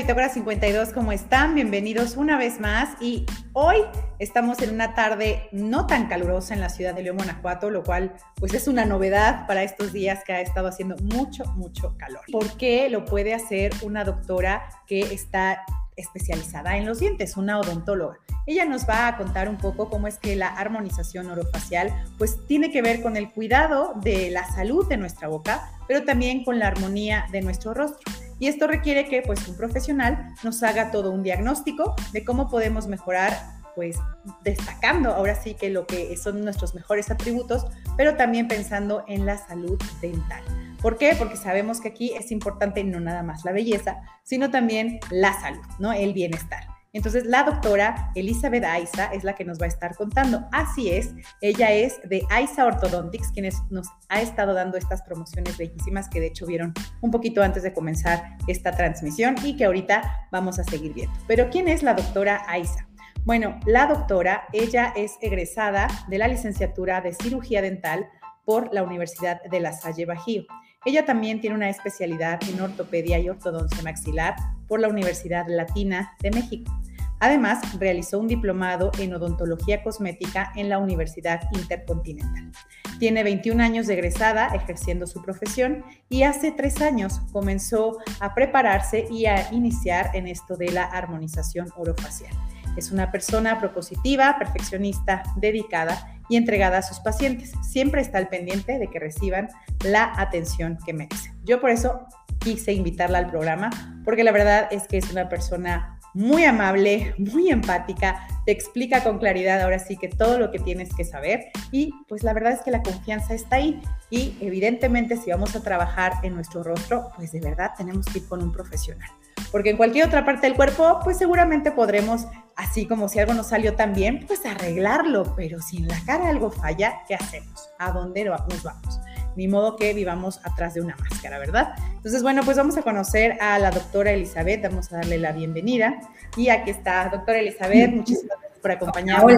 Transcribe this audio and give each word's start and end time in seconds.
Bitácora 0.00 0.30
52, 0.30 0.94
¿cómo 0.94 1.12
están? 1.12 1.54
Bienvenidos 1.54 2.16
una 2.16 2.38
vez 2.38 2.58
más 2.58 2.96
y 3.02 3.26
hoy 3.52 3.76
estamos 4.18 4.62
en 4.62 4.72
una 4.72 4.94
tarde 4.94 5.46
no 5.52 5.86
tan 5.86 6.08
calurosa 6.08 6.54
en 6.54 6.60
la 6.60 6.70
ciudad 6.70 6.94
de 6.94 7.02
León, 7.02 7.18
Guanajuato, 7.18 7.68
lo 7.68 7.82
cual 7.82 8.14
pues 8.36 8.54
es 8.54 8.66
una 8.66 8.86
novedad 8.86 9.46
para 9.46 9.62
estos 9.62 9.92
días 9.92 10.24
que 10.24 10.32
ha 10.32 10.40
estado 10.40 10.68
haciendo 10.68 10.96
mucho, 11.02 11.44
mucho 11.56 11.98
calor. 11.98 12.22
¿Por 12.32 12.56
qué 12.56 12.88
lo 12.88 13.04
puede 13.04 13.34
hacer 13.34 13.72
una 13.82 14.04
doctora 14.04 14.70
que 14.86 15.00
está 15.00 15.66
especializada 15.96 16.78
en 16.78 16.86
los 16.86 17.00
dientes, 17.00 17.36
una 17.36 17.58
odontóloga. 17.58 18.18
Ella 18.46 18.64
nos 18.64 18.88
va 18.88 19.06
a 19.06 19.16
contar 19.18 19.48
un 19.48 19.58
poco 19.58 19.90
cómo 19.90 20.06
es 20.06 20.18
que 20.18 20.34
la 20.34 20.48
armonización 20.48 21.30
orofacial 21.30 21.92
pues 22.16 22.38
tiene 22.46 22.70
que 22.70 22.80
ver 22.80 23.02
con 23.02 23.18
el 23.18 23.30
cuidado 23.30 23.92
de 23.96 24.30
la 24.30 24.46
salud 24.46 24.88
de 24.88 24.96
nuestra 24.96 25.28
boca, 25.28 25.70
pero 25.86 26.04
también 26.04 26.42
con 26.42 26.58
la 26.58 26.68
armonía 26.68 27.26
de 27.32 27.42
nuestro 27.42 27.74
rostro. 27.74 28.10
Y 28.40 28.48
esto 28.48 28.66
requiere 28.66 29.08
que 29.08 29.22
pues 29.22 29.46
un 29.46 29.56
profesional 29.56 30.34
nos 30.42 30.62
haga 30.64 30.90
todo 30.90 31.12
un 31.12 31.22
diagnóstico 31.22 31.94
de 32.12 32.24
cómo 32.24 32.48
podemos 32.48 32.88
mejorar 32.88 33.32
pues 33.76 33.96
destacando 34.42 35.10
ahora 35.10 35.34
sí 35.36 35.54
que 35.54 35.70
lo 35.70 35.86
que 35.86 36.16
son 36.16 36.42
nuestros 36.44 36.74
mejores 36.74 37.10
atributos, 37.10 37.66
pero 37.96 38.16
también 38.16 38.48
pensando 38.48 39.04
en 39.06 39.26
la 39.26 39.38
salud 39.38 39.80
dental. 40.00 40.42
¿Por 40.82 40.98
qué? 40.98 41.14
Porque 41.18 41.36
sabemos 41.36 41.80
que 41.80 41.88
aquí 41.88 42.12
es 42.14 42.32
importante 42.32 42.82
no 42.82 42.98
nada 42.98 43.22
más 43.22 43.44
la 43.44 43.52
belleza, 43.52 43.98
sino 44.24 44.50
también 44.50 44.98
la 45.10 45.38
salud, 45.40 45.64
¿no? 45.78 45.92
El 45.92 46.14
bienestar. 46.14 46.64
Entonces, 46.92 47.24
la 47.24 47.44
doctora 47.44 48.10
Elizabeth 48.14 48.64
Aiza 48.64 49.06
es 49.06 49.22
la 49.24 49.34
que 49.34 49.44
nos 49.44 49.60
va 49.60 49.66
a 49.66 49.68
estar 49.68 49.94
contando. 49.94 50.48
Así 50.52 50.90
es, 50.90 51.14
ella 51.40 51.72
es 51.72 52.00
de 52.08 52.22
Aiza 52.30 52.66
Orthodontics, 52.66 53.30
quienes 53.32 53.56
nos 53.70 53.88
ha 54.08 54.20
estado 54.20 54.54
dando 54.54 54.76
estas 54.76 55.02
promociones 55.02 55.56
bellísimas 55.56 56.08
que 56.08 56.20
de 56.20 56.26
hecho 56.26 56.46
vieron 56.46 56.74
un 57.00 57.10
poquito 57.10 57.42
antes 57.42 57.62
de 57.62 57.72
comenzar 57.72 58.36
esta 58.48 58.72
transmisión 58.72 59.36
y 59.44 59.56
que 59.56 59.64
ahorita 59.64 60.28
vamos 60.32 60.58
a 60.58 60.64
seguir 60.64 60.92
viendo. 60.92 61.16
Pero, 61.26 61.48
¿quién 61.50 61.68
es 61.68 61.82
la 61.82 61.94
doctora 61.94 62.42
Aiza? 62.48 62.88
Bueno, 63.24 63.60
la 63.66 63.86
doctora, 63.86 64.44
ella 64.52 64.92
es 64.96 65.18
egresada 65.20 65.88
de 66.08 66.18
la 66.18 66.26
licenciatura 66.26 67.02
de 67.02 67.12
cirugía 67.12 67.60
dental 67.60 68.08
por 68.44 68.72
la 68.72 68.82
Universidad 68.82 69.42
de 69.42 69.60
La 69.60 69.72
Salle 69.72 70.06
Bajío. 70.06 70.44
Ella 70.86 71.04
también 71.04 71.42
tiene 71.42 71.56
una 71.56 71.68
especialidad 71.68 72.40
en 72.48 72.58
ortopedia 72.58 73.18
y 73.18 73.28
ortodoncia 73.28 73.82
maxilar 73.82 74.34
por 74.66 74.80
la 74.80 74.88
Universidad 74.88 75.44
Latina 75.46 76.16
de 76.22 76.30
México. 76.30 76.72
Además, 77.18 77.78
realizó 77.78 78.18
un 78.18 78.28
diplomado 78.28 78.90
en 78.98 79.12
odontología 79.12 79.82
cosmética 79.82 80.52
en 80.56 80.70
la 80.70 80.78
Universidad 80.78 81.42
Intercontinental. 81.52 82.50
Tiene 82.98 83.22
21 83.22 83.62
años 83.62 83.88
de 83.88 83.94
egresada 83.94 84.46
ejerciendo 84.54 85.06
su 85.06 85.20
profesión 85.20 85.84
y 86.08 86.22
hace 86.22 86.50
tres 86.50 86.80
años 86.80 87.20
comenzó 87.30 87.98
a 88.18 88.34
prepararse 88.34 89.06
y 89.10 89.26
a 89.26 89.52
iniciar 89.52 90.10
en 90.14 90.28
esto 90.28 90.56
de 90.56 90.72
la 90.72 90.84
armonización 90.84 91.68
orofacial. 91.76 92.32
Es 92.78 92.90
una 92.90 93.12
persona 93.12 93.58
propositiva, 93.58 94.38
perfeccionista, 94.38 95.24
dedicada 95.36 96.19
y 96.30 96.36
entregada 96.36 96.78
a 96.78 96.82
sus 96.82 97.00
pacientes. 97.00 97.52
Siempre 97.60 98.00
está 98.00 98.16
al 98.16 98.28
pendiente 98.28 98.78
de 98.78 98.86
que 98.86 98.98
reciban 98.98 99.48
la 99.84 100.12
atención 100.16 100.78
que 100.86 100.94
merecen. 100.94 101.34
Yo 101.44 101.60
por 101.60 101.68
eso 101.68 102.06
quise 102.38 102.72
invitarla 102.72 103.18
al 103.18 103.26
programa, 103.26 103.68
porque 104.04 104.24
la 104.24 104.32
verdad 104.32 104.68
es 104.70 104.86
que 104.88 104.96
es 104.96 105.10
una 105.10 105.28
persona 105.28 105.98
muy 106.14 106.44
amable, 106.44 107.14
muy 107.18 107.50
empática, 107.50 108.26
te 108.44 108.52
explica 108.52 109.04
con 109.04 109.18
claridad 109.18 109.60
ahora 109.60 109.78
sí 109.78 109.96
que 109.96 110.08
todo 110.08 110.38
lo 110.38 110.50
que 110.50 110.58
tienes 110.58 110.94
que 110.94 111.04
saber 111.04 111.50
y 111.70 111.92
pues 112.08 112.22
la 112.24 112.32
verdad 112.32 112.52
es 112.52 112.62
que 112.62 112.70
la 112.70 112.82
confianza 112.82 113.34
está 113.34 113.56
ahí 113.56 113.80
y 114.08 114.36
evidentemente 114.40 115.16
si 115.16 115.30
vamos 115.30 115.54
a 115.54 115.62
trabajar 115.62 116.14
en 116.22 116.34
nuestro 116.34 116.62
rostro, 116.62 117.10
pues 117.16 117.32
de 117.32 117.40
verdad 117.40 117.72
tenemos 117.76 118.06
que 118.06 118.18
ir 118.18 118.26
con 118.26 118.42
un 118.42 118.50
profesional. 118.50 119.08
Porque 119.50 119.70
en 119.70 119.76
cualquier 119.76 120.06
otra 120.06 120.24
parte 120.24 120.46
del 120.46 120.56
cuerpo, 120.56 121.00
pues 121.02 121.18
seguramente 121.18 121.72
podremos, 121.72 122.26
así 122.56 122.86
como 122.86 123.08
si 123.08 123.18
algo 123.18 123.34
no 123.34 123.42
salió 123.42 123.74
tan 123.74 123.92
bien, 123.92 124.24
pues 124.26 124.46
arreglarlo, 124.46 125.34
pero 125.36 125.60
si 125.60 125.78
en 125.78 125.88
la 125.88 126.00
cara 126.06 126.28
algo 126.28 126.50
falla, 126.50 127.00
¿qué 127.08 127.14
hacemos? 127.14 127.68
¿A 127.78 127.90
dónde 127.90 128.24
nos 128.24 128.62
vamos? 128.62 129.00
Ni 129.36 129.48
modo 129.48 129.76
que 129.76 129.92
vivamos 129.94 130.40
atrás 130.44 130.74
de 130.74 130.82
una 130.82 130.96
máscara, 130.96 131.38
¿verdad? 131.38 131.74
Entonces, 131.96 132.22
bueno, 132.22 132.42
pues 132.44 132.56
vamos 132.56 132.76
a 132.76 132.82
conocer 132.82 133.38
a 133.40 133.58
la 133.58 133.70
doctora 133.70 134.12
Elizabeth, 134.12 134.62
vamos 134.62 134.92
a 134.92 134.96
darle 134.96 135.18
la 135.18 135.32
bienvenida. 135.32 136.00
Y 136.36 136.48
aquí 136.48 136.70
está, 136.70 137.08
doctora 137.08 137.38
Elizabeth, 137.38 137.90
muchísimas 137.90 138.38
gracias 138.38 138.60
por 138.60 138.70
acompañarnos. 138.70 139.36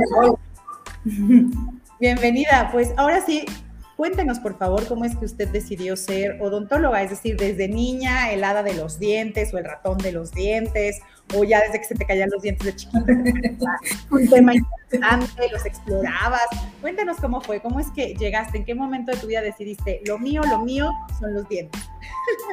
Bienvenida, 2.00 2.68
pues 2.72 2.92
ahora 2.96 3.24
sí, 3.24 3.44
Cuéntenos, 4.02 4.40
por 4.40 4.58
favor, 4.58 4.84
cómo 4.88 5.04
es 5.04 5.14
que 5.14 5.26
usted 5.26 5.46
decidió 5.50 5.96
ser 5.96 6.42
odontóloga, 6.42 7.04
es 7.04 7.10
decir, 7.10 7.36
desde 7.36 7.68
niña, 7.68 8.32
el 8.32 8.40
de 8.40 8.74
los 8.74 8.98
dientes 8.98 9.54
o 9.54 9.58
el 9.58 9.64
ratón 9.64 9.96
de 9.98 10.10
los 10.10 10.32
dientes, 10.32 11.00
o 11.36 11.44
ya 11.44 11.60
desde 11.60 11.78
que 11.78 11.84
se 11.84 11.94
te 11.94 12.04
caían 12.04 12.28
los 12.28 12.42
dientes 12.42 12.66
de 12.66 12.74
chiquito. 12.74 12.98
un 14.10 14.28
tema 14.28 14.54
interesante, 14.56 15.48
los 15.52 15.64
explorabas. 15.64 16.48
Cuéntanos 16.80 17.18
cómo 17.18 17.42
fue, 17.42 17.60
cómo 17.60 17.78
es 17.78 17.92
que 17.92 18.16
llegaste, 18.16 18.58
en 18.58 18.64
qué 18.64 18.74
momento 18.74 19.12
de 19.12 19.18
tu 19.18 19.28
vida 19.28 19.40
decidiste, 19.40 20.00
lo 20.04 20.18
mío, 20.18 20.42
lo 20.50 20.58
mío 20.58 20.90
son 21.20 21.34
los 21.34 21.48
dientes. 21.48 21.80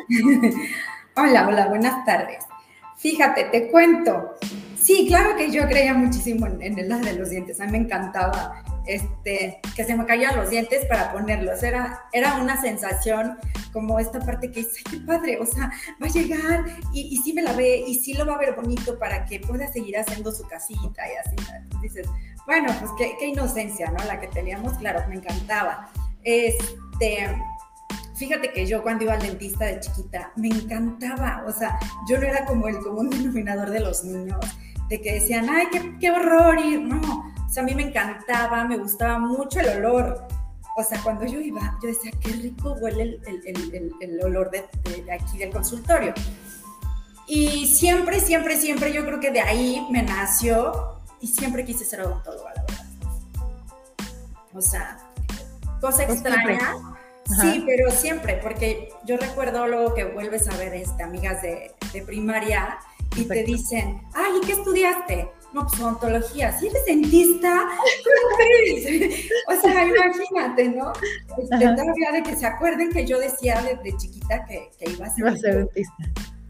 hola, 1.16 1.48
hola, 1.48 1.66
buenas 1.66 2.06
tardes. 2.06 2.46
Fíjate, 2.98 3.46
te 3.46 3.72
cuento. 3.72 4.36
Sí, 4.90 5.06
claro 5.08 5.36
que 5.38 5.52
yo 5.52 5.68
creía 5.68 5.94
muchísimo 5.94 6.48
en, 6.48 6.80
el 6.80 6.90
lado 6.90 7.04
de 7.04 7.14
los 7.14 7.30
dientes. 7.30 7.62
A 7.62 7.66
mí 7.66 7.74
me 7.74 7.78
encantaba 7.78 8.64
este, 8.88 9.62
que 9.76 9.84
se 9.84 9.96
me 9.96 10.04
caían 10.08 10.36
los 10.36 10.50
dientes 10.50 10.84
para 10.88 11.12
ponerlos. 11.12 11.62
Era, 11.62 12.06
era 12.12 12.38
una 12.42 12.60
sensación 12.60 13.38
como 13.72 14.00
esta 14.00 14.20
parte 14.20 14.50
que 14.50 14.62
dice, 14.62 14.82
qué 14.90 14.98
padre, 15.02 15.38
o 15.40 15.46
sea, 15.46 15.72
va 16.02 16.08
a 16.08 16.10
llegar 16.10 16.66
y, 16.92 17.02
y 17.02 17.18
sí 17.18 17.34
me 17.34 17.44
la 17.44 17.54
ve 17.54 17.84
y 17.86 18.00
sí 18.00 18.16
lo 18.16 18.26
va 18.26 18.34
a 18.34 18.40
ver 18.40 18.56
bonito 18.56 18.98
para 18.98 19.26
que 19.26 19.40
pueda 19.40 19.72
seguir 19.72 19.96
haciendo 19.96 20.32
su 20.32 20.42
casita 20.48 21.04
y 21.08 21.18
así. 21.18 21.36
dices, 21.84 22.08
bueno, 22.48 22.74
pues 22.80 22.90
qué, 22.98 23.16
qué 23.20 23.28
inocencia, 23.28 23.92
¿no? 23.92 24.04
La 24.06 24.20
que 24.20 24.26
teníamos, 24.30 24.74
claro, 24.80 25.08
me 25.08 25.18
encantaba. 25.18 25.92
Este, 26.24 27.28
fíjate 28.16 28.52
que 28.54 28.66
yo 28.66 28.82
cuando 28.82 29.04
iba 29.04 29.14
al 29.14 29.22
dentista 29.22 29.66
de 29.66 29.82
chiquita 29.82 30.32
me 30.36 30.48
encantaba, 30.48 31.44
o 31.46 31.52
sea, 31.52 31.78
yo 32.10 32.18
no 32.18 32.26
era 32.26 32.44
como 32.46 32.68
el 32.68 32.80
común 32.80 33.12
denominador 33.12 33.70
de 33.70 33.82
los 33.82 34.04
niños, 34.04 34.40
de 34.90 35.02
que 35.02 35.14
decían, 35.14 35.50
ay, 35.50 35.68
qué, 35.72 35.98
qué 36.00 36.12
horror 36.12 36.60
ir, 36.60 36.82
no, 36.82 37.32
o 37.50 37.52
sea, 37.52 37.64
a 37.64 37.66
mí 37.66 37.74
me 37.74 37.84
encantaba, 37.84 38.64
me 38.66 38.78
gustaba 38.78 39.18
mucho 39.18 39.60
el 39.60 39.78
olor. 39.78 40.28
O 40.78 40.84
sea, 40.84 41.02
cuando 41.02 41.26
yo 41.26 41.40
iba, 41.40 41.78
yo 41.82 41.90
decía, 41.90 42.12
qué 42.22 42.32
rico 42.32 42.74
huele 42.80 43.04
el, 43.04 43.22
el, 43.26 43.76
el, 43.76 43.92
el 44.00 44.24
olor 44.24 44.52
de, 44.52 44.66
de, 44.84 45.12
aquí 45.12 45.40
del 45.40 45.50
consultorio. 45.50 46.14
Y 47.28 47.68
siempre, 47.68 48.20
siempre, 48.20 48.56
siempre, 48.56 48.94
yo 48.94 49.04
creo 49.04 49.20
que 49.20 49.32
de 49.32 49.42
ahí 49.42 49.86
me 49.92 50.04
nació 50.04 51.00
y 51.20 51.28
siempre 51.28 51.66
quise 51.66 51.86
ser 51.86 52.02
odontóloga, 52.02 52.54
la 52.56 52.62
verdad. 52.62 52.86
O 54.54 54.62
sea, 54.62 55.00
cosa 55.82 56.06
pues 56.06 56.22
extraña. 56.22 56.76
Sí, 57.42 57.64
pero 57.66 57.92
siempre, 57.92 58.40
porque 58.42 58.90
yo 59.06 59.18
recuerdo 59.18 59.68
luego 59.68 59.94
que 59.94 60.06
vuelves 60.06 60.48
a 60.48 60.56
ver 60.58 60.74
este, 60.74 61.04
amigas 61.04 61.42
de, 61.42 61.76
de 61.94 62.02
primaria 62.02 62.80
y 63.16 63.24
te 63.24 63.44
dicen, 63.44 64.02
ay, 64.14 64.34
¿y 64.42 64.46
qué 64.46 64.54
estudiaste? 64.54 65.30
No, 65.54 65.66
pues 65.66 65.82
odontología. 65.82 66.58
Si 66.60 66.68
eres 66.68 66.86
dentista, 66.86 67.68
¿cómo 68.04 68.38
crees? 68.38 69.30
o 69.48 69.62
sea, 69.62 69.88
imagínate, 69.88 70.70
¿no? 70.70 70.94
Este, 71.38 71.58
todavía 71.58 72.12
de 72.14 72.24
que 72.24 72.36
se 72.36 72.46
acuerden 72.46 72.92
que 72.92 73.06
yo 73.06 73.20
decía 73.20 73.62
desde 73.62 73.98
chiquita 73.98 74.46
que, 74.46 74.70
que 74.78 74.92
iba 74.92 75.08
a 75.08 75.10
ser, 75.10 75.20
iba 75.20 75.32
a 75.32 75.38
ser 75.38 75.58
dentista. 75.58 75.96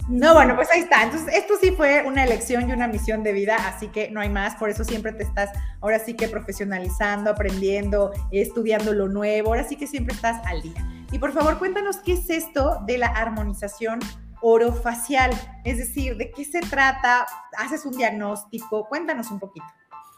No, 0.10 0.34
bueno, 0.34 0.56
pues 0.56 0.68
ahí 0.74 0.80
está. 0.82 1.04
Entonces, 1.04 1.36
esto 1.36 1.54
sí 1.62 1.70
fue 1.72 2.04
una 2.06 2.24
elección 2.24 2.68
y 2.68 2.74
una 2.74 2.88
misión 2.88 3.22
de 3.22 3.32
vida, 3.32 3.56
así 3.68 3.90
que 3.90 4.10
no 4.10 4.20
hay 4.20 4.30
más. 4.30 4.56
Por 4.56 4.72
eso 4.72 4.84
siempre 4.84 5.14
te 5.14 5.22
estás, 5.22 5.52
ahora 5.82 6.00
sí 6.00 6.16
que 6.16 6.28
profesionalizando, 6.28 7.30
aprendiendo, 7.30 8.12
estudiando 8.32 8.92
lo 8.92 9.08
nuevo. 9.08 9.50
Ahora 9.50 9.64
sí 9.64 9.76
que 9.76 9.86
siempre 9.86 10.16
estás 10.16 10.44
al 10.48 10.64
día. 10.64 10.84
Y 11.12 11.20
por 11.20 11.32
favor, 11.32 11.60
cuéntanos 11.60 11.98
qué 11.98 12.14
es 12.14 12.30
esto 12.32 12.82
de 12.88 12.98
la 12.98 13.08
armonización 13.08 14.00
orofacial, 14.42 15.32
es 15.64 15.78
decir, 15.78 16.18
¿de 16.18 16.32
qué 16.32 16.46
se 16.46 16.62
trata? 16.62 17.26
¿Haces 17.58 17.86
un 17.86 17.98
diagnóstico? 17.98 18.88
Cuéntanos 18.88 19.32
un 19.32 19.40
poquito. 19.40 19.66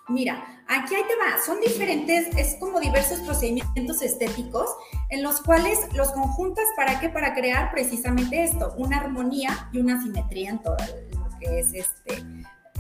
Mira, 0.07 0.62
Aquí 0.73 0.95
ahí 0.95 1.03
te 1.06 1.18
va, 1.18 1.38
son 1.45 1.59
diferentes, 1.59 2.33
es 2.38 2.56
como 2.57 2.79
diversos 2.79 3.19
procedimientos 3.19 4.01
estéticos 4.01 4.69
en 5.09 5.21
los 5.21 5.41
cuales 5.41 5.77
los 5.94 6.13
conjuntas 6.13 6.63
para 6.77 6.97
qué, 7.01 7.09
para 7.09 7.33
crear 7.33 7.71
precisamente 7.71 8.41
esto, 8.41 8.73
una 8.77 9.00
armonía 9.00 9.68
y 9.73 9.79
una 9.79 10.01
simetría 10.01 10.51
en 10.51 10.59
todo 10.59 10.77
lo 11.12 11.39
que 11.39 11.59
es 11.59 11.74
este, 11.74 12.24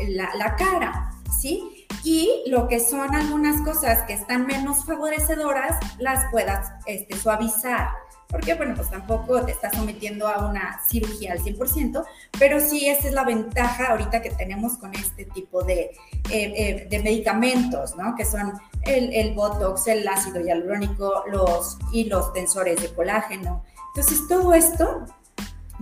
la, 0.07 0.33
la 0.35 0.55
cara, 0.55 1.11
¿sí? 1.37 1.85
Y 2.05 2.43
lo 2.47 2.69
que 2.69 2.79
son 2.79 3.13
algunas 3.13 3.59
cosas 3.63 4.03
que 4.03 4.13
están 4.13 4.47
menos 4.47 4.85
favorecedoras, 4.85 5.77
las 5.99 6.31
puedas 6.31 6.71
este, 6.85 7.17
suavizar 7.17 7.89
porque 8.31 8.53
bueno, 8.53 8.73
pues 8.75 8.89
tampoco 8.89 9.43
te 9.43 9.51
estás 9.51 9.73
sometiendo 9.75 10.27
a 10.27 10.49
una 10.49 10.79
cirugía 10.87 11.33
al 11.33 11.39
100%, 11.39 12.03
pero 12.39 12.61
sí 12.61 12.87
esa 12.87 13.09
es 13.09 13.13
la 13.13 13.25
ventaja 13.25 13.91
ahorita 13.91 14.21
que 14.21 14.31
tenemos 14.31 14.77
con 14.77 14.95
este 14.95 15.25
tipo 15.25 15.63
de, 15.63 15.91
eh, 16.29 16.87
eh, 16.89 17.01
medicamentos, 17.03 17.95
¿no? 17.97 18.15
Que 18.15 18.23
son 18.23 18.53
el, 18.83 19.13
el, 19.13 19.33
Botox, 19.33 19.87
el 19.87 20.07
ácido 20.07 20.39
hialurónico 20.39 21.25
los, 21.29 21.77
y 21.91 22.05
los 22.05 22.31
tensores 22.31 22.81
de 22.81 22.93
colágeno. 22.93 23.63
Entonces, 23.93 24.27
todo 24.29 24.53
esto 24.53 25.05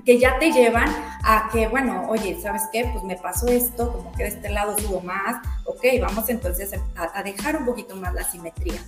que 0.06 0.18
ya 0.18 0.40
te 0.40 0.52
llevan 0.52 0.90
a 1.24 1.50
que, 1.52 1.68
bueno, 1.68 2.08
oye, 2.10 2.40
¿sabes 2.42 2.64
qué? 2.72 2.90
Pues 2.92 3.04
me 3.04 3.16
pasó 3.16 3.48
esto, 3.48 3.92
como 3.92 4.12
que 4.14 4.24
de 4.24 4.30
este 4.30 4.50
lado 4.50 4.78
subo 4.80 5.02
más, 5.02 5.46
ok, 5.66 5.84
vamos 6.02 6.30
entonces 6.30 6.72
a, 6.96 7.20
a 7.20 7.22
dejar 7.22 7.58
un 7.58 7.66
poquito 7.66 7.96
más 7.96 8.14
la 8.14 8.24
simetría. 8.24 8.82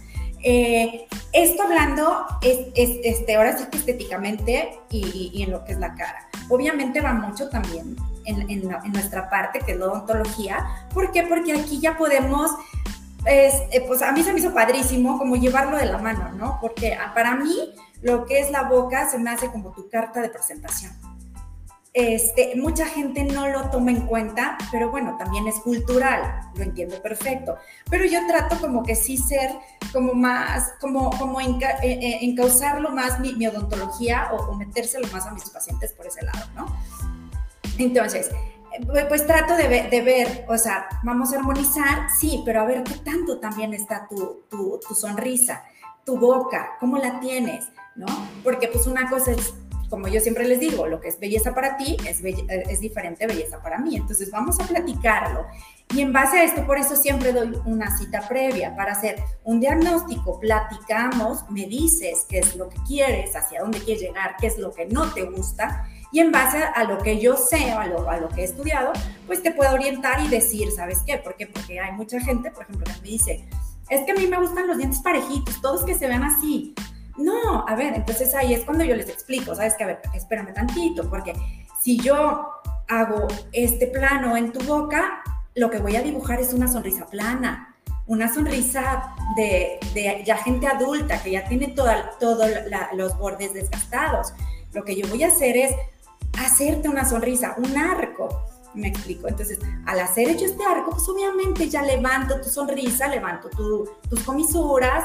Eh, 0.44 1.08
esto 1.34 1.64
hablando 1.64 2.26
es, 2.42 2.60
este, 2.76 3.36
ahora 3.36 3.58
sí 3.58 3.66
que 3.72 3.78
estéticamente 3.78 4.80
y, 4.90 5.44
en 5.44 5.52
lo 5.52 5.64
que 5.64 5.74
es 5.74 5.80
la 5.80 5.94
cara. 5.96 6.28
Obviamente 6.50 7.00
va 7.02 7.14
mucho 7.14 7.50
también 7.50 7.96
en, 8.26 8.68
nuestra 8.92 9.30
parte, 9.30 9.60
que 9.60 9.74
es 9.74 9.78
la 9.80 9.86
odontología. 9.86 10.88
¿Por 10.94 11.12
qué? 11.12 11.24
Porque 11.24 11.54
aquí 11.54 11.80
ya 11.80 11.98
podemos, 11.98 12.52
eh, 13.26 13.52
pues 13.88 14.02
a 14.02 14.12
mí 14.12 14.24
se 14.24 14.34
me 14.34 14.40
hizo 14.40 14.54
padrísimo 14.54 15.18
como 15.18 15.36
llevarlo 15.36 15.78
de 15.78 15.86
la 15.86 15.98
mano, 15.98 16.32
¿no? 16.34 16.58
Porque 16.60 16.98
para 17.14 17.36
mí 17.36 17.74
lo 18.02 18.26
que 18.26 18.40
es 18.40 18.52
la 18.52 18.64
boca 18.64 19.10
se 19.10 19.18
me 19.18 19.30
hace 19.30 19.50
como 19.50 19.72
tu 19.72 19.90
carta 19.90 20.22
de 20.22 20.30
presentación. 20.30 20.92
Este, 21.94 22.54
mucha 22.56 22.86
gente 22.86 23.26
no 23.26 23.50
lo 23.50 23.70
toma 23.70 23.92
en 23.92 24.08
cuenta, 24.08 24.58
pero 24.72 24.90
bueno, 24.90 25.18
también 25.18 25.46
es 25.50 25.56
cultural, 25.56 26.50
lo 26.56 26.64
entiendo 26.64 27.02
perfecto. 27.02 27.58
Pero 27.90 28.06
yo 28.06 28.26
trato 28.28 28.58
como 28.62 28.84
que 28.84 28.96
sí 28.96 29.18
ser 29.18 29.52
como 29.92 30.14
más, 30.14 30.72
como, 30.80 31.10
como 31.18 31.42
eh, 31.42 31.50
eh, 31.84 32.20
encauzarlo 32.22 32.92
más 32.92 33.20
mi, 33.20 33.46
odontología 33.46 34.32
o, 34.32 34.54
metérselo 34.54 35.06
más 35.10 35.28
a 35.28 35.32
mis 35.32 35.50
pacientes 35.50 35.92
por 35.92 36.08
ese 36.08 36.24
lado, 36.24 36.46
¿no? 36.56 36.66
Entonces, 37.78 38.30
eh, 38.72 39.06
pues 39.10 39.28
trato 39.28 39.58
de 39.58 39.68
ver, 39.68 40.46
o 40.48 40.58
sea, 40.58 40.88
vamos 41.04 41.34
a 41.34 41.40
armonizar, 41.40 42.08
sí, 42.18 42.42
pero 42.46 42.62
a 42.62 42.66
ver 42.66 42.84
qué 42.84 42.96
tanto 43.00 43.40
también 43.40 43.74
está 43.74 44.08
tu, 44.08 44.44
tu, 44.50 44.80
tu 44.88 44.96
sonrisa, 44.96 45.66
tu 46.06 46.18
boca, 46.18 46.78
cómo 46.80 46.98
la 46.98 47.20
tienes, 47.20 47.68
¿no? 47.96 48.08
Porque 48.46 48.70
pues 48.70 48.88
una 48.88 49.10
cosa 49.10 49.32
es 49.32 49.54
como 49.92 50.08
yo 50.08 50.22
siempre 50.22 50.48
les 50.48 50.62
digo, 50.62 50.88
lo 50.88 51.02
que 51.02 51.10
es 51.10 51.20
belleza 51.20 51.54
para 51.54 51.76
ti 51.76 51.98
es, 52.08 52.22
es 52.24 52.80
diferente 52.80 53.28
belleza 53.28 53.62
para 53.62 53.78
mí. 53.78 53.98
Entonces 53.98 54.32
vamos 54.32 54.58
a 54.62 54.64
platicarlo. 54.64 55.46
Y 55.94 56.00
en 56.00 56.14
base 56.14 56.40
a 56.40 56.44
esto, 56.46 56.66
por 56.66 56.78
eso 56.78 56.96
siempre 56.96 57.34
doy 57.34 57.60
una 57.66 57.96
cita 57.98 58.26
previa 58.26 58.74
para 58.74 58.94
hacer 58.94 59.22
un 59.44 59.60
diagnóstico, 59.60 60.40
platicamos, 60.40 61.44
me 61.50 61.66
dices 61.66 62.26
qué 62.30 62.40
es 62.40 62.56
lo 62.56 62.70
que 62.70 62.78
quieres, 62.88 63.36
hacia 63.36 63.60
dónde 63.60 63.80
quieres 63.80 64.02
llegar, 64.02 64.38
qué 64.40 64.48
es 64.48 64.58
lo 64.58 64.72
que 64.72 64.86
no 64.86 65.12
te 65.12 65.24
gusta. 65.24 65.86
Y 66.14 66.22
en 66.22 66.32
base 66.32 66.58
a 66.64 66.86
lo 66.86 66.98
que 67.00 67.20
yo 67.20 67.36
sé, 67.36 67.72
a 67.72 67.86
lo, 67.88 68.10
a 68.10 68.18
lo 68.18 68.30
que 68.30 68.42
he 68.42 68.46
estudiado, 68.46 68.94
pues 69.28 69.44
te 69.44 69.52
puedo 69.52 69.74
orientar 69.74 70.26
y 70.26 70.30
decir, 70.30 70.72
¿sabes 70.72 71.00
qué? 71.06 71.18
¿Por 71.18 71.36
qué? 71.36 71.48
Porque 71.48 71.82
hay 71.82 71.92
mucha 71.92 72.22
gente, 72.22 72.50
por 72.52 72.64
ejemplo, 72.64 72.86
que 72.86 73.02
me 73.02 73.08
dice, 73.10 73.46
es 73.90 74.02
que 74.06 74.12
a 74.14 74.16
mí 74.16 74.26
me 74.26 74.40
gustan 74.40 74.68
los 74.68 74.78
dientes 74.78 75.02
parejitos, 75.02 75.62
todos 75.62 75.84
que 75.84 75.96
se 75.96 76.08
vean 76.08 76.24
así. 76.24 76.74
No, 77.22 77.66
a 77.68 77.76
ver, 77.76 77.94
entonces 77.94 78.34
ahí 78.34 78.54
es 78.54 78.64
cuando 78.64 78.84
yo 78.84 78.96
les 78.96 79.10
explico, 79.10 79.56
¿sabes? 79.56 79.76
Que 79.76 79.84
a 79.84 79.88
ver, 79.88 80.02
espérame 80.14 80.54
tantito, 80.54 81.10
porque 81.10 81.34
si 81.82 81.98
yo 81.98 82.50
hago 82.88 83.28
este 83.52 83.88
plano 83.88 84.36
en 84.36 84.52
tu 84.52 84.60
boca, 84.66 85.24
lo 85.56 85.70
que 85.70 85.80
voy 85.80 85.96
a 85.96 86.02
dibujar 86.02 86.40
es 86.40 86.54
una 86.54 86.68
sonrisa 86.68 87.06
plana, 87.08 87.76
una 88.08 88.34
sonrisa 88.34 89.14
de, 89.36 89.80
ya 90.26 90.38
gente 90.38 90.68
adulta 90.68 91.22
que 91.22 91.32
ya 91.32 91.48
tiene 91.48 91.70
todos 91.70 91.96
todo 92.20 92.46
los 92.94 93.18
bordes 93.18 93.54
desgastados. 93.54 94.34
Lo 94.74 94.84
que 94.84 94.96
yo 94.96 95.08
voy 95.08 95.24
a 95.24 95.28
hacer 95.28 95.58
es 95.58 95.76
hacerte 96.38 96.90
una 96.90 97.06
sonrisa, 97.06 97.56
un 97.58 97.78
arco. 97.78 98.46
Me 98.74 98.88
explico. 98.88 99.28
Entonces, 99.28 99.60
al 99.86 100.00
hacer 100.00 100.30
hecho 100.30 100.46
este 100.46 100.64
arco, 100.64 100.92
pues 100.92 101.08
obviamente 101.10 101.70
ya 101.70 101.82
levanto 101.82 102.40
tu 102.40 102.50
sonrisa, 102.50 103.08
levanto 103.08 103.50
tus 103.50 104.24
comisuras, 104.24 105.04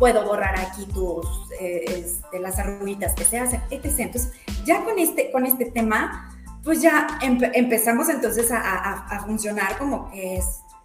puedo 0.00 0.24
borrar 0.24 0.58
aquí 0.58 0.86
tus, 0.86 1.26
eh, 1.60 1.84
este, 1.86 2.40
las 2.40 2.58
arruguitas 2.58 3.14
que 3.14 3.24
se 3.24 3.38
hacen, 3.38 3.60
etc. 3.70 3.98
Entonces, 3.98 4.32
ya 4.64 4.82
con 4.82 4.98
este, 4.98 5.30
con 5.30 5.44
este 5.44 5.66
tema, 5.66 6.34
pues 6.64 6.80
ya 6.80 7.06
empezamos 7.22 8.08
entonces 8.08 8.50
a, 8.50 9.22
funcionar 9.26 9.76
como 9.78 10.10
que 10.10 10.38
es, 10.38 10.44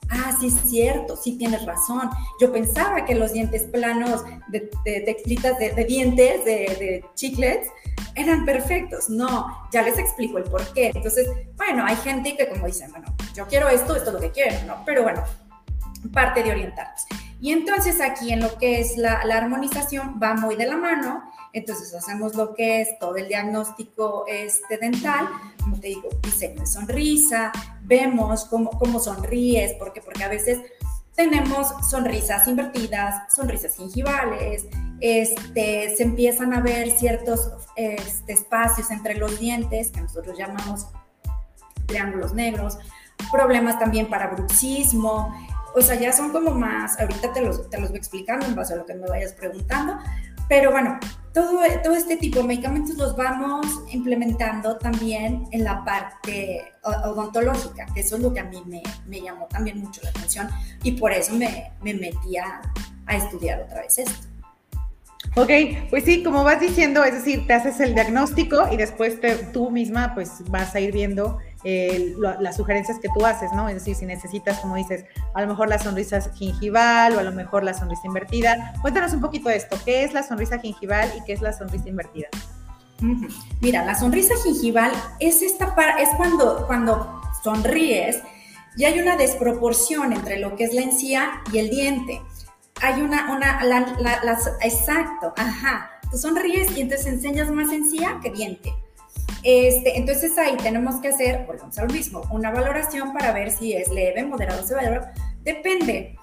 ah, 0.10 0.36
sí 0.40 0.48
es 0.48 0.70
cierto, 0.70 1.16
sí 1.16 1.38
tienes 1.38 1.66
razón. 1.66 2.10
Yo 2.42 2.52
pensaba 2.52 3.06
que 3.06 3.16
los 3.16 3.32
dientes 3.32 3.64
planos 3.64 4.24
de, 4.50 4.70
de, 4.84 5.02
de 5.02 5.74
de, 5.76 5.86
dientes, 5.86 6.46
de, 6.46 7.06
chiclets, 7.16 7.70
eran 8.16 8.46
perfectos. 8.46 9.10
No, 9.10 9.48
ya 9.72 9.82
les 9.82 9.98
explico 9.98 10.38
el 10.38 10.44
por 10.44 10.62
qué. 10.74 10.92
Entonces, 10.94 11.30
bueno, 11.56 11.86
hay 11.86 11.96
gente 11.98 12.36
que 12.36 12.50
como 12.50 12.66
dicen, 12.66 12.92
bueno, 12.92 13.08
yo 13.34 13.48
quiero 13.48 13.70
esto, 13.70 13.96
esto 13.96 14.10
es 14.10 14.14
lo 14.14 14.20
que 14.20 14.32
quiero, 14.32 14.56
¿no? 14.68 14.84
Pero 14.86 15.04
bueno, 15.04 15.24
parte 16.12 16.44
de 16.44 16.52
orientarnos. 16.52 17.06
Y 17.40 17.52
entonces 17.52 18.02
aquí 18.02 18.32
en 18.32 18.40
lo 18.40 18.58
que 18.58 18.80
es 18.80 18.98
la, 18.98 19.20
armonización 19.20 20.20
va 20.22 20.36
muy 20.36 20.56
de 20.56 20.66
la 20.68 20.78
mano, 20.78 21.24
entonces 21.54 21.94
hacemos 21.94 22.36
lo 22.36 22.54
que 22.54 22.82
es 22.82 22.98
todo 23.00 23.16
el 23.18 23.28
diagnóstico 23.28 24.26
este, 24.28 24.78
dental, 24.78 25.28
como 25.62 25.80
te 25.80 25.88
digo, 25.88 26.10
diseño 26.24 26.62
de 26.62 26.66
sonrisa, 26.66 27.52
vemos 27.82 28.46
cómo, 28.46 28.72
cómo 28.72 29.00
sonríes, 29.00 29.74
porque, 29.74 30.02
porque 30.02 30.24
a 30.24 30.30
veces 30.30 30.60
tenemos 31.16 31.74
sonrisas 31.90 32.48
invertidas, 32.48 33.34
sonrisas 33.34 33.76
gingivales, 33.76 34.66
este, 35.00 35.96
se 35.96 36.04
empiezan 36.04 36.54
a 36.54 36.62
ver 36.62 36.92
ciertos 36.92 37.52
este, 37.76 38.34
espacios 38.34 38.92
entre 38.92 39.16
los 39.16 39.40
dientes 39.40 39.92
que 39.92 40.02
nosotros 40.02 40.38
llamamos 40.38 40.88
triángulos 41.86 42.34
negros, 42.34 42.78
problemas 43.32 43.80
también 43.80 44.08
para 44.10 44.28
bruxismo, 44.28 45.34
o 45.76 45.82
sea, 45.82 45.96
ya 45.96 46.14
son 46.14 46.32
como 46.32 46.52
más, 46.52 47.00
ahorita 47.00 47.34
te 47.34 47.42
los, 47.42 47.70
te 47.70 47.80
los 47.80 47.90
voy 47.90 47.98
explicando 47.98 48.46
en 48.46 48.56
base 48.56 48.74
a 48.74 48.78
lo 48.78 48.86
que 48.86 48.94
me 48.94 49.08
vayas 49.08 49.34
preguntando, 49.34 49.98
pero 50.48 50.72
bueno, 50.72 50.98
todo, 51.34 51.60
todo 51.84 51.96
este 51.96 52.18
tipo 52.18 52.40
de 52.40 52.46
medicamentos 52.46 52.96
los 52.98 53.16
vamos 53.16 53.66
implementando 53.92 54.78
también 54.78 55.48
en 55.52 55.64
la 55.64 55.84
parte 55.84 56.74
odontológica, 56.84 57.88
que 57.94 58.02
eso 58.02 58.16
es 58.16 58.22
lo 58.22 58.34
que 58.34 58.40
a 58.40 58.46
mí 58.46 58.64
me, 58.66 59.22
llamó 59.22 59.48
también 59.48 59.80
mucho 59.80 60.02
la 60.04 60.12
atención 60.12 60.48
y 60.84 60.94
por 60.94 61.12
eso 61.12 61.34
me, 61.34 61.72
me 61.82 61.94
metí 61.94 62.38
a 62.38 62.62
estudiar 63.10 63.62
otra 63.62 63.82
vez 63.82 63.98
esto. 63.98 64.35
Ok, 65.38 65.50
pues 65.90 66.06
sí, 66.06 66.24
como 66.24 66.46
vas 66.46 66.62
diciendo, 66.62 67.04
es 67.04 67.14
decir, 67.14 67.46
te 67.46 67.54
haces 67.54 67.82
el 67.82 67.94
diagnóstico 67.94 68.70
y 68.72 68.78
después 68.78 69.20
tú 69.52 69.70
misma 69.70 70.14
pues 70.16 70.32
vas 70.50 70.74
a 70.76 70.80
ir 70.80 70.94
viendo 70.94 71.40
las 72.40 72.56
sugerencias 72.56 73.00
que 73.00 73.10
tú 73.14 73.26
haces, 73.26 73.52
¿no? 73.54 73.68
Es 73.68 73.76
decir, 73.76 73.96
si 73.96 74.06
necesitas, 74.06 74.60
como 74.60 74.76
dices, 74.76 75.04
a 75.34 75.42
lo 75.42 75.48
mejor 75.48 75.68
la 75.68 75.78
sonrisa 75.78 76.22
gingival 76.22 77.16
o 77.16 77.20
a 77.20 77.24
lo 77.24 77.32
mejor 77.32 77.64
la 77.64 77.74
sonrisa 77.74 78.04
invertida. 78.06 78.74
Cuéntanos 78.82 79.14
un 79.14 79.20
poquito 79.20 79.50
de 79.50 79.58
esto, 79.58 79.78
¿qué 79.84 80.06
es 80.06 80.14
la 80.14 80.24
sonrisa 80.24 80.60
gingival 80.60 81.12
y 81.18 81.24
qué 81.26 81.34
es 81.34 81.42
la 81.42 81.52
sonrisa 81.52 81.90
invertida? 81.90 82.28
Mira, 83.60 83.84
la 83.84 83.96
sonrisa 83.96 84.36
gingival 84.42 84.92
es 85.20 85.42
esta 85.42 85.76
es 86.00 86.10
cuando, 86.16 86.66
cuando 86.66 87.22
sonríes 87.44 88.22
y 88.78 88.86
hay 88.86 89.00
una 89.00 89.18
desproporción 89.18 90.14
entre 90.14 90.40
lo 90.40 90.56
que 90.56 90.64
es 90.66 90.74
la 90.74 90.82
encía 90.82 91.42
y 91.52 91.58
el 91.58 91.70
diente. 91.70 92.22
Hay 92.82 93.02
una, 93.02 93.32
una, 93.32 93.60
exacto, 94.62 95.34
ajá. 95.38 95.92
Tú 96.12 96.18
sonríes 96.18 96.76
y 96.78 96.82
entonces 96.82 97.08
enseñas 97.08 97.50
más 97.50 97.72
encía 97.72 98.20
que 98.22 98.32
diente. 98.32 98.74
Este, 99.44 99.98
entonces 99.98 100.38
ahí 100.38 100.58
tenemos 100.58 101.02
que 101.02 101.10
hacer, 101.10 101.46
volvemos 101.46 101.78
a 101.78 101.84
lo 101.84 101.94
mismo, 101.94 102.24
una 102.32 102.52
valoración 102.52 103.14
para 103.14 103.32
ver 103.32 103.52
si 103.52 103.74
es 103.74 103.90
leve, 103.90 104.24
moderado, 104.24 104.66
severo. 104.66 105.02
Depende 105.42 106.16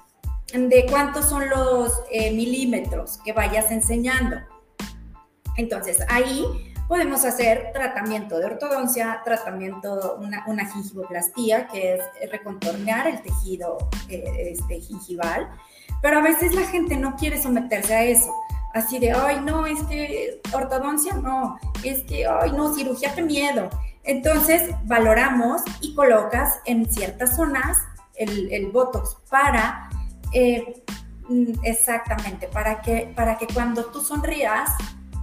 de 0.53 0.87
cuántos 0.91 1.29
son 1.29 1.49
los 1.49 1.93
eh, 2.11 2.33
milímetros 2.33 3.19
que 3.25 3.33
vayas 3.33 3.71
enseñando. 3.71 4.37
Entonces 5.57 5.99
ahí 6.09 6.45
podemos 6.89 7.25
hacer 7.25 7.71
tratamiento 7.73 8.39
de 8.39 8.47
ortodoncia, 8.47 9.23
tratamiento, 9.25 10.17
una, 10.17 10.45
una 10.47 10.71
gingivoplastía, 10.71 11.67
que 11.69 11.95
es 11.95 12.31
recontornear 12.31 13.07
el 13.07 13.23
tejido 13.23 13.79
eh, 14.09 14.53
este, 14.53 14.81
gingival, 14.81 15.49
pero 16.03 16.19
a 16.19 16.23
veces 16.23 16.55
la 16.55 16.67
gente 16.67 16.97
no 16.97 17.17
quiere 17.17 17.41
someterse 17.41 17.95
a 17.95 18.05
eso 18.05 18.35
así 18.75 18.99
de, 18.99 19.13
ay, 19.13 19.41
no, 19.41 19.67
es 19.67 19.83
que 19.85 20.41
ortodoncia 20.53 21.15
no, 21.15 21.59
es 21.83 22.05
que, 22.05 22.27
ay, 22.27 22.53
no, 22.53 22.75
cirugía, 22.75 23.15
qué 23.15 23.23
miedo. 23.23 23.69
Entonces, 24.05 24.71
valoramos 24.85 25.63
y 25.81 25.95
colocas 25.95 26.59
en 26.65 26.91
ciertas 26.91 27.37
zonas 27.37 27.79
el, 28.17 28.71
Botox 28.73 29.17
para 29.31 29.89
Eh, 30.35 30.83
mm, 31.29 31.53
exactamente, 31.63 32.49
para 32.49 32.81
que, 32.81 33.13
para 33.15 33.37
que 33.37 33.47
cuando 33.47 33.85
tú 33.87 34.01
sonrías, 34.01 34.71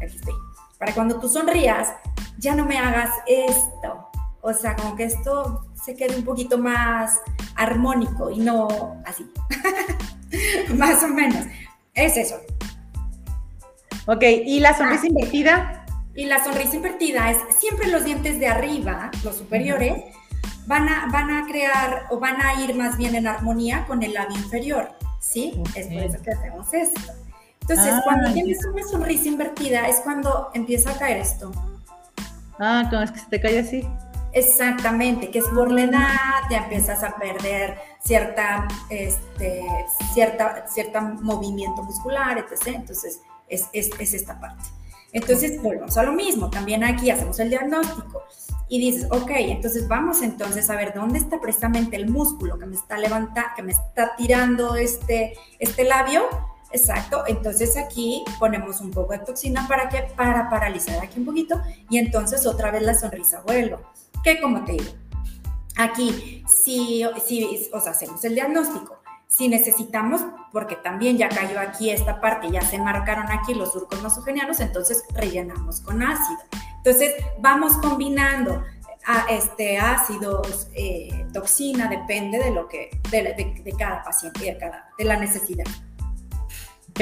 aquí 0.03 0.17
estoy, 0.17 0.35
para 0.77 0.93
cuando 0.93 1.19
tú 1.19 1.27
sonrías, 1.27 1.95
ya 2.37 2.53
no 2.53 2.65
me 2.65 2.77
hagas 2.77 3.09
esto. 3.25 4.07
O 4.41 4.53
sea, 4.53 4.75
como 4.75 4.95
que 4.95 5.05
esto 5.05 5.65
se 5.83 5.95
quede 5.95 6.15
un 6.15 6.23
poquito 6.23 6.59
más 6.59 7.19
armónico 7.55 8.29
y 8.29 8.37
no 8.37 9.01
así. 9.05 9.25
más 10.75 11.03
o 11.03 11.07
menos. 11.07 11.45
Es 11.93 12.17
eso. 12.17 12.35
Ok, 14.05 14.23
¿y 14.23 14.59
la 14.59 14.75
sonrisa 14.75 15.03
ah. 15.03 15.07
invertida? 15.07 15.85
Y 16.15 16.25
la 16.25 16.43
sonrisa 16.43 16.75
invertida 16.75 17.31
es 17.31 17.37
siempre 17.59 17.87
los 17.87 18.03
dientes 18.03 18.39
de 18.39 18.47
arriba, 18.47 19.11
los 19.23 19.37
superiores, 19.37 19.93
van 20.65 20.89
a, 20.89 21.07
van 21.11 21.31
a 21.31 21.45
crear 21.47 22.05
o 22.09 22.19
van 22.19 22.41
a 22.41 22.61
ir 22.63 22.75
más 22.75 22.97
bien 22.97 23.15
en 23.15 23.27
armonía 23.27 23.85
con 23.87 24.03
el 24.03 24.13
labio 24.13 24.37
inferior, 24.37 24.91
¿sí? 25.19 25.61
Es 25.75 25.87
por 25.87 25.97
eso 25.97 26.21
que 26.21 26.31
hacemos 26.31 26.73
esto. 26.73 27.13
Entonces, 27.61 27.93
ah, 27.93 28.01
cuando 28.03 28.33
tienes 28.33 28.65
una 28.65 28.83
sonrisa 28.83 29.27
invertida 29.27 29.87
es 29.87 29.97
cuando 29.97 30.49
empieza 30.53 30.91
a 30.91 30.97
caer 30.97 31.17
esto. 31.17 31.51
Ah, 32.59 32.87
¿cómo 32.89 33.03
es 33.03 33.11
que 33.11 33.19
se 33.19 33.27
te 33.27 33.39
cae 33.39 33.59
así? 33.59 33.87
Exactamente, 34.33 35.31
que 35.31 35.39
es 35.39 35.45
por 35.45 35.71
la 35.71 35.83
edad, 35.83 36.41
ya 36.51 36.63
empiezas 36.63 37.03
a 37.03 37.15
perder 37.15 37.77
cierta, 38.03 38.67
este, 38.89 39.65
cierta, 40.13 40.65
cierta 40.67 41.01
movimiento 41.01 41.83
muscular, 41.83 42.37
etc. 42.37 42.75
Entonces, 42.75 43.21
es, 43.47 43.67
es, 43.73 43.89
es 43.99 44.13
esta 44.13 44.39
parte. 44.39 44.63
Entonces, 45.11 45.61
volvemos 45.61 45.97
a 45.97 46.03
lo 46.03 46.11
mismo, 46.11 46.49
también 46.49 46.83
aquí 46.83 47.09
hacemos 47.09 47.39
el 47.39 47.49
diagnóstico 47.49 48.23
y 48.67 48.79
dices, 48.79 49.07
ok, 49.09 49.31
entonces 49.35 49.87
vamos 49.87 50.21
entonces 50.21 50.69
a 50.69 50.75
ver 50.75 50.93
dónde 50.93 51.17
está 51.17 51.41
precisamente 51.41 51.95
el 51.95 52.07
músculo 52.07 52.59
que 52.59 52.67
me 52.67 52.75
está 52.75 52.99
levantando, 52.99 53.49
que 53.55 53.63
me 53.63 53.71
está 53.71 54.15
tirando 54.15 54.75
este, 54.75 55.33
este 55.57 55.83
labio. 55.83 56.21
Exacto, 56.71 57.23
entonces 57.25 57.75
aquí 57.77 58.23
ponemos 58.37 58.79
un 58.79 58.91
poco 58.91 59.13
de 59.13 59.19
toxina 59.19 59.67
para 59.67 59.89
que 59.89 60.03
para 60.15 60.51
paralizar 60.51 61.03
aquí 61.03 61.19
un 61.19 61.25
poquito 61.25 61.59
y 61.89 61.97
entonces 61.97 62.45
otra 62.45 62.69
vez 62.69 62.83
la 62.83 62.93
sonrisa 62.93 63.41
vuelva. 63.41 63.79
Que 64.23 64.41
como 64.41 64.65
te 64.65 64.73
digo, 64.73 64.91
aquí 65.77 66.43
si, 66.47 67.03
si 67.25 67.69
o 67.73 67.79
sea, 67.79 67.91
hacemos 67.91 68.23
el 68.25 68.35
diagnóstico, 68.35 68.99
si 69.27 69.47
necesitamos, 69.47 70.21
porque 70.51 70.75
también 70.75 71.17
ya 71.17 71.29
cayó 71.29 71.59
aquí 71.59 71.91
esta 71.91 72.19
parte, 72.19 72.49
ya 72.51 72.61
se 72.61 72.79
marcaron 72.79 73.31
aquí 73.31 73.53
los 73.53 73.73
surcos 73.73 74.01
nasogenianos, 74.01 74.59
entonces 74.59 75.03
rellenamos 75.13 75.81
con 75.81 76.01
ácido. 76.01 76.39
Entonces 76.77 77.13
vamos 77.39 77.73
combinando 77.77 78.63
a 79.05 79.25
este 79.29 79.77
ácidos, 79.77 80.67
eh, 80.73 81.25
toxina, 81.31 81.87
depende 81.87 82.39
de 82.39 82.51
lo 82.51 82.67
que, 82.67 82.89
de, 83.11 83.73
cada 83.77 84.03
paciente 84.03 84.45
de, 84.45 84.57
cada, 84.57 84.89
de 84.97 85.03
la 85.03 85.17
necesidad. 85.17 85.65
Ok, 86.89 87.01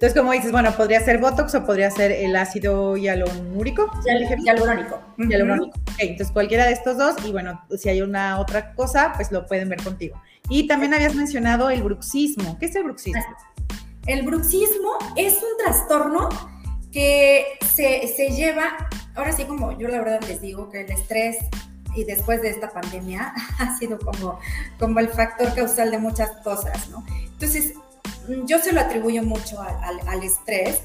entonces 0.00 0.16
como 0.16 0.30
dices, 0.30 0.52
bueno, 0.52 0.70
podría 0.76 1.00
ser 1.00 1.18
Botox 1.18 1.56
o 1.56 1.66
podría 1.66 1.90
ser 1.90 2.12
el 2.12 2.36
ácido 2.36 2.96
hialurónico. 2.96 3.90
Hialurónico. 4.06 5.00
Hialurónico. 5.18 5.76
Ok, 5.76 5.96
entonces 5.98 6.30
cualquiera 6.32 6.66
de 6.66 6.72
estos 6.72 6.96
dos 6.96 7.16
y 7.26 7.32
bueno, 7.32 7.60
si 7.76 7.88
hay 7.88 8.00
una 8.00 8.38
otra 8.38 8.74
cosa, 8.74 9.12
pues 9.16 9.32
lo 9.32 9.44
pueden 9.46 9.68
ver 9.68 9.82
contigo. 9.82 10.22
Y 10.48 10.68
también 10.68 10.94
habías 10.94 11.16
mencionado 11.16 11.68
el 11.68 11.82
bruxismo. 11.82 12.56
¿Qué 12.60 12.66
es 12.66 12.76
el 12.76 12.84
bruxismo? 12.84 13.20
El 14.06 14.22
bruxismo 14.22 14.92
es 15.16 15.34
un 15.34 15.64
trastorno 15.64 16.28
que 16.92 17.58
se, 17.68 18.06
se 18.06 18.30
lleva, 18.30 18.76
ahora 19.16 19.32
sí 19.32 19.46
como 19.46 19.76
yo 19.80 19.88
la 19.88 19.98
verdad 19.98 20.20
les 20.28 20.40
digo 20.40 20.70
que 20.70 20.82
el 20.82 20.92
estrés 20.92 21.38
y 21.96 22.04
después 22.04 22.40
de 22.40 22.50
esta 22.50 22.70
pandemia 22.70 23.34
ha 23.58 23.76
sido 23.76 23.98
como, 23.98 24.38
como 24.78 25.00
el 25.00 25.08
factor 25.08 25.52
causal 25.56 25.90
de 25.90 25.98
muchas 25.98 26.30
cosas, 26.44 26.88
¿no? 26.90 27.04
Entonces, 27.32 27.74
yo 28.46 28.58
se 28.58 28.72
lo 28.72 28.80
atribuyo 28.80 29.22
mucho 29.22 29.60
al, 29.60 30.00
al, 30.06 30.22
estrés. 30.22 30.80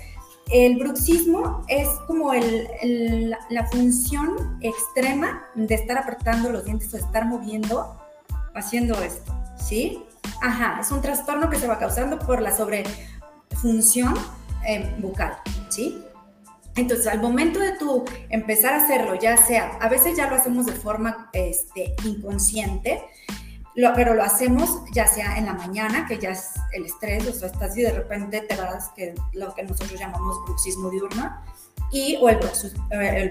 El 0.52 0.78
bruxismo 0.78 1.64
es 1.68 1.88
como 2.08 2.32
la 2.34 3.68
función 3.72 4.60
extrema 4.62 5.46
de 5.56 5.76
estar 5.76 5.98
apretando 5.98 6.50
los 6.50 6.66
dientes 6.66 6.94
o 6.94 6.98
estar 6.98 7.26
moviendo, 7.26 7.98
haciendo 8.54 9.02
esto. 9.02 9.34
¿sí? 9.58 10.04
Ajá, 10.42 10.80
es 10.82 10.92
un 10.92 11.02
trastorno 11.02 11.50
que 11.50 11.58
se 11.58 11.68
va 11.68 11.80
causando 11.80 12.20
por 12.20 12.42
la 12.42 12.56
sobrefunción 12.56 14.14
eh, 14.66 14.94
bucal, 15.00 15.38
¿sí? 15.70 16.04
Entonces, 16.76 17.08
al 17.08 17.22
momento 17.22 17.60
de 17.60 17.78
tú 17.78 18.04
empezar 18.30 18.74
a 18.74 18.84
hacerlo, 18.84 19.16
ya 19.16 19.38
sea, 19.38 19.78
a 19.80 19.90
veces 19.90 20.18
ya 20.18 20.30
lo 20.30 20.36
hacemos 20.36 20.66
de 20.66 20.72
forma 20.72 21.30
este, 21.34 21.96
inconsciente, 22.04 23.02
pero 23.96 24.14
lo 24.14 24.24
hacemos 24.24 24.82
ya 24.92 25.08
sea 25.08 25.38
en 25.38 25.46
la 25.46 25.54
mañana, 25.54 26.06
que 26.08 26.20
ya 26.20 26.32
es 26.32 26.52
el 26.74 26.86
estrés, 26.86 27.28
o 27.28 27.34
sea, 27.34 27.50
estás 27.50 27.76
y 27.78 27.82
de 27.82 27.92
repente 27.92 28.42
te 28.42 28.56
das 28.56 28.90
que 28.96 29.16
lo 29.34 29.54
que 29.54 29.64
nosotros 29.64 30.00
llamamos 30.00 30.44
bruxismo 30.46 30.90
diurno, 30.90 31.36
y 31.92 32.18
o 32.22 32.30
el, 32.30 32.38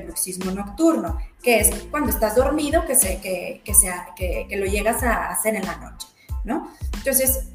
bruxismo 0.05 0.51
nocturno, 0.53 1.19
que 1.43 1.61
es 1.61 1.71
cuando 1.91 2.11
estás 2.11 2.37
dormido, 2.37 2.85
que, 2.87 2.95
se, 2.95 3.21
que, 3.21 3.61
que, 3.65 3.75
sea, 3.75 4.09
que, 4.17 4.47
que 4.49 4.57
lo 4.57 4.67
llegas 4.67 5.03
a 5.03 5.31
hacer 5.31 5.57
en 5.57 5.67
la 5.67 5.77
noche. 5.77 6.07
¿no? 6.45 6.69
Entonces, 6.95 7.49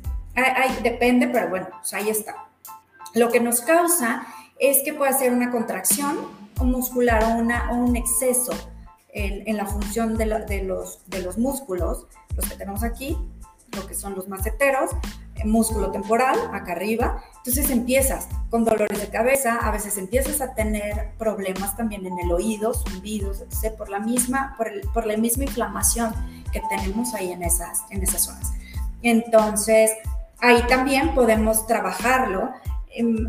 depende, 0.83 1.27
pero 1.27 1.49
bueno, 1.49 1.67
pues 1.79 1.93
ahí 1.93 2.09
está. 2.09 2.35
Lo 3.13 3.29
que 3.31 3.39
nos 3.39 3.61
causa 3.61 4.27
es 4.59 4.83
que 4.83 4.93
puede 4.93 5.13
ser 5.13 5.31
una 5.33 5.51
contracción 5.51 6.17
muscular 6.61 7.23
o, 7.23 7.29
una, 7.35 7.71
un 7.71 7.95
exceso 7.95 8.51
en, 9.09 9.57
la 9.57 9.65
función 9.65 10.17
de, 10.17 10.25
los, 10.25 11.37
músculos, 11.37 12.07
los 12.35 12.49
que 12.49 12.55
tenemos 12.55 12.83
aquí, 12.83 13.17
lo 13.75 13.85
que 13.87 13.95
son 13.95 14.15
los 14.15 14.27
maceteros, 14.27 14.91
eh, 15.35 15.45
músculo 15.45 15.91
temporal, 15.91 16.37
acá 16.53 16.73
arriba. 16.73 17.23
Entonces 17.37 17.69
empiezas 17.69 18.27
con 18.49 18.63
dolores 18.63 18.99
de 18.99 19.09
cabeza, 19.09 19.57
a 19.57 19.71
veces 19.71 19.97
empiezas 19.97 20.41
a 20.41 20.53
tener 20.53 21.11
problemas 21.17 21.75
también 21.75 22.05
en 22.05 22.17
el 22.19 22.31
oído, 22.31 22.73
zumbidos, 22.73 23.43
por 23.77 23.89
la 23.89 23.99
misma, 23.99 24.55
por 24.93 25.05
la 25.05 25.17
misma 25.17 25.43
inflamación 25.45 26.13
que 26.51 26.61
tenemos 26.69 27.13
ahí 27.13 27.31
en 27.31 27.43
esas, 27.43 27.83
en 27.89 28.03
esas 28.03 28.21
zonas. 28.21 28.53
Entonces, 29.01 29.91
ahí 30.39 30.61
también 30.67 31.13
podemos 31.13 31.67
trabajarlo. 31.67 32.51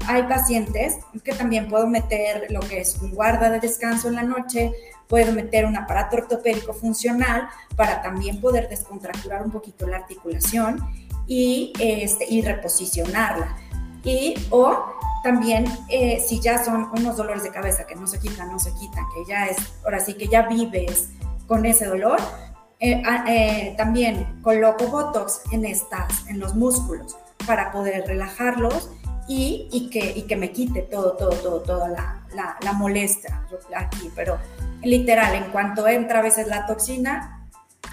Hay 0.07 0.23
pacientes 0.25 0.99
que 1.25 1.35
también 1.35 1.69
puedo 1.69 1.87
meter 1.87 2.47
lo 2.51 2.61
que 2.61 2.81
es 2.81 2.97
un 3.01 3.13
guarda 3.13 3.51
de 3.51 3.61
descanso 3.61 4.09
en 4.09 4.15
la 4.15 4.23
noche, 4.23 4.73
puedo 5.09 5.33
meter 5.33 5.65
un 5.67 5.77
aparato 5.77 6.17
ortopédico 6.17 6.73
funcional 6.73 7.49
para 7.77 8.03
también 8.03 8.41
poder 8.41 8.69
descontracturar 8.69 9.43
un 9.43 9.51
poquito 9.51 9.87
la 9.87 9.97
articulación 9.97 10.81
y, 11.27 11.73
este, 11.79 12.27
y 12.29 12.43
reposicionarla. 12.43 13.57
Y 14.05 14.35
o 14.51 14.95
también 15.23 15.65
eh, 15.89 16.23
si 16.27 16.41
ya 16.41 16.63
son 16.65 16.89
unos 16.93 17.17
dolores 17.17 17.43
de 17.43 17.51
cabeza 17.51 17.87
que 17.87 17.97
no 17.97 18.07
se 18.07 18.19
quitan, 18.19 18.51
no 18.51 18.59
se 18.59 18.73
quitan, 18.75 19.05
que 19.15 19.29
ya 19.29 19.47
es, 19.47 19.57
ahora 19.85 20.01
sí 20.01 20.15
que 20.15 20.29
ya 20.29 20.43
vives 20.43 21.11
con 21.47 21.67
ese 21.67 21.87
dolor, 21.87 22.21
eh, 22.81 23.03
ah, 23.05 23.25
eh, 23.29 23.75
también 23.77 24.41
coloco 24.43 24.87
Botox 24.87 25.43
en, 25.51 25.65
estas, 25.65 26.27
en 26.29 26.39
los 26.39 26.55
músculos 26.55 27.17
para 27.47 27.73
poder 27.73 28.07
relajarlos 28.07 28.91
y, 29.29 29.69
y, 29.71 29.91
que, 29.91 30.13
y 30.17 30.23
que 30.23 30.37
me 30.37 30.51
quite 30.51 30.83
todo, 30.83 31.13
todo, 31.13 31.31
todo, 31.31 31.61
toda 31.61 31.89
la, 31.89 32.23
la, 32.35 32.57
la 32.63 32.73
molestia 32.73 33.43
aquí. 33.77 34.11
Pero 34.17 34.39
literal, 34.83 35.35
en 35.35 35.51
cuanto 35.51 35.87
entra 35.87 36.21
a 36.21 36.23
veces 36.23 36.49
la 36.49 36.67
toxina, 36.67 37.47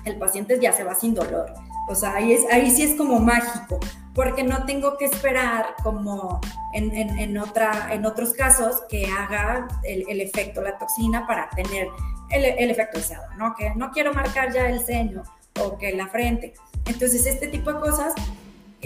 el 0.06 0.18
paciente 0.18 0.60
ya 0.60 0.72
se 0.72 0.84
va 0.84 0.96
sin 0.96 1.14
dolor. 1.14 1.54
O 1.88 1.96
sea, 1.96 2.16
ahí, 2.16 2.34
es, 2.34 2.46
ahí 2.52 2.72
sí 2.72 2.84
es 2.84 2.96
como 2.96 3.20
mágico, 3.20 3.80
porque 4.16 4.44
no 4.44 4.66
tengo 4.66 4.98
que 4.98 5.06
esperar 5.06 5.76
como 5.84 6.42
en, 6.74 6.96
en, 6.96 7.20
en 7.20 7.38
otra, 7.38 7.94
en 7.94 8.06
otros 8.06 8.34
casos 8.34 8.82
que 8.90 9.06
haga 9.06 9.68
el, 9.84 10.06
el 10.08 10.22
efecto 10.22 10.62
la 10.62 10.78
toxina 10.78 11.28
para 11.28 11.50
tener 11.52 11.88
el, 12.30 12.72
efecto 12.72 12.98
deseado, 12.98 13.26
¿no? 13.38 13.56
Que 13.56 13.74
no 13.76 13.92
quiero 13.92 14.14
marcar 14.14 14.52
ya 14.52 14.68
el 14.70 14.80
ceño 14.84 15.24
o 15.62 15.78
que 15.78 15.94
la 15.94 16.08
frente. 16.08 16.54
Entonces, 16.86 17.26
este 17.26 17.48
tipo 17.48 17.72
de 17.74 17.80
cosas 17.80 18.14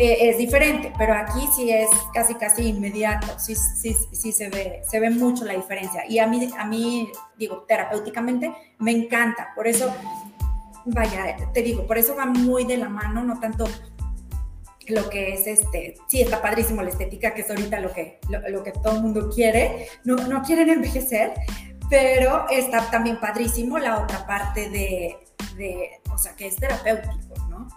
eh, 0.01 0.29
es 0.29 0.37
diferente, 0.37 0.93
pero 0.97 1.13
aquí 1.13 1.41
sí 1.53 1.69
es 1.71 1.89
casi, 2.13 2.33
casi 2.35 2.69
inmediato, 2.69 3.37
sí, 3.37 3.53
sí, 3.53 3.93
sí 4.13 4.31
se, 4.31 4.49
ve, 4.49 4.81
se 4.89 4.97
ve 4.97 5.09
mucho 5.09 5.43
la 5.43 5.51
diferencia. 5.53 6.05
Y 6.07 6.19
a 6.19 6.25
mí, 6.25 6.49
a 6.57 6.65
mí, 6.65 7.11
digo, 7.37 7.65
terapéuticamente 7.67 8.49
me 8.77 8.91
encanta, 8.91 9.49
por 9.53 9.67
eso, 9.67 9.93
vaya, 10.85 11.35
te 11.53 11.61
digo, 11.61 11.85
por 11.85 11.97
eso 11.97 12.15
va 12.15 12.25
muy 12.25 12.63
de 12.63 12.77
la 12.77 12.87
mano, 12.87 13.25
no 13.25 13.41
tanto 13.41 13.65
lo 14.87 15.09
que 15.09 15.33
es 15.33 15.45
este, 15.47 15.95
sí, 16.07 16.21
está 16.21 16.41
padrísimo 16.41 16.81
la 16.81 16.91
estética, 16.91 17.33
que 17.33 17.41
es 17.41 17.49
ahorita 17.49 17.81
lo 17.81 17.91
que, 17.91 18.19
lo, 18.29 18.63
que 18.63 18.71
todo 18.71 18.95
el 18.95 19.01
mundo 19.01 19.29
quiere, 19.29 19.89
no, 20.05 20.15
no 20.15 20.41
quieren 20.43 20.69
envejecer, 20.69 21.33
pero 21.89 22.47
está 22.49 22.89
también 22.89 23.19
padrísimo 23.19 23.77
la 23.77 23.99
otra 23.99 24.25
parte 24.25 24.69
de, 24.69 25.17
o 26.09 26.17
sea, 26.17 26.37
que 26.37 26.47
es 26.47 26.55
terapéutico, 26.55 27.35
¿no? 27.49 27.67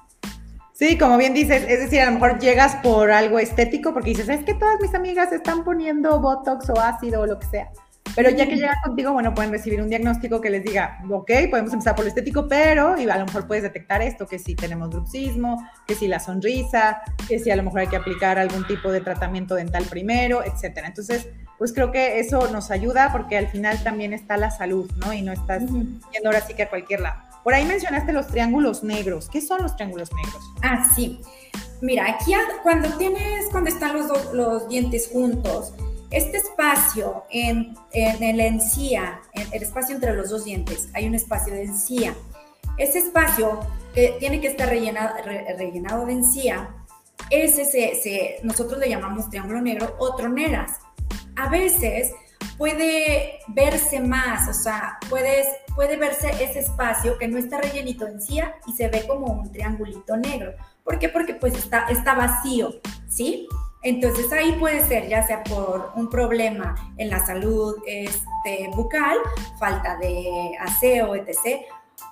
Sí, 0.83 0.99
como 0.99 1.17
bien 1.17 1.33
dices, 1.33 1.65
es 1.69 1.79
decir, 1.79 2.01
a 2.01 2.07
lo 2.07 2.11
mejor 2.11 2.41
llegas 2.41 2.75
por 2.83 3.13
algo 3.13 3.39
estético 3.39 3.93
porque 3.93 4.11
dices, 4.11 4.29
es 4.29 4.43
que 4.43 4.53
todas 4.53 4.81
mis 4.81 4.93
amigas 4.97 5.31
están 5.31 5.63
poniendo 5.63 6.19
Botox 6.19 6.69
o 6.71 6.81
ácido 6.81 7.21
o 7.21 7.27
lo 7.27 7.39
que 7.39 7.47
sea. 7.47 7.71
Pero 8.17 8.31
ya 8.31 8.49
que 8.49 8.57
llegan 8.57 8.75
contigo, 8.83 9.13
bueno, 9.13 9.33
pueden 9.33 9.53
recibir 9.53 9.81
un 9.81 9.89
diagnóstico 9.89 10.41
que 10.41 10.51
les 10.51 10.65
diga, 10.65 10.99
ok, 11.09 11.31
podemos 11.51 11.73
empezar 11.73 11.95
por 11.95 12.05
lo 12.05 12.09
estético, 12.09 12.49
pero 12.49 13.01
y 13.01 13.09
a 13.09 13.17
lo 13.17 13.27
mejor 13.27 13.47
puedes 13.47 13.63
detectar 13.63 14.03
esto, 14.03 14.27
que 14.27 14.41
si 14.41 14.57
tenemos 14.57 14.91
bruxismo, 14.91 15.65
que 15.87 15.95
si 15.95 16.09
la 16.09 16.19
sonrisa, 16.19 17.03
que 17.29 17.39
si 17.39 17.53
a 17.53 17.55
lo 17.55 17.63
mejor 17.63 17.83
hay 17.83 17.87
que 17.87 17.97
aplicar 17.97 18.41
algún 18.41 18.67
tipo 18.67 18.91
de 18.91 19.03
tratamiento 19.03 19.55
dental 19.55 19.85
primero, 19.89 20.43
etcétera. 20.45 20.89
Entonces, 20.89 21.29
pues 21.59 21.73
creo 21.73 21.93
que 21.93 22.19
eso 22.19 22.51
nos 22.51 22.73
ayuda 22.73 23.13
porque 23.13 23.39
al 23.39 23.47
final 23.47 23.81
también 23.85 24.13
está 24.13 24.37
la 24.37 24.51
salud, 24.51 24.91
¿no? 24.97 25.13
Y 25.13 25.23
no 25.23 25.31
estás 25.31 25.61
yendo 25.61 26.29
ahora 26.29 26.41
sí 26.41 26.55
que 26.55 26.65
a 26.65 26.69
cualquier 26.69 27.03
lado. 27.03 27.32
Por 27.45 27.55
ahí 27.55 27.65
mencionaste 27.65 28.13
los 28.13 28.29
triángulos 28.29 28.83
negros. 28.83 29.29
¿Qué 29.29 29.41
son 29.41 29.63
los 29.63 29.75
triángulos 29.77 30.11
negros? 30.13 30.43
Ah, 30.63 30.89
sí. 30.95 31.21
Mira, 31.81 32.07
aquí 32.09 32.33
cuando 32.63 32.97
tienes, 32.97 33.47
cuando 33.51 33.71
están 33.71 33.95
los, 33.95 34.33
los 34.33 34.69
dientes 34.69 35.11
juntos, 35.13 35.75
este 36.13 36.37
espacio 36.37 37.25
en, 37.31 37.75
el 37.93 38.41
encía, 38.41 39.21
en 39.33 39.49
el 39.51 39.63
espacio 39.63 39.95
entre 39.95 40.15
los 40.15 40.29
dos 40.29 40.45
dientes, 40.45 40.91
hay 40.93 41.07
un 41.07 41.15
espacio 41.15 41.55
de 41.55 41.65
encía. 41.65 42.15
Ese 42.77 42.99
espacio 42.99 43.61
que 43.95 44.17
tiene 44.21 44.41
que 44.41 44.49
estar 44.49 44.69
rellenado, 44.69 45.15
rellenado 45.57 46.05
de 46.05 46.13
encía, 46.13 46.69
ese 47.31 47.65
se, 47.65 48.41
nosotros 48.43 48.79
le 48.79 48.91
llamamos 48.91 49.31
triángulo 49.31 49.63
negro 49.63 49.97
o 49.99 50.15
troneras. 50.15 50.81
A 51.37 51.49
veces 51.49 52.13
puede 52.59 53.39
verse 53.49 54.01
más, 54.01 54.49
o 54.49 54.53
sea, 54.55 54.99
puedes, 55.09 55.47
puede 55.75 55.97
verse 55.97 56.31
ese 56.43 56.61
espacio 56.61 57.19
que 57.19 57.29
no 57.29 57.39
está 57.39 57.61
rellenito 57.61 58.05
de 58.05 58.13
encía 58.13 58.55
y 58.67 58.73
se 58.73 58.89
ve 58.89 59.07
como 59.07 59.27
un 59.27 59.53
triangulito 59.53 60.17
negro. 60.17 60.53
¿Por 60.85 60.99
qué? 60.99 61.09
Porque 61.09 61.35
pues 61.35 61.55
está, 61.55 61.87
está 61.89 62.15
vacío, 62.15 62.71
¿sí? 63.09 63.47
Entonces 63.83 64.33
ahí 64.33 64.53
puede 64.53 64.85
ser 64.87 65.09
ya 65.09 65.27
sea 65.27 65.43
por 65.43 65.93
un 65.97 66.09
problema 66.09 66.75
en 66.99 67.11
la 67.11 67.25
salud 67.25 67.77
este, 67.87 68.69
bucal, 68.75 69.19
falta 69.59 69.97
de 69.97 70.53
aseo, 70.61 71.17
etc., 71.17 71.63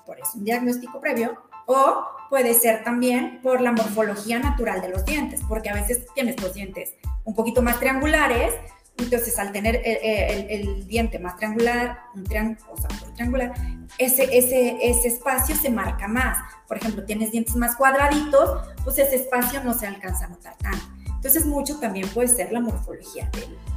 por 0.05 0.19
eso 0.19 0.31
un 0.35 0.45
diagnóstico 0.45 1.00
previo, 1.00 1.40
o 1.67 2.05
puede 2.29 2.55
ser 2.55 2.83
también 2.83 3.40
por 3.43 3.61
la 3.61 3.71
morfología 3.71 4.40
natural 4.40 4.81
de 4.81 4.88
los 4.88 5.05
dientes, 5.05 5.40
porque 5.49 5.71
a 5.71 5.75
veces 5.75 6.07
tienes 6.14 6.40
los 6.43 6.55
dientes 6.55 6.95
un 7.25 7.35
poquito 7.35 7.62
más 7.62 7.79
triangulares, 7.79 8.55
entonces 9.00 9.38
al 9.38 9.52
tener 9.52 9.80
el, 9.85 10.87
diente 10.87 11.19
más 11.19 11.37
triangular, 11.37 11.99
un 12.14 12.25
triángulo, 12.25 12.73
o 12.73 12.76
sea, 12.76 12.88
triangular, 13.14 13.52
ese, 13.99 14.25
ese, 14.37 14.78
ese 14.83 15.09
espacio 15.09 15.57
se 15.57 15.71
marca 15.71 16.09
más. 16.09 16.38
Por 16.69 16.76
ejemplo, 16.76 17.04
tienes 17.04 17.33
dientes 17.33 17.57
más 17.57 17.76
cuadraditos, 17.76 18.69
pues 18.85 18.99
ese 18.99 19.16
espacio 19.16 19.62
no 19.64 19.75
se 19.75 19.87
alcanza 19.87 20.26
a 20.26 20.28
notar 20.28 20.57
tanto. 20.59 20.85
Entonces, 21.07 21.45
mucho 21.45 21.78
también 21.78 22.09
puede 22.09 22.28
ser 22.28 22.50
la 22.50 22.61
morfología 22.61 23.30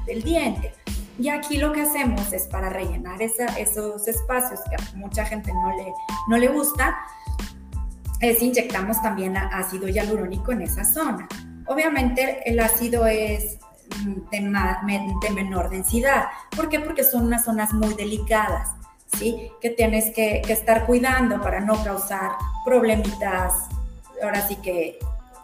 del, 0.06 0.24
diente. 0.24 0.74
Y 1.20 1.30
aquí 1.30 1.58
lo 1.58 1.74
que 1.74 1.82
hacemos 1.82 2.32
es 2.32 2.48
para 2.48 2.70
rellenar 2.70 3.22
esos 3.22 4.08
espacios 4.08 4.62
que 4.70 4.75
a 4.75 4.96
mucha 4.96 5.25
gente 5.25 5.51
no 5.53 5.75
le, 5.75 5.94
no 6.30 6.38
le 6.38 6.48
gusta, 6.48 6.98
es 8.22 8.42
inyectamos 8.42 9.01
también 9.01 9.36
ácido 9.36 9.89
hialurónico 9.89 10.53
en 10.53 10.62
esa 10.62 10.86
zona. 10.86 11.27
Obviamente 11.68 12.50
el 12.50 12.60
ácido 12.60 13.06
es 13.06 13.60
de, 14.32 14.40
de, 15.22 15.30
menor 15.32 15.70
densidad. 15.70 16.25
¿Por 16.56 16.70
qué? 16.70 16.80
Porque 16.80 17.04
son 17.04 17.25
unas 17.25 17.46
zonas 17.46 17.74
muy 17.74 17.94
delicadas, 17.94 18.72
¿sí? 19.18 19.52
Que 19.62 19.70
tienes 19.70 20.13
que, 20.13 20.42
que 20.46 20.54
estar 20.54 20.86
cuidando 20.86 21.42
para 21.42 21.60
no 21.60 21.84
causar 21.84 22.32
problemitas, 22.66 23.54
ahora 24.22 24.48
sí 24.48 24.56
que 24.58 25.00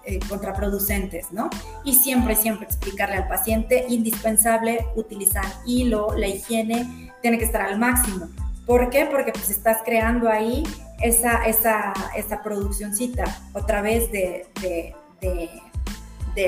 eh, 0.06 0.20
contraproducentes, 0.28 1.32
¿no? 1.32 1.50
Y 1.84 1.94
siempre, 1.94 2.36
siempre 2.36 2.66
explicarle 2.66 3.18
al 3.18 3.28
paciente, 3.28 3.86
indispensable 3.90 4.88
utilizar 4.96 5.46
hilo, 5.66 6.16
la 6.16 6.28
higiene 6.28 7.12
tiene 7.22 7.38
que 7.38 7.46
estar 7.46 7.62
al 7.62 7.78
máximo. 7.78 8.28
¿Por 8.66 8.90
qué? 8.90 9.06
Porque 9.06 9.32
pues 9.34 9.50
estás 9.50 9.80
creando 9.86 10.30
ahí 10.30 10.64
esa, 11.02 11.46
esa, 11.46 11.94
esa 12.16 12.42
produccióncita 12.42 13.26
otra 13.54 13.82
vez 13.82 14.12
de, 14.12 14.48
de, 14.62 14.96
de, 15.22 15.50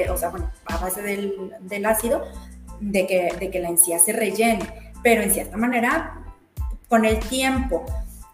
o 0.09 0.17
sea, 0.17 0.29
bueno, 0.29 0.51
a 0.65 0.77
base 0.77 1.01
del, 1.01 1.53
del 1.61 1.85
ácido, 1.85 2.23
de 2.79 3.07
que, 3.07 3.35
de 3.39 3.49
que 3.49 3.59
la 3.59 3.69
encía 3.69 3.99
se 3.99 4.13
rellene, 4.13 4.91
pero 5.03 5.21
en 5.21 5.31
cierta 5.31 5.57
manera, 5.57 6.23
con 6.87 7.05
el 7.05 7.19
tiempo, 7.19 7.85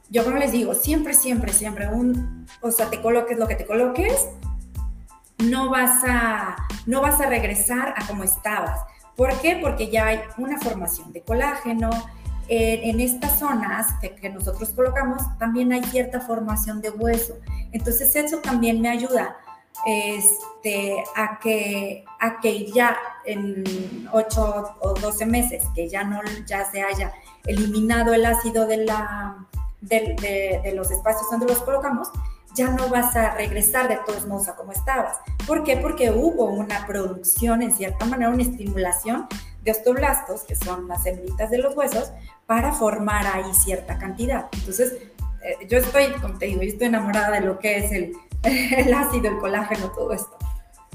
yo 0.09 0.23
como 0.23 0.37
les 0.37 0.51
digo, 0.51 0.73
siempre, 0.73 1.13
siempre, 1.13 1.51
siempre, 1.51 1.87
un, 1.87 2.47
o 2.61 2.71
sea, 2.71 2.89
te 2.89 3.01
coloques 3.01 3.37
lo 3.37 3.47
que 3.47 3.55
te 3.55 3.65
coloques, 3.65 4.27
no 5.37 5.69
vas 5.69 6.03
a, 6.07 6.55
no 6.85 7.01
vas 7.01 7.21
a 7.21 7.27
regresar 7.27 7.93
a 7.95 8.07
como 8.07 8.23
estabas. 8.23 8.79
¿Por 9.15 9.33
qué? 9.41 9.59
Porque 9.61 9.89
ya 9.89 10.07
hay 10.07 10.21
una 10.37 10.59
formación 10.59 11.11
de 11.11 11.21
colágeno. 11.21 11.89
en 12.49 13.01
estas 13.01 13.39
zonas 13.39 13.87
que, 13.99 14.29
nosotros 14.29 14.69
colocamos 14.69 15.21
también 15.37 15.73
hay 15.73 15.83
cierta 15.83 16.21
formación 16.21 16.81
de 16.81 16.91
hueso. 16.91 17.37
Entonces 17.73 18.15
eso 18.15 18.37
también 18.37 18.79
me 18.79 18.89
ayuda 18.89 19.35
este, 19.85 21.03
a, 21.15 21.39
que, 21.39 22.03
a 22.19 22.39
que 22.39 22.71
ya 22.71 22.97
en 23.25 24.07
8 24.11 24.75
o 24.79 24.93
12 24.93 25.25
meses 25.25 25.63
que 25.75 25.87
ya, 25.87 26.03
no, 26.03 26.21
ya 26.45 26.69
se 26.69 26.81
haya 26.81 27.13
eliminado 27.45 28.13
el 28.13 28.25
ácido 28.25 28.65
de, 28.67 28.77
la, 28.77 29.47
de, 29.81 30.73
los 30.75 30.91
espacios 30.91 31.29
donde 31.29 31.47
los 31.47 31.61
colocamos, 31.61 32.09
ya 32.55 32.69
no 32.69 32.89
vas 32.89 33.15
a 33.15 33.35
regresar 33.35 33.87
de 33.87 33.99
todos 34.05 34.25
modos 34.25 34.47
a 34.47 34.55
como 34.55 34.71
estabas. 34.71 35.17
¿Por 35.45 35.63
qué? 35.63 35.77
Porque 35.77 36.11
hubo 36.11 36.45
una 36.45 36.87
producción, 36.87 37.61
en 37.61 37.73
cierta 37.73 38.05
manera, 38.05 38.31
una 38.31 38.41
estimulación 38.41 39.27
de 39.63 39.71
osteoblastos, 39.71 40.41
que 40.41 40.55
son 40.55 40.87
las 40.87 41.03
semillitas 41.03 41.51
de 41.51 41.59
los 41.59 41.75
huesos, 41.75 42.11
para 42.45 42.71
formar 42.71 43.27
ahí 43.27 43.53
cierta 43.53 43.97
cantidad. 43.97 44.47
Entonces, 44.53 44.93
eh, 45.43 45.67
yo 45.69 45.77
estoy, 45.77 46.11
como 46.21 46.37
te 46.37 46.47
digo, 46.47 46.61
yo 46.63 46.69
estoy 46.69 46.87
enamorada 46.87 47.39
de 47.39 47.41
lo 47.41 47.59
que 47.59 47.77
es 47.77 47.91
el, 47.91 48.13
el 48.43 48.93
ácido, 48.93 49.29
el 49.29 49.37
colágeno, 49.37 49.91
todo 49.91 50.13
esto. 50.13 50.37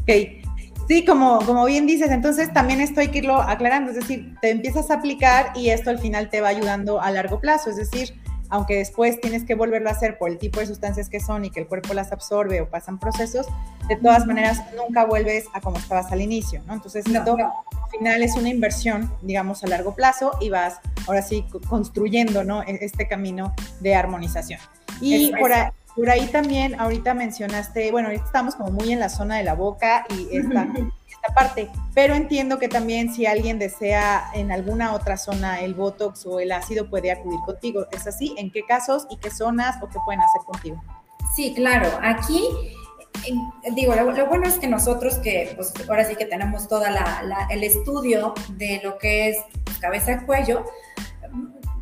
Ok. 0.03 0.43
Sí, 0.89 1.05
como, 1.05 1.39
como 1.47 1.65
bien 1.65 1.87
dices, 1.87 2.11
entonces 2.11 2.53
también 2.53 2.81
esto 2.81 3.01
hay 3.01 3.09
que 3.09 3.19
irlo 3.19 3.41
aclarando, 3.41 3.91
es 3.91 3.97
decir, 3.97 4.35
te 4.43 4.51
empiezas 4.51 4.91
a 4.91 4.95
aplicar 4.95 5.53
y 5.55 5.71
esto 5.71 5.91
al 5.91 5.99
final 5.99 6.29
te 6.29 6.41
va 6.41 6.49
ayudando 6.49 7.01
a 7.01 7.11
largo 7.13 7.41
plazo, 7.41 7.71
es 7.71 7.77
decir, 7.77 8.21
aunque 8.53 8.77
después 8.77 9.19
tienes 9.19 9.45
que 9.45 9.55
volverlo 9.55 9.89
a 9.89 9.93
hacer 9.93 10.19
por 10.19 10.29
el 10.29 10.37
tipo 10.37 10.61
de 10.61 10.67
sustancias 10.67 11.09
que 11.09 11.21
son 11.21 11.47
y 11.47 11.51
que 11.51 11.61
el 11.61 11.67
cuerpo 11.67 11.95
las 11.95 12.13
absorbe 12.13 12.61
o 12.61 12.69
pasan 12.69 12.99
procesos, 12.99 13.47
de 13.89 13.97
todas 13.97 14.27
maneras 14.27 14.61
nunca 14.77 15.07
vuelves 15.07 15.47
a 15.55 15.63
como 15.63 15.79
estabas 15.79 16.13
al 16.13 16.21
inicio, 16.21 16.61
¿no? 16.67 16.75
Entonces, 16.75 17.07
esto 17.07 17.35
al 17.39 17.91
final 17.91 18.23
es 18.23 18.37
una 18.37 18.51
inversión, 18.51 19.11
digamos, 19.23 19.65
a 19.65 19.69
largo 19.69 19.95
plazo 19.95 20.33
y 20.39 20.51
vas 20.51 20.81
ahora 21.07 21.23
sí 21.23 21.47
construyendo, 21.67 22.45
¿no? 22.45 22.63
E-, 22.65 22.79
este 22.83 23.09
camino 23.09 23.55
de 23.81 23.95
armonización. 23.95 24.61
Y 25.01 25.33
por 25.37 25.51
ahí, 25.51 25.71
por 25.97 26.11
ahí 26.11 26.27
también, 26.27 26.79
ahorita 26.81 27.15
mencionaste, 27.15 27.91
bueno, 27.91 28.09
ahorita 28.09 28.25
estamos 28.25 28.55
como 28.55 28.71
muy 28.71 28.93
en 28.93 29.01
la 29.01 29.09
zona 29.09 29.37
de 29.37 29.45
la 29.45 29.55
boca 29.55 30.07
y 30.09 30.37
esta, 30.37 30.69
esta 31.09 31.35
parte, 31.35 31.71
pero 31.95 32.15
entiendo 32.15 32.59
que 32.59 32.69
también 32.69 33.13
si 33.13 33.27
alguien 33.27 33.59
desea 33.59 34.25
en 34.35 34.53
alguna 34.53 34.95
otra 34.95 35.17
zona 35.17 35.61
el 35.61 35.75
Botox 35.75 36.27
o 36.27 36.41
el 36.41 36.53
ácido 36.53 36.89
puede 36.89 37.13
acudir 37.13 37.41
contigo. 37.45 37.87
¿Es 37.93 38.07
así? 38.07 38.35
¿En 38.39 38.51
qué 38.51 38.65
casos 38.65 39.07
y 39.11 39.17
qué 39.19 39.31
zonas 39.31 39.83
o 39.83 39.89
qué 39.89 39.99
pueden 40.05 40.23
hacer 40.23 40.43
contigo? 40.47 40.83
Sí, 41.35 41.53
claro. 41.55 41.89
Aquí 42.03 42.43
digo, 43.75 43.95
lo, 43.95 44.27
bueno 44.27 44.47
es 44.47 44.59
que 44.59 44.67
nosotros 44.67 45.17
que 45.17 45.53
pues, 45.57 45.73
ahora 45.89 46.05
sí 46.05 46.17
que 46.17 46.25
tenemos 46.25 46.69
todo 46.69 46.85
el 47.51 47.65
estudio 47.65 48.35
de 48.51 48.81
lo 48.83 48.99
que 48.99 49.31
es 49.31 49.37
cabeza 49.81 50.13
y 50.13 50.25
cuello, 50.25 50.65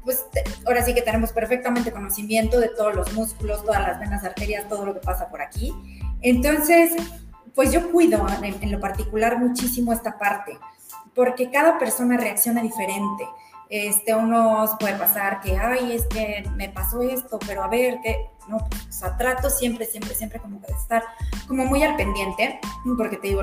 pues 0.05 0.25
ahora 0.67 0.85
sí 0.85 0.95
que 0.95 1.03
tenemos 1.03 1.33
perfectamente 1.33 1.93
conocimiento 1.93 2.59
de 2.59 2.69
todos 2.69 2.95
los 2.95 3.13
músculos, 3.13 3.65
todas 3.65 3.81
las 3.83 4.01
venas, 4.01 4.25
arterias, 4.25 4.69
todo 4.69 4.87
lo 4.87 4.95
que 4.95 5.01
pasa 5.01 5.29
por 5.29 5.43
aquí. 5.43 5.73
Entonces, 6.23 6.93
pues 7.55 7.73
yo 7.73 7.91
cuido 7.91 8.27
en, 8.43 8.71
lo 8.71 8.81
particular 8.81 9.39
muchísimo 9.39 9.93
esta 9.93 10.19
parte, 10.19 10.59
porque 11.15 11.51
cada 11.51 11.79
persona 11.79 12.17
reacciona 12.17 12.63
diferente. 12.63 13.25
Este, 13.71 14.13
unos 14.17 14.73
puede 14.81 14.97
pasar 14.97 15.41
que, 15.41 15.57
ay, 15.57 15.93
es 15.93 16.05
que 16.07 16.43
me 16.57 16.69
pasó 16.71 17.01
esto, 17.03 17.39
pero 17.47 17.63
a 17.63 17.69
ver, 17.69 18.01
que 18.03 18.17
no, 18.49 18.59
pues, 18.69 18.89
o 18.89 18.93
sea, 18.93 19.17
trato 19.17 19.49
siempre, 19.49 19.87
siempre, 19.87 20.13
siempre 20.17 20.41
como 20.41 20.59
de 20.59 20.73
estar 20.73 21.05
como 21.47 21.65
muy 21.65 21.81
al 21.85 21.95
pendiente, 21.95 22.59
porque 22.99 23.17
te 23.19 23.29
digo, 23.29 23.43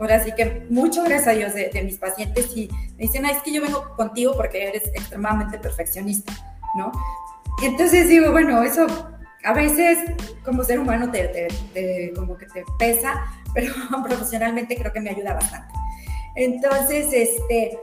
ahora 0.00 0.24
sí 0.24 0.32
que 0.34 0.66
mucho 0.70 1.04
gracias 1.04 1.28
a 1.28 1.32
Dios 1.32 1.52
de, 1.52 1.82
mis 1.84 1.98
pacientes 1.98 2.56
y 2.56 2.68
me 2.96 3.02
dicen, 3.02 3.26
ay, 3.26 3.34
es 3.36 3.42
que 3.42 3.52
yo 3.52 3.60
vengo 3.60 3.94
contigo 3.94 4.34
porque 4.34 4.68
eres 4.68 4.86
extremadamente 4.94 5.58
perfeccionista, 5.58 6.32
¿no? 6.74 6.90
Y 7.60 7.66
entonces 7.66 8.08
digo, 8.08 8.32
bueno, 8.32 8.62
eso 8.62 8.86
a 9.44 9.52
veces 9.52 9.98
como 10.46 10.64
ser 10.64 10.80
humano 10.80 11.10
te, 11.10 11.28
te, 11.74 12.12
como 12.14 12.38
que 12.38 12.46
te 12.46 12.64
pesa, 12.78 13.22
pero 13.54 13.74
profesionalmente 14.02 14.76
creo 14.76 14.94
que 14.94 15.00
me 15.00 15.10
ayuda 15.10 15.34
bastante. 15.34 15.74
Entonces, 16.36 17.12
este, 17.12 17.78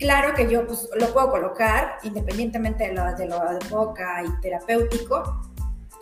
Claro 0.00 0.34
que 0.34 0.50
yo 0.50 0.66
pues, 0.66 0.88
lo 0.98 1.12
puedo 1.12 1.30
colocar 1.30 1.98
independientemente 2.04 2.88
de 2.88 2.94
lo, 2.94 3.14
de 3.14 3.26
lo 3.26 3.38
de 3.38 3.68
boca 3.68 4.24
y 4.24 4.40
terapéutico, 4.40 5.42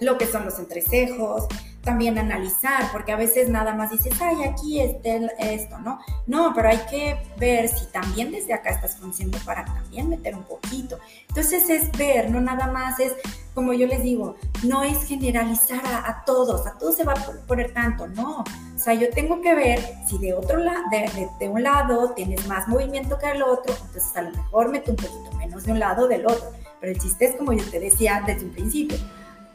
lo 0.00 0.16
que 0.16 0.24
son 0.24 0.44
los 0.44 0.56
entrecejos, 0.60 1.48
también 1.82 2.18
analizar, 2.18 2.90
porque 2.92 3.12
a 3.12 3.16
veces 3.16 3.48
nada 3.48 3.74
más 3.74 3.90
dices, 3.90 4.12
ay, 4.20 4.44
aquí 4.44 4.80
está 4.80 5.10
esto, 5.38 5.78
¿no? 5.78 5.98
No, 6.26 6.52
pero 6.54 6.68
hay 6.68 6.80
que 6.90 7.16
ver 7.38 7.68
si 7.68 7.86
también 7.86 8.30
desde 8.30 8.52
acá 8.52 8.70
estás 8.70 8.96
funcionando 8.96 9.38
para 9.44 9.64
también 9.64 10.08
meter 10.08 10.34
un 10.34 10.42
poquito. 10.42 10.98
Entonces 11.28 11.68
es 11.70 11.90
ver, 11.92 12.30
no 12.30 12.40
nada 12.40 12.66
más 12.66 12.98
es, 13.00 13.14
como 13.54 13.72
yo 13.72 13.86
les 13.86 14.02
digo, 14.02 14.36
no 14.64 14.82
es 14.82 15.04
generalizar 15.04 15.80
a, 15.86 16.24
todos, 16.26 16.66
a 16.66 16.76
todos 16.78 16.96
se 16.96 17.04
va 17.04 17.12
a 17.12 17.46
poner 17.46 17.72
tanto, 17.72 18.06
no. 18.08 18.44
O 18.76 18.78
sea, 18.78 18.94
yo 18.94 19.08
tengo 19.10 19.40
que 19.40 19.54
ver 19.54 19.80
si 20.06 20.18
de 20.18 20.34
otro 20.34 20.58
lado, 20.58 20.82
de, 20.90 21.28
de, 21.38 21.48
un 21.48 21.62
lado 21.62 22.12
tienes 22.14 22.46
más 22.46 22.68
movimiento 22.68 23.18
que 23.18 23.30
el 23.30 23.42
otro, 23.42 23.74
entonces 23.74 24.16
a 24.16 24.22
lo 24.22 24.30
mejor 24.30 24.68
meto 24.70 24.90
un 24.90 24.96
poquito 24.96 25.36
menos 25.36 25.64
de 25.64 25.72
un 25.72 25.78
lado 25.78 26.06
del 26.06 26.26
otro. 26.26 26.52
Pero 26.80 26.92
el 26.92 26.98
chiste 26.98 27.26
es, 27.26 27.36
como 27.36 27.52
yo 27.52 27.64
te 27.70 27.80
decía 27.80 28.22
desde 28.26 28.44
un 28.44 28.52
principio, 28.52 28.96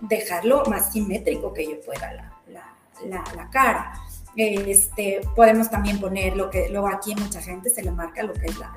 dejarlo 0.08 0.64
más 0.66 0.92
simétrico 0.92 1.54
que 1.54 1.66
yo 1.66 1.82
pueda 1.82 2.14
la, 2.14 3.24
la, 3.36 3.50
cara. 3.50 3.94
Este, 4.36 5.22
podemos 5.36 5.70
también 5.70 6.00
poner 6.00 6.36
lo 6.36 6.50
que 6.50 6.70
luego 6.70 6.88
aquí 6.88 7.16
mucha 7.16 7.42
gente 7.42 7.70
se 7.70 7.84
le 7.84 7.92
marca 7.92 8.24
lo 8.24 8.34
que 8.34 8.48
es 8.48 8.58
la, 8.58 8.74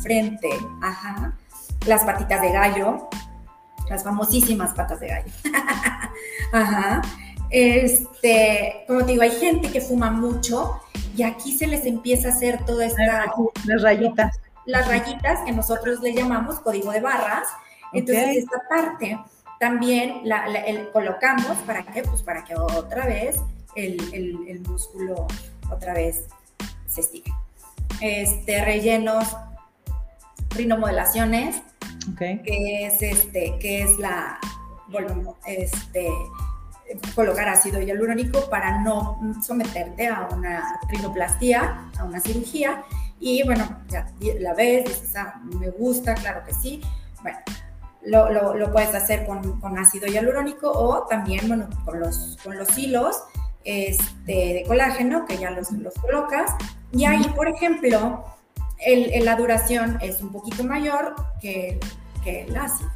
frente, 0.00 0.48
ajá, 0.82 1.32
las 1.86 2.04
patitas 2.04 2.42
de 2.42 2.52
gallo, 2.52 3.08
las 3.88 4.04
famosísimas 4.04 4.74
patas 4.74 5.00
de 5.00 5.08
gallo. 5.08 5.32
ajá. 6.52 7.02
Este, 7.48 8.84
como 8.88 9.04
te 9.04 9.12
digo, 9.12 9.22
hay 9.22 9.30
gente 9.30 9.70
que 9.70 9.80
fuma 9.80 10.10
mucho 10.10 10.80
y 11.16 11.22
aquí 11.22 11.56
se 11.56 11.66
les 11.68 11.86
empieza 11.86 12.28
a 12.28 12.32
hacer 12.32 12.64
toda 12.64 12.84
esta... 12.84 13.32
Las 13.64 13.82
rayitas. 13.82 14.36
Las 14.64 14.88
rayitas 14.88 15.40
que 15.46 15.52
nosotros 15.52 16.00
le 16.00 16.12
llamamos 16.12 16.58
código 16.58 16.90
de 16.90 17.00
barras. 17.00 17.46
Entonces, 17.92 18.38
esta 18.38 18.62
parte 18.68 19.16
también 19.58 20.20
la, 20.24 20.44
colocamos, 20.92 21.56
¿para 21.66 21.82
qué? 21.82 22.02
Pues 22.02 22.22
para 22.22 22.44
que 22.44 22.54
otra 22.54 23.06
vez 23.06 23.40
el, 23.74 24.62
músculo 24.66 25.26
otra 25.70 25.94
vez 25.94 26.24
se 26.86 27.00
estire. 27.00 27.32
Este, 28.00 28.64
rellenos, 28.64 29.36
rinomodelaciones, 30.50 31.62
que 32.18 32.86
es 32.86 33.02
este, 33.02 33.58
que 33.58 33.82
es 33.82 33.98
la, 33.98 34.38
este, 35.46 36.08
colocar 37.14 37.48
ácido 37.48 37.80
hialurónico 37.80 38.48
para 38.48 38.82
no 38.82 39.18
someterte 39.44 40.08
a 40.08 40.28
una 40.32 40.80
rinoplastía, 40.88 41.90
a 41.98 42.04
una 42.04 42.20
cirugía. 42.20 42.82
Y 43.18 43.42
bueno, 43.44 43.82
ya 43.88 44.06
la 44.40 44.54
ves, 44.54 44.84
dices, 44.84 45.16
ah, 45.16 45.40
me 45.42 45.70
gusta, 45.70 46.14
claro 46.14 46.44
que 46.44 46.52
sí. 46.52 46.82
Bueno, 47.22 47.38
lo, 48.06 48.54
lo, 48.54 48.72
puedes 48.72 48.94
hacer 48.94 49.26
con, 49.26 49.60
con, 49.60 49.78
ácido 49.78 50.06
hialurónico 50.06 50.70
o 50.70 51.06
también, 51.06 51.48
bueno, 51.48 51.68
con 51.84 52.00
los, 52.00 52.38
con 52.42 52.56
los 52.56 52.76
hilos 52.78 53.16
este, 53.64 54.32
de 54.32 54.64
colágeno 54.66 55.26
que 55.26 55.38
ya 55.38 55.50
los, 55.50 55.72
los 55.72 55.94
colocas. 55.94 56.52
Y 56.92 57.04
ahí, 57.04 57.24
por 57.34 57.48
ejemplo, 57.48 58.24
el, 58.78 59.24
la 59.24 59.36
duración 59.36 59.98
es 60.00 60.20
un 60.22 60.30
poquito 60.30 60.64
mayor 60.64 61.14
que, 61.40 61.78
que 62.22 62.42
el 62.42 62.56
ácido. 62.56 62.90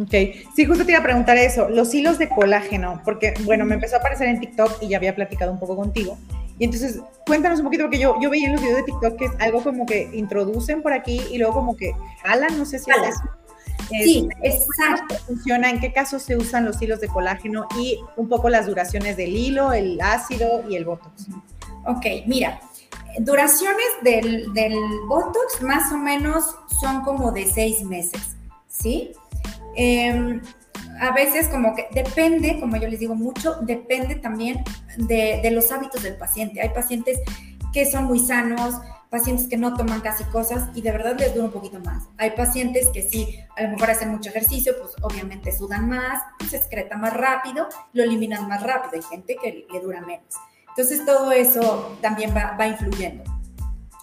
Ok, 0.00 0.14
sí, 0.54 0.64
justo 0.64 0.84
te 0.84 0.92
iba 0.92 1.00
a 1.00 1.02
preguntar 1.02 1.36
eso, 1.36 1.68
los 1.68 1.92
hilos 1.92 2.18
de 2.18 2.28
colágeno, 2.28 3.02
porque 3.04 3.34
bueno, 3.42 3.64
me 3.64 3.74
empezó 3.74 3.96
a 3.96 3.98
aparecer 3.98 4.28
en 4.28 4.38
TikTok 4.38 4.80
y 4.80 4.88
ya 4.88 4.96
había 4.96 5.16
platicado 5.16 5.50
un 5.50 5.58
poco 5.58 5.74
contigo. 5.76 6.16
Y 6.60 6.64
entonces, 6.64 7.00
cuéntanos 7.26 7.58
un 7.58 7.64
poquito, 7.64 7.84
porque 7.84 7.98
yo, 7.98 8.16
yo 8.20 8.30
veía 8.30 8.46
en 8.46 8.52
los 8.52 8.62
videos 8.62 8.78
de 8.78 8.84
TikTok 8.84 9.16
que 9.16 9.24
es 9.24 9.32
algo 9.40 9.62
como 9.62 9.86
que 9.86 10.08
introducen 10.12 10.82
por 10.82 10.92
aquí 10.92 11.20
y 11.32 11.38
luego 11.38 11.54
como 11.54 11.76
que 11.76 11.92
jalan, 12.22 12.56
no 12.56 12.64
sé 12.64 12.78
si 12.78 12.90
es 12.90 12.96
eso. 13.08 13.22
Sí, 13.88 14.28
exacto. 14.42 15.16
funciona? 15.26 15.70
¿En 15.70 15.80
qué 15.80 15.92
casos 15.92 16.22
se 16.22 16.36
usan 16.36 16.64
los 16.64 16.80
hilos 16.80 17.00
de 17.00 17.08
colágeno? 17.08 17.66
Y 17.78 17.98
un 18.16 18.28
poco 18.28 18.48
las 18.48 18.66
duraciones 18.66 19.16
del 19.16 19.34
hilo, 19.34 19.72
el 19.72 20.00
ácido 20.00 20.64
y 20.68 20.76
el 20.76 20.84
Botox. 20.84 21.26
Ok, 21.86 22.04
mira, 22.26 22.60
duraciones 23.20 23.86
del, 24.02 24.52
del 24.52 24.76
Botox 25.08 25.62
más 25.62 25.92
o 25.92 25.98
menos 25.98 26.44
son 26.80 27.02
como 27.02 27.32
de 27.32 27.46
seis 27.46 27.82
meses, 27.82 28.36
¿sí? 28.68 29.12
Em, 29.74 30.40
a 31.00 31.12
veces 31.12 31.48
como 31.48 31.74
que 31.74 31.86
depende, 31.92 32.58
como 32.60 32.76
yo 32.76 32.88
les 32.88 33.00
digo 33.00 33.14
mucho, 33.14 33.56
depende 33.62 34.16
también 34.16 34.62
de, 34.96 35.40
de 35.42 35.50
los 35.50 35.70
hábitos 35.72 36.02
del 36.02 36.16
paciente. 36.16 36.60
Hay 36.60 36.70
pacientes 36.70 37.18
que 37.72 37.86
son 37.86 38.04
muy 38.04 38.18
sanos, 38.18 38.74
pacientes 39.10 39.48
que 39.48 39.56
no 39.56 39.74
toman 39.74 40.00
casi 40.00 40.24
cosas 40.24 40.68
y 40.74 40.82
de 40.82 40.92
verdad 40.92 41.16
les 41.18 41.34
dura 41.34 41.46
un 41.46 41.52
poquito 41.52 41.80
más. 41.80 42.04
Hay 42.18 42.32
pacientes 42.32 42.88
que 42.92 43.02
sí, 43.02 43.40
a 43.56 43.62
lo 43.62 43.70
mejor 43.70 43.90
hacen 43.90 44.10
mucho 44.10 44.30
ejercicio, 44.30 44.74
pues 44.80 44.94
obviamente 45.02 45.56
sudan 45.56 45.88
más, 45.88 46.22
se 46.48 46.56
excreta 46.56 46.96
más 46.96 47.14
rápido, 47.14 47.68
lo 47.92 48.02
eliminan 48.02 48.46
más 48.48 48.62
rápido. 48.62 48.92
Hay 48.94 49.02
gente 49.02 49.36
que 49.42 49.66
le 49.70 49.80
dura 49.80 50.00
menos. 50.00 50.34
Entonces 50.68 51.04
todo 51.04 51.32
eso 51.32 51.96
también 52.00 52.34
va, 52.36 52.56
va 52.58 52.68
influyendo. 52.68 53.24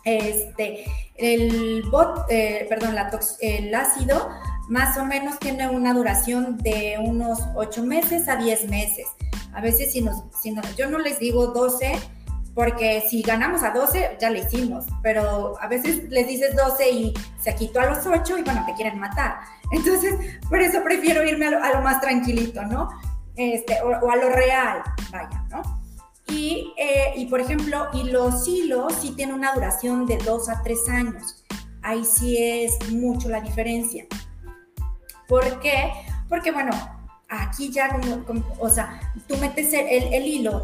Este, 0.04 0.86
el 1.16 1.84
bot, 1.90 2.26
eh, 2.30 2.66
perdón, 2.70 2.96
la 2.96 3.10
el 3.42 3.74
ácido 3.74 4.30
más 4.68 4.98
o 4.98 5.06
menos 5.06 5.40
tiene 5.40 5.70
una 5.70 5.94
duración 5.94 6.58
de 6.58 6.98
unos 7.00 7.40
8 7.56 7.84
meses 7.84 8.28
a 8.28 8.36
10 8.36 8.70
meses. 8.70 9.08
A 9.54 9.62
veces 9.62 9.94
si 9.94 10.02
nos, 10.02 10.24
si 10.42 10.52
no, 10.52 10.62
yo 10.76 10.90
no 10.90 11.00
les 11.00 11.20
digo 11.20 11.48
12 11.48 11.94
porque 12.56 13.04
si 13.08 13.22
ganamos 13.22 13.64
a 13.64 13.72
12, 13.72 14.18
ya 14.20 14.30
le 14.30 14.40
hicimos, 14.40 14.86
pero 15.04 15.62
a 15.62 15.68
veces 15.68 16.10
les 16.10 16.26
dices 16.26 16.56
12 16.56 16.90
y 16.90 17.14
se 17.38 17.54
quitó 17.54 17.82
a 17.82 17.88
los 17.88 18.06
8 18.08 18.38
y 18.38 18.44
bueno, 18.44 18.64
te 18.66 18.74
quieren 18.74 18.98
matar. 18.98 19.40
Entonces, 19.72 20.16
por 20.48 20.62
eso 20.62 20.82
prefiero 20.82 21.24
irme 21.26 21.48
a 21.48 21.74
lo, 21.74 21.82
más 21.82 22.00
tranquilito, 22.00 22.64
¿no? 22.64 22.90
Este, 23.36 23.82
o, 23.82 24.10
a 24.10 24.16
lo 24.16 24.30
real, 24.30 24.82
vaya, 25.12 25.46
¿no? 25.50 25.62
Y, 26.30 26.74
eh, 26.78 27.14
y, 27.18 27.26
por 27.26 27.42
ejemplo, 27.42 27.88
y 27.94 28.04
los 28.04 28.48
hilos 28.48 28.94
sí 29.02 29.12
tienen 29.12 29.36
una 29.36 29.54
duración 29.54 30.06
de 30.06 30.18
2 30.18 30.50
a 30.50 30.64
3 30.64 30.90
años. 30.90 31.44
Ahí 31.82 32.06
sí 32.06 32.38
es 32.40 32.90
mucho 32.90 33.28
la 33.28 33.42
diferencia. 33.42 34.06
¿Por 35.28 35.60
qué? 35.60 35.92
Porque, 36.30 36.52
bueno, 36.52 36.72
aquí 37.28 37.70
ya 37.70 37.90
como, 38.26 38.44
o 38.60 38.70
sea, 38.70 39.00
tú 39.28 39.36
metes 39.38 39.74
el, 39.74 40.14
el, 40.14 40.26
hilo 40.26 40.62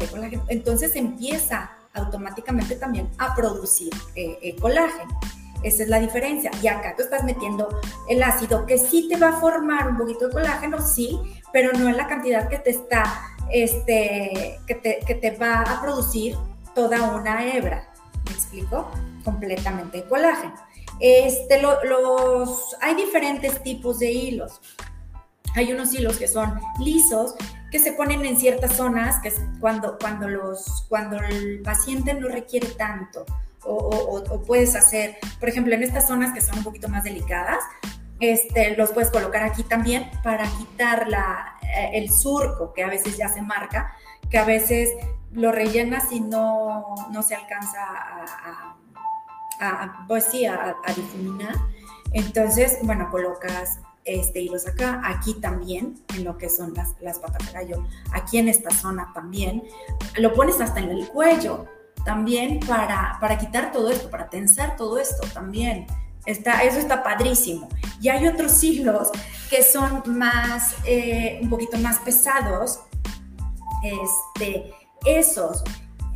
entonces 0.48 0.96
empieza 0.96 1.70
automáticamente 1.94 2.76
también 2.76 3.10
a 3.18 3.34
producir 3.34 3.92
eh, 4.14 4.56
colágeno. 4.60 5.18
Esa 5.62 5.84
es 5.84 5.88
la 5.88 6.00
diferencia. 6.00 6.50
Y 6.60 6.66
acá 6.66 6.94
tú 6.96 7.02
estás 7.02 7.24
metiendo 7.24 7.80
el 8.08 8.22
ácido 8.22 8.66
que 8.66 8.78
sí 8.78 9.08
te 9.08 9.16
va 9.16 9.28
a 9.28 9.40
formar 9.40 9.88
un 9.88 9.96
poquito 9.96 10.26
de 10.26 10.32
colágeno, 10.32 10.80
sí, 10.80 11.18
pero 11.52 11.72
no 11.72 11.88
en 11.88 11.96
la 11.96 12.08
cantidad 12.08 12.48
que 12.48 12.58
te 12.58 12.70
está, 12.70 13.04
este, 13.50 14.58
que 14.66 14.74
te, 14.74 15.00
que 15.06 15.14
te 15.14 15.30
va 15.32 15.60
a 15.60 15.80
producir 15.80 16.36
toda 16.74 17.14
una 17.14 17.46
hebra. 17.46 17.88
¿Me 18.26 18.32
explico? 18.32 18.90
Completamente 19.24 19.98
de 19.98 20.08
colágeno. 20.08 20.54
Este, 21.00 21.60
los, 21.60 22.76
hay 22.80 22.94
diferentes 22.94 23.62
tipos 23.62 23.98
de 23.98 24.10
hilos. 24.10 24.60
Hay 25.54 25.72
unos 25.72 25.92
hilos 25.92 26.16
que 26.16 26.28
son 26.28 26.58
lisos, 26.80 27.34
que 27.72 27.78
se 27.78 27.92
ponen 27.92 28.24
en 28.26 28.36
ciertas 28.36 28.76
zonas, 28.76 29.20
que 29.22 29.28
es 29.28 29.40
cuando, 29.58 29.96
cuando, 29.98 30.28
los, 30.28 30.84
cuando 30.90 31.16
el 31.16 31.62
paciente 31.62 32.12
no 32.12 32.28
requiere 32.28 32.68
tanto. 32.68 33.24
O, 33.64 34.22
puedes 34.46 34.76
hacer, 34.76 35.16
por 35.40 35.48
ejemplo, 35.48 35.74
en 35.74 35.82
estas 35.82 36.06
zonas 36.06 36.34
que 36.34 36.42
son 36.42 36.58
un 36.58 36.64
poquito 36.64 36.88
más 36.88 37.04
delicadas, 37.04 37.64
este, 38.20 38.76
los 38.76 38.90
puedes 38.90 39.10
colocar 39.10 39.42
aquí 39.42 39.62
también 39.62 40.10
para 40.22 40.44
quitar 40.58 41.08
la, 41.08 41.56
eh, 41.62 41.92
el 41.94 42.10
surco 42.10 42.74
que 42.74 42.82
a 42.82 42.88
veces 42.88 43.16
ya 43.16 43.28
se 43.28 43.40
marca, 43.40 43.96
que 44.28 44.36
a 44.36 44.44
veces 44.44 44.90
lo 45.32 45.50
rellenas 45.50 46.12
y 46.12 46.20
no, 46.20 46.94
no 47.10 47.22
se 47.22 47.34
alcanza 47.34 47.80
a, 47.82 48.76
a, 49.60 50.04
pues 50.06 50.24
sí, 50.24 50.44
a, 50.44 50.76
a 50.84 50.92
difuminar. 50.92 51.54
Entonces, 52.12 52.78
bueno, 52.82 53.08
colocas 53.10 53.78
este, 54.04 54.40
hilos 54.40 54.66
acá, 54.66 55.00
aquí 55.04 55.34
también, 55.34 56.02
en 56.16 56.24
lo 56.24 56.36
que 56.38 56.48
son 56.48 56.74
las, 56.74 56.94
las 57.00 57.18
patas 57.18 57.46
de 57.46 57.52
gallo, 57.52 57.86
aquí 58.12 58.38
en 58.38 58.48
esta 58.48 58.70
zona 58.70 59.12
también, 59.14 59.62
lo 60.16 60.32
pones 60.34 60.60
hasta 60.60 60.80
en 60.80 60.90
el 60.90 61.08
cuello, 61.08 61.66
también 62.04 62.60
para, 62.60 63.16
para 63.20 63.38
quitar 63.38 63.72
todo 63.72 63.90
esto, 63.90 64.10
para 64.10 64.28
tensar 64.28 64.76
todo 64.76 64.98
esto 64.98 65.26
también. 65.32 65.86
Está, 66.26 66.62
eso 66.62 66.78
está 66.78 67.02
padrísimo. 67.02 67.68
Y 68.00 68.08
hay 68.08 68.26
otros 68.26 68.62
hilos 68.62 69.10
que 69.50 69.62
son 69.62 70.02
más, 70.06 70.74
eh, 70.84 71.40
un 71.42 71.50
poquito 71.50 71.78
más 71.78 71.98
pesados. 71.98 72.80
Este, 73.82 74.72
esos 75.04 75.64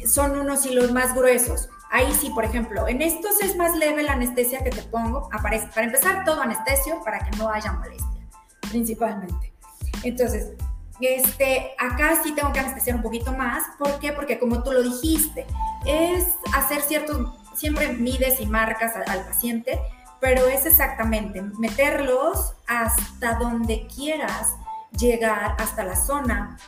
son 0.09 0.39
unos 0.39 0.65
hilos 0.67 0.93
más 0.93 1.15
gruesos. 1.15 1.69
Ahí 1.97 2.13
sí, 2.13 2.29
por 2.29 2.45
ejemplo, 2.45 2.87
en 2.89 3.01
estos 3.01 3.41
es 3.41 3.57
más 3.57 3.75
leve 3.75 4.03
la 4.03 4.13
anestesia 4.13 4.63
que 4.63 4.69
te 4.69 4.83
pongo. 4.83 5.31
Aparece, 5.33 5.69
para 5.69 5.87
empezar, 5.87 6.27
todo 6.27 6.43
anestesio 6.43 7.03
para 7.03 7.21
que 7.21 7.35
no 7.39 7.51
haya 7.51 7.73
molestia, 7.73 8.29
principalmente. 8.69 9.55
Entonces, 10.03 10.53
este, 11.01 11.71
acá 11.79 12.21
sí 12.23 12.35
tengo 12.35 12.53
que 12.53 12.61
anestesiar 12.61 12.97
un 12.97 13.03
poquito 13.03 13.33
más. 13.33 13.65
¿Por 13.79 13.99
qué? 13.99 14.13
Porque 14.13 14.39
como 14.39 14.63
tú 14.63 14.73
lo 14.73 14.83
dijiste, 14.83 15.47
es 15.87 16.27
hacer 16.53 16.83
ciertos, 16.83 17.33
siempre 17.55 17.89
mides 17.95 18.43
y 18.43 18.47
marcas 18.47 18.93
al, 18.95 19.25
paciente, 19.25 19.81
pero 20.21 20.49
es 20.49 20.67
exactamente 20.67 21.41
meterlos 21.59 22.53
hasta 22.67 23.39
donde 23.39 23.87
quieras 23.87 24.55
llegar, 24.99 25.57
hasta 25.59 25.83
la 25.83 25.97
zona 25.97 26.59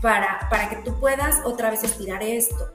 para, 0.00 0.48
para 0.48 0.68
que 0.68 0.76
tú 0.76 1.00
puedas 1.00 1.40
otra 1.44 1.70
vez 1.70 1.82
estirar 1.82 2.22
esto. 2.22 2.74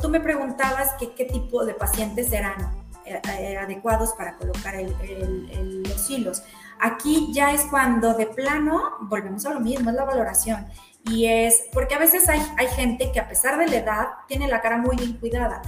Tú 0.00 0.08
me 0.08 0.20
preguntabas 0.20 0.90
qué 1.16 1.24
tipo 1.24 1.64
de 1.64 1.74
pacientes 1.74 2.32
eran 2.32 2.60
eh, 3.04 3.20
eh, 3.38 3.56
adecuados 3.56 4.12
para 4.14 4.36
colocar 4.36 4.74
los 4.78 6.10
hilos. 6.10 6.42
Aquí 6.80 7.30
ya 7.32 7.52
es 7.52 7.62
cuando 7.70 8.14
de 8.14 8.26
plano 8.26 8.98
volvemos 9.02 9.46
a 9.46 9.54
lo 9.54 9.60
mismo, 9.60 9.90
es 9.90 9.96
la 9.96 10.04
valoración. 10.04 10.66
Y 11.04 11.26
es 11.26 11.64
porque 11.72 11.94
a 11.94 11.98
veces 11.98 12.28
hay, 12.28 12.40
hay 12.58 12.66
gente 12.68 13.10
que 13.10 13.20
a 13.20 13.28
pesar 13.28 13.58
de 13.58 13.66
la 13.66 13.76
edad 13.76 14.06
tiene 14.26 14.46
la 14.46 14.60
cara 14.60 14.76
muy 14.76 14.96
bien 14.96 15.14
cuidada, 15.14 15.62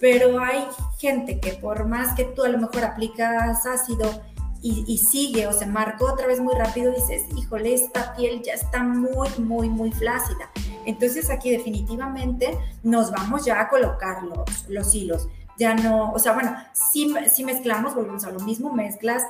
pero 0.00 0.38
hay 0.38 0.66
gente 0.98 1.40
que 1.40 1.52
por 1.54 1.86
más 1.86 2.14
que 2.14 2.24
tú 2.24 2.44
a 2.44 2.48
lo 2.48 2.58
mejor 2.58 2.84
aplicas 2.84 3.64
ácido 3.64 4.22
y, 4.60 4.98
sigue 4.98 5.46
o 5.48 5.52
se 5.52 5.66
marcó 5.66 6.12
otra 6.12 6.26
vez 6.26 6.40
muy 6.40 6.54
rápido, 6.54 6.92
dices, 6.92 7.24
híjole, 7.36 7.74
esta 7.74 8.14
piel 8.14 8.42
ya 8.42 8.52
está 8.52 8.82
muy, 8.84 9.28
muy, 9.38 9.68
muy 9.68 9.90
flácida. 9.90 10.50
Entonces 10.86 11.30
aquí 11.30 11.50
definitivamente 11.50 12.58
nos 12.82 13.10
vamos 13.10 13.44
ya 13.44 13.60
a 13.60 13.68
colocar 13.68 14.22
los, 14.22 14.68
los 14.68 14.94
hilos. 14.94 15.28
Ya 15.58 15.74
no, 15.74 16.12
o 16.12 16.18
sea, 16.18 16.32
bueno, 16.32 16.56
si, 16.72 17.14
si 17.32 17.44
mezclamos, 17.44 17.94
volvemos 17.94 18.24
a 18.24 18.30
lo 18.30 18.40
mismo, 18.40 18.72
mezclas 18.72 19.22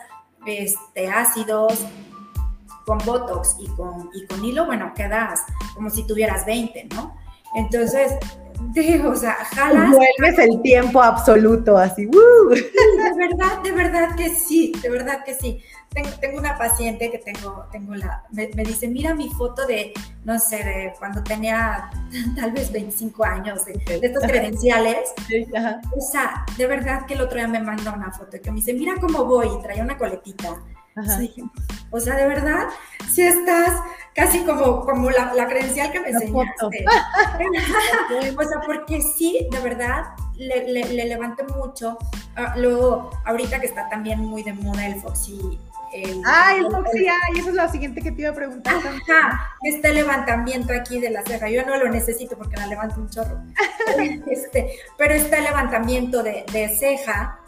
este, 0.46 1.08
ácidos 1.08 1.84
con 2.86 2.98
Botox 2.98 3.56
y 3.58 3.68
con, 3.68 4.10
y 4.12 4.26
con 4.26 4.44
hilo, 4.44 4.66
bueno, 4.66 4.92
quedas 4.94 5.40
como 5.74 5.90
si 5.90 6.06
tuvieras 6.06 6.46
20, 6.46 6.88
¿no? 6.94 7.16
Entonces, 7.54 8.14
digo, 8.70 9.10
o 9.10 9.16
sea, 9.16 9.34
jalas. 9.54 9.90
Vuelves 9.90 10.38
el 10.38 10.60
tiempo 10.62 11.02
absoluto, 11.02 11.76
así, 11.76 12.06
De 12.06 13.16
verdad, 13.16 13.62
de 13.62 13.72
verdad 13.72 14.16
que 14.16 14.30
sí, 14.30 14.72
de 14.82 14.88
verdad 14.90 15.24
que 15.24 15.34
sí. 15.34 15.62
Tengo, 16.20 16.38
una 16.38 16.56
paciente 16.56 17.10
que 17.10 17.18
tengo, 17.18 17.66
tengo 17.70 17.94
la, 17.94 18.24
me, 18.30 18.46
dice, 18.46 18.88
mira 18.88 19.14
mi 19.14 19.28
foto 19.28 19.66
de, 19.66 19.92
no 20.24 20.38
sé, 20.38 20.56
de 20.56 20.94
cuando 20.98 21.22
tenía 21.22 21.90
tal 22.36 22.52
vez 22.52 22.72
25 22.72 23.22
años, 23.24 23.66
de, 23.66 23.74
estos 24.00 24.22
credenciales. 24.22 25.12
O 25.94 26.00
sea, 26.00 26.46
de 26.56 26.66
verdad 26.66 27.04
que 27.06 27.14
el 27.14 27.20
otro 27.20 27.36
día 27.36 27.46
me 27.46 27.60
mandó 27.60 27.92
una 27.92 28.10
foto 28.10 28.40
que 28.42 28.50
me 28.50 28.56
dice, 28.56 28.72
mira 28.72 28.94
cómo 29.00 29.24
voy, 29.24 29.48
y 29.48 29.62
traía 29.62 29.82
una 29.82 29.98
coletita. 29.98 30.62
O 31.90 32.00
sea, 32.00 32.16
de 32.16 32.26
verdad, 32.26 32.68
si 33.10 33.22
estás 33.22 33.80
casi 34.14 34.44
como, 34.44 34.84
como 34.84 35.10
la, 35.10 35.46
credencial 35.48 35.90
que 35.90 36.00
me 36.00 36.10
enseñaste. 36.10 36.84
o 38.36 38.42
sea, 38.42 38.60
porque 38.64 39.00
sí, 39.00 39.48
de 39.50 39.60
verdad, 39.60 40.04
le, 40.36 40.66
le, 40.66 41.04
levanté 41.06 41.44
mucho. 41.44 41.98
Ah, 42.36 42.54
luego, 42.56 43.10
ahorita 43.24 43.60
que 43.60 43.66
está 43.66 43.88
también 43.88 44.20
muy 44.20 44.42
de 44.42 44.52
moda 44.52 44.86
el 44.86 45.00
Foxy. 45.00 45.58
El, 45.92 46.22
ah, 46.24 46.54
el 46.56 46.70
Foxy, 46.70 47.06
ay, 47.06 47.38
eso 47.38 47.50
es 47.50 47.54
lo 47.54 47.68
siguiente 47.68 48.00
que 48.00 48.12
te 48.12 48.22
iba 48.22 48.30
a 48.30 48.34
preguntar. 48.34 48.76
Ajá, 48.76 49.50
este 49.62 49.92
levantamiento 49.92 50.72
aquí 50.72 51.00
de 51.00 51.10
la 51.10 51.22
ceja, 51.22 51.50
yo 51.50 51.64
no 51.66 51.76
lo 51.76 51.88
necesito 51.88 52.36
porque 52.36 52.56
la 52.56 52.66
levanto 52.66 53.00
un 53.00 53.10
chorro. 53.10 53.38
este, 54.30 54.78
pero 54.96 55.14
este 55.14 55.40
levantamiento 55.40 56.22
de, 56.22 56.44
de 56.52 56.68
ceja, 56.76 57.38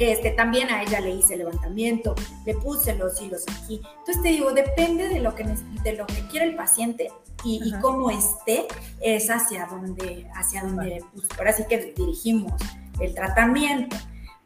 este, 0.00 0.30
también 0.30 0.70
a 0.70 0.82
ella 0.82 1.00
le 1.00 1.10
hice 1.10 1.36
levantamiento, 1.36 2.14
le 2.46 2.54
puse 2.54 2.94
los 2.94 3.20
hilos 3.20 3.44
aquí. 3.48 3.80
Entonces 3.98 4.22
te 4.22 4.30
digo, 4.30 4.52
depende 4.52 5.08
de 5.08 5.20
lo 5.20 5.34
que, 5.34 5.44
de 5.44 5.92
lo 5.92 6.06
que 6.06 6.26
quiere 6.28 6.46
el 6.46 6.56
paciente 6.56 7.10
y, 7.44 7.72
cómo 7.80 8.10
esté, 8.10 8.66
es 9.00 9.30
hacia 9.30 9.66
donde, 9.66 10.26
hacia 10.34 10.62
donde, 10.62 11.04
pues, 11.14 11.26
ahora 11.38 11.52
sí 11.52 11.64
que 11.68 11.92
dirigimos 11.96 12.60
el 13.00 13.14
tratamiento. 13.14 13.96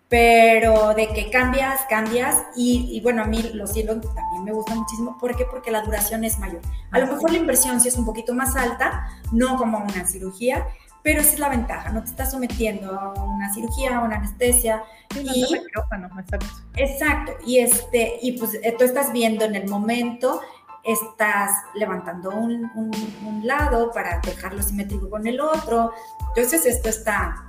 Pero 0.09 0.95
de 0.95 1.09
que 1.09 1.31
cambias, 1.31 1.81
cambias. 1.89 2.37
Y, 2.55 3.01
bueno, 3.03 3.23
a 3.23 3.27
mí 3.27 3.43
los 3.55 3.77
hilos 3.77 4.01
también 4.01 4.45
me 4.45 4.53
gustan 4.53 4.79
muchísimo. 4.79 5.19
¿Por 5.19 5.35
qué? 5.35 5.45
Porque 5.45 5.73
la 5.73 5.81
duración 5.81 6.25
es 6.25 6.39
mayor. 6.39 6.61
A 6.93 7.01
lo 7.01 7.07
mejor 7.07 7.33
la 7.33 7.39
inversión 7.39 7.81
sí 7.81 7.89
es 7.89 7.97
un 7.97 8.05
poquito 8.05 8.33
más 8.33 8.55
alta, 8.55 9.09
no 9.33 9.57
como 9.57 9.79
una 9.79 10.07
cirugía, 10.07 10.69
pero 11.05 11.21
esa 11.21 11.35
es 11.35 11.39
la 11.39 11.51
ventaja, 11.51 11.91
no 11.91 12.03
te 12.03 12.09
estás 12.09 12.31
sometiendo 12.31 12.99
a 12.99 13.13
una 13.23 13.53
cirugía, 13.53 13.99
a 13.99 14.01
una 14.01 14.17
anestesia. 14.17 14.83
y, 15.15 15.55
exacto. 15.55 16.39
exacto, 16.77 17.33
y, 17.47 17.59
este, 17.59 18.19
y 18.23 18.33
pues 18.39 18.55
eh, 18.55 18.75
tú 18.77 18.85
estás 18.85 19.13
viendo 19.13 19.45
en 19.45 19.55
el 19.55 19.69
momento, 19.69 20.41
estás 20.83 21.51
levantando 21.75 22.31
un, 22.31 22.71
un, 22.75 23.47
lado 23.47 23.93
para 23.93 24.21
dejarlo 24.21 24.63
simétrico 24.63 25.11
con 25.11 25.27
el 25.27 25.41
otro, 25.41 25.93
entonces 26.29 26.65
esto 26.65 26.89
está... 26.89 27.47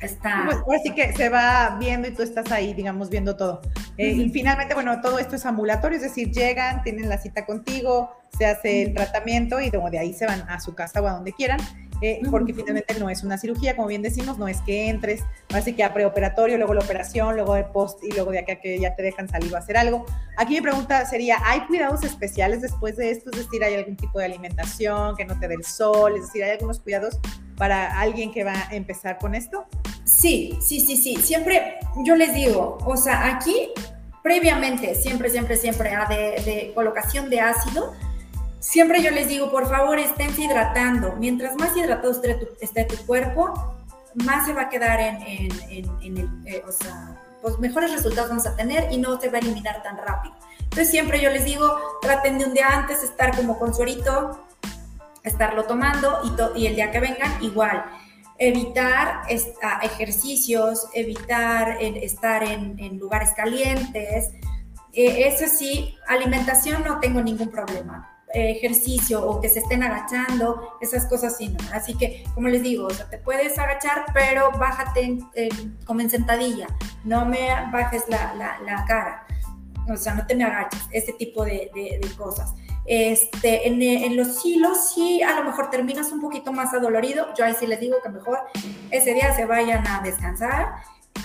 Está... 0.00 0.48
Pues, 0.66 0.80
así 0.80 0.92
que 0.94 1.14
se 1.14 1.28
va 1.28 1.76
viendo 1.78 2.08
y 2.08 2.10
tú 2.10 2.22
estás 2.22 2.50
ahí, 2.50 2.74
digamos, 2.74 3.08
viendo 3.08 3.36
todo. 3.36 3.62
Eh, 3.96 4.10
y 4.10 4.30
finalmente, 4.30 4.74
bueno, 4.74 5.00
todo 5.00 5.20
esto 5.20 5.36
es 5.36 5.46
ambulatorio, 5.46 5.96
es 5.96 6.02
decir, 6.02 6.32
llegan, 6.32 6.82
tienen 6.82 7.08
la 7.08 7.18
cita 7.18 7.46
contigo, 7.46 8.10
se 8.36 8.44
hace 8.44 8.82
el 8.82 8.94
tratamiento 8.94 9.60
y 9.60 9.70
de 9.70 9.98
ahí 9.98 10.12
se 10.12 10.26
van 10.26 10.42
a 10.50 10.60
su 10.60 10.74
casa 10.74 11.00
o 11.00 11.06
a 11.06 11.12
donde 11.12 11.32
quieran 11.32 11.58
eh, 12.00 12.20
porque 12.30 12.52
finalmente 12.52 12.98
no 12.98 13.08
es 13.08 13.22
una 13.22 13.38
cirugía, 13.38 13.76
como 13.76 13.88
bien 13.88 14.02
decimos, 14.02 14.38
no 14.38 14.48
es 14.48 14.60
que 14.62 14.88
entres, 14.88 15.22
así 15.52 15.74
que 15.74 15.84
a 15.84 15.94
preoperatorio, 15.94 16.56
luego 16.58 16.74
la 16.74 16.80
operación, 16.80 17.36
luego 17.36 17.56
el 17.56 17.66
post 17.66 18.02
y 18.04 18.12
luego 18.12 18.30
de 18.30 18.40
acá 18.40 18.56
que 18.56 18.78
ya 18.78 18.94
te 18.94 19.02
dejan 19.02 19.28
salir 19.28 19.54
a 19.54 19.58
hacer 19.58 19.76
algo. 19.76 20.04
Aquí 20.36 20.54
mi 20.54 20.60
pregunta 20.60 21.04
sería, 21.06 21.38
¿hay 21.44 21.60
cuidados 21.66 22.02
especiales 22.04 22.62
después 22.62 22.96
de 22.96 23.10
esto? 23.10 23.30
Es 23.32 23.38
decir, 23.38 23.62
¿hay 23.64 23.74
algún 23.74 23.96
tipo 23.96 24.18
de 24.18 24.26
alimentación 24.26 25.16
que 25.16 25.24
no 25.24 25.38
te 25.38 25.48
dé 25.48 25.54
el 25.54 25.64
sol? 25.64 26.16
Es 26.16 26.26
decir, 26.26 26.44
¿hay 26.44 26.50
algunos 26.52 26.80
cuidados 26.80 27.18
para 27.56 28.00
alguien 28.00 28.32
que 28.32 28.44
va 28.44 28.68
a 28.68 28.74
empezar 28.74 29.18
con 29.18 29.34
esto? 29.34 29.66
Sí, 30.04 30.58
sí, 30.60 30.80
sí, 30.80 30.96
sí. 30.96 31.16
Siempre 31.16 31.78
yo 32.04 32.16
les 32.16 32.34
digo, 32.34 32.78
o 32.84 32.96
sea, 32.96 33.34
aquí 33.34 33.70
previamente, 34.22 34.94
siempre, 34.94 35.28
siempre, 35.28 35.56
siempre, 35.56 35.90
de, 36.08 36.42
de 36.44 36.72
colocación 36.74 37.28
de 37.30 37.40
ácido, 37.40 37.92
Siempre 38.64 39.02
yo 39.02 39.10
les 39.10 39.28
digo, 39.28 39.50
por 39.50 39.68
favor, 39.68 39.98
estén 39.98 40.30
hidratando. 40.40 41.14
Mientras 41.18 41.54
más 41.56 41.76
hidratado 41.76 42.18
esté 42.62 42.84
tu, 42.84 42.96
cuerpo, 43.04 43.52
más 44.14 44.46
se 44.46 44.54
va 44.54 44.62
a 44.62 44.68
quedar 44.70 45.00
en, 45.00 45.52
el, 45.70 46.30
eh, 46.46 46.62
o 46.66 46.72
sea, 46.72 47.14
pues 47.42 47.58
mejores 47.58 47.92
resultados 47.92 48.30
vamos 48.30 48.46
a 48.46 48.56
tener 48.56 48.90
y 48.90 48.96
no 48.96 49.20
se 49.20 49.28
va 49.28 49.36
a 49.36 49.40
eliminar 49.40 49.82
tan 49.82 49.98
rápido. 49.98 50.34
Entonces 50.60 50.90
siempre 50.90 51.20
yo 51.20 51.28
les 51.28 51.44
digo, 51.44 51.78
traten 52.00 52.38
de 52.38 52.46
un 52.46 52.54
día 52.54 52.68
antes 52.68 53.04
estar 53.04 53.36
como 53.36 53.58
con 53.58 53.74
suerito, 53.74 54.46
estarlo 55.22 55.64
tomando 55.64 56.20
y, 56.56 56.66
el 56.66 56.74
día 56.74 56.90
que 56.90 57.00
vengan 57.00 57.44
igual. 57.44 57.84
Evitar 58.38 59.24
ejercicios, 59.82 60.88
evitar 60.94 61.82
estar 61.82 62.42
en, 62.42 62.98
lugares 62.98 63.28
calientes. 63.36 64.30
Eh, 64.94 65.28
eso 65.28 65.44
sí, 65.54 65.94
alimentación 66.08 66.82
no 66.82 66.98
tengo 66.98 67.20
ningún 67.20 67.50
problema 67.50 68.13
ejercicio 68.34 69.24
o 69.26 69.40
que 69.40 69.48
se 69.48 69.60
estén 69.60 69.82
agachando, 69.82 70.76
esas 70.80 71.06
cosas 71.06 71.36
sí, 71.36 71.48
¿no? 71.48 71.58
Así 71.72 71.94
que, 71.94 72.24
como 72.34 72.48
les 72.48 72.62
digo, 72.62 72.86
o 72.86 72.90
sea, 72.90 73.08
te 73.08 73.18
puedes 73.18 73.58
agachar, 73.58 74.06
pero 74.12 74.50
bájate 74.52 75.18
como 75.86 76.00
en 76.00 76.10
sentadilla, 76.10 76.66
no 77.04 77.24
me 77.24 77.48
bajes 77.72 78.04
la, 78.08 78.34
la, 78.34 78.84
cara, 78.86 79.26
o 79.88 79.96
sea, 79.96 80.14
no 80.14 80.26
te 80.26 80.34
me 80.34 80.44
agaches, 80.44 80.82
ese 80.90 81.12
tipo 81.12 81.44
de, 81.44 81.70
de, 81.74 82.00
cosas. 82.16 82.54
Este, 82.86 83.66
en, 83.66 83.80
en, 83.80 84.16
los 84.16 84.44
hilos 84.44 84.92
sí, 84.94 85.22
a 85.22 85.40
lo 85.40 85.44
mejor 85.44 85.70
terminas 85.70 86.12
un 86.12 86.20
poquito 86.20 86.52
más 86.52 86.74
adolorido, 86.74 87.28
yo 87.36 87.44
ahí 87.44 87.54
sí 87.58 87.66
les 87.66 87.80
digo 87.80 87.96
que 88.02 88.10
mejor 88.10 88.40
ese 88.90 89.14
día 89.14 89.34
se 89.34 89.46
vayan 89.46 89.86
a 89.86 90.00
descansar. 90.02 90.74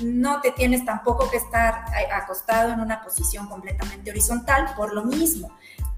No 0.02 0.40
te 0.40 0.52
tienes 0.52 0.86
tampoco 0.86 1.30
que 1.30 1.36
estar 1.36 1.84
acostado 2.14 2.72
en 2.72 2.80
una 2.80 3.02
posición 3.02 3.48
completamente 3.48 4.12
horizontal 4.12 4.74
por 4.78 4.94
lo 4.94 5.04
mismo 5.04 5.50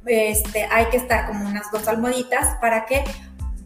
este, 0.06 0.66
hay 0.72 0.86
que 0.86 0.98
estar 0.98 1.28
como 1.28 1.46
unas 1.46 1.72
dos 1.72 1.88
almohaditas 1.88 2.58
para 2.60 2.86
que, 2.86 3.04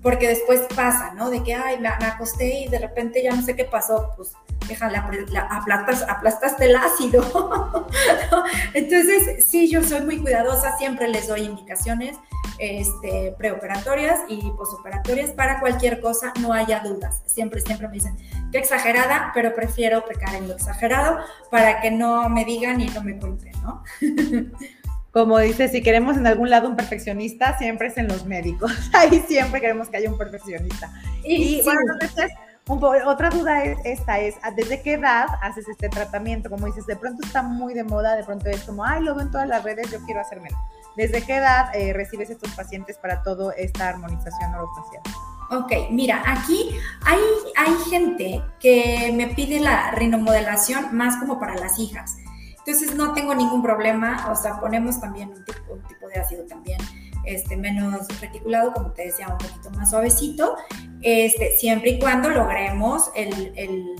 porque 0.02 0.28
después 0.28 0.62
pasa, 0.76 1.14
¿no? 1.14 1.30
De 1.30 1.44
que, 1.44 1.54
ay, 1.54 1.80
me, 1.80 1.88
acosté 1.88 2.62
y 2.62 2.68
de 2.68 2.80
repente 2.80 3.24
ya 3.24 3.36
no 3.36 3.42
sé 3.42 3.56
qué 3.56 3.66
pasó, 3.66 4.12
pues 4.16 4.34
déjale, 4.68 4.98
aplastas, 4.98 6.04
aplastaste 6.08 6.66
el 6.66 6.76
ácido. 6.76 7.88
Entonces, 8.74 9.46
sí, 9.48 9.70
yo 9.70 9.84
soy 9.84 10.02
muy 10.02 10.20
cuidadosa, 10.20 10.78
siempre 10.78 11.08
les 11.08 11.28
doy 11.28 11.42
indicaciones 11.42 12.18
este, 12.58 13.36
preoperatorias 13.38 14.22
y 14.28 14.50
posoperatorias 14.52 15.32
para 15.32 15.60
cualquier 15.60 16.00
cosa, 16.02 16.34
no 16.40 16.54
haya 16.54 16.80
dudas. 16.80 17.22
Siempre, 17.26 17.62
siempre 17.62 17.88
me 17.88 17.96
dicen, 17.96 18.18
qué 18.52 18.60
exagerada, 18.60 19.32
pero 19.34 19.54
prefiero 19.54 20.06
pecar 20.06 20.36
en 20.36 20.48
lo 20.48 20.56
exagerado 20.56 21.20
para 21.52 21.82
que 21.82 21.92
no 21.92 22.30
me 22.30 22.46
digan 22.46 22.82
y 22.82 22.88
no 22.88 23.04
me 23.04 23.18
cuenten, 23.18 23.54
¿no? 23.62 23.84
como 25.16 25.40
dice, 25.40 25.70
si 25.70 25.82
queremos 25.82 26.18
en 26.18 26.28
algún 26.28 26.50
lado 26.50 26.68
un 26.68 26.76
perfeccionista, 26.76 27.58
siempre 27.58 27.88
es 27.88 27.96
en 27.96 28.10
los 28.10 28.26
médicos. 28.26 28.74
Ahí 28.94 29.24
siempre 29.26 29.62
queremos 29.62 29.88
que 29.88 29.96
haya 29.96 30.12
un 30.12 30.18
perfeccionista. 30.18 30.92
Y, 31.24 31.62
bueno, 31.64 31.80
entonces, 31.94 32.34
otra 32.68 33.30
duda 33.30 33.64
es 33.64 33.78
esta, 33.86 34.20
es 34.20 34.36
¿desde 34.58 34.82
qué 34.82 34.96
edad 34.96 35.28
haces 35.42 35.70
este 35.70 35.88
tratamiento? 35.88 36.50
Como 36.50 36.66
dices, 36.66 36.86
de 36.86 36.98
pronto 36.98 37.26
está 37.26 37.42
muy 37.42 37.74
de 37.74 37.86
moda, 37.86 38.18
de 38.18 38.26
pronto 38.26 38.50
es 38.50 38.62
como, 38.64 38.84
ay, 38.84 39.04
lo 39.04 39.16
veo 39.16 39.24
en 39.24 39.32
todas 39.32 39.48
las 39.48 39.64
redes, 39.64 39.90
yo 39.90 40.00
quiero 40.04 40.20
hacérmelo. 40.20 40.58
¿Desde 40.98 41.22
qué 41.22 41.38
edad 41.38 41.74
eh, 41.74 41.94
recibes 41.94 42.30
estos 42.30 42.52
pacientes 42.54 42.98
para 42.98 43.24
toda 43.24 43.54
esta 43.54 43.88
armonización 43.88 44.54
orofacial? 44.54 45.02
Ok, 45.50 45.92
mira, 45.92 46.24
aquí 46.26 46.72
hay, 47.06 47.20
hay 47.56 47.74
gente 47.90 48.44
que 48.60 49.14
me 49.16 49.28
pide 49.28 49.62
la 49.62 49.92
rinomodelación 49.92 50.94
más 50.94 51.16
como 51.22 51.40
para 51.40 51.56
las 51.56 51.80
hijas. 51.80 52.18
Entonces 52.66 52.96
no 52.96 53.14
tengo 53.14 53.36
ningún 53.36 53.62
problema, 53.62 54.28
o 54.32 54.36
sea, 54.36 54.60
ponemos 54.60 55.00
también 55.00 55.30
un 55.30 55.46
tipo, 55.84 56.08
de 56.08 56.20
ácido 56.20 56.46
también 56.46 56.80
este, 57.24 57.56
menos 57.58 58.08
reticulado, 58.20 58.74
como 58.74 58.92
te 58.92 59.06
decía, 59.06 59.28
un 59.28 59.38
poquito 59.38 59.70
más 59.72 59.92
suavecito, 59.92 60.56
este, 61.02 61.56
siempre 61.58 61.92
y 61.92 62.00
cuando 62.00 62.30
logremos 62.30 63.12
el, 63.16 63.54
el, 63.56 63.96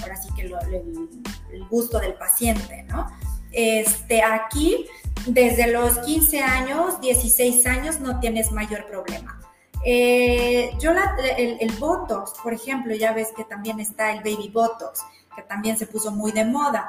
ahora 0.00 0.16
sí 0.16 0.28
que 0.36 0.42
el, 0.42 0.54
gusto 1.68 1.98
del 1.98 2.14
paciente, 2.14 2.84
¿no? 2.88 3.06
Este, 3.50 4.22
aquí, 4.22 4.86
desde 5.26 5.66
los 5.66 5.98
15 5.98 6.40
años, 6.40 7.00
16 7.00 7.66
años, 7.66 7.98
no 7.98 8.20
tienes 8.20 8.52
mayor 8.52 8.86
problema. 8.86 9.40
Eh, 9.84 10.70
yo 10.80 10.92
el, 10.92 11.56
el, 11.60 11.72
Botox, 11.78 12.32
por 12.42 12.52
ejemplo, 12.52 12.94
ya 12.94 13.12
ves 13.12 13.32
que 13.36 13.44
también 13.44 13.80
está 13.80 14.12
el 14.12 14.18
Baby 14.18 14.50
Botox 14.52 15.00
que 15.38 15.42
también 15.44 15.78
se 15.78 15.86
puso 15.86 16.10
muy 16.10 16.32
de 16.32 16.44
moda. 16.44 16.88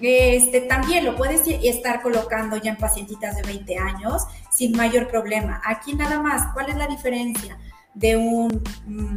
Este, 0.00 0.62
también 0.62 1.04
lo 1.04 1.16
puedes 1.16 1.42
estar 1.46 2.00
colocando 2.00 2.56
ya 2.56 2.70
en 2.70 2.78
pacientitas 2.78 3.36
de 3.36 3.42
20 3.42 3.76
años 3.76 4.22
sin 4.50 4.72
mayor 4.72 5.08
problema. 5.08 5.60
Aquí 5.66 5.94
nada 5.94 6.18
más, 6.18 6.50
¿cuál 6.54 6.70
es 6.70 6.76
la 6.76 6.86
diferencia 6.86 7.58
de, 7.92 8.16
un, 8.16 8.48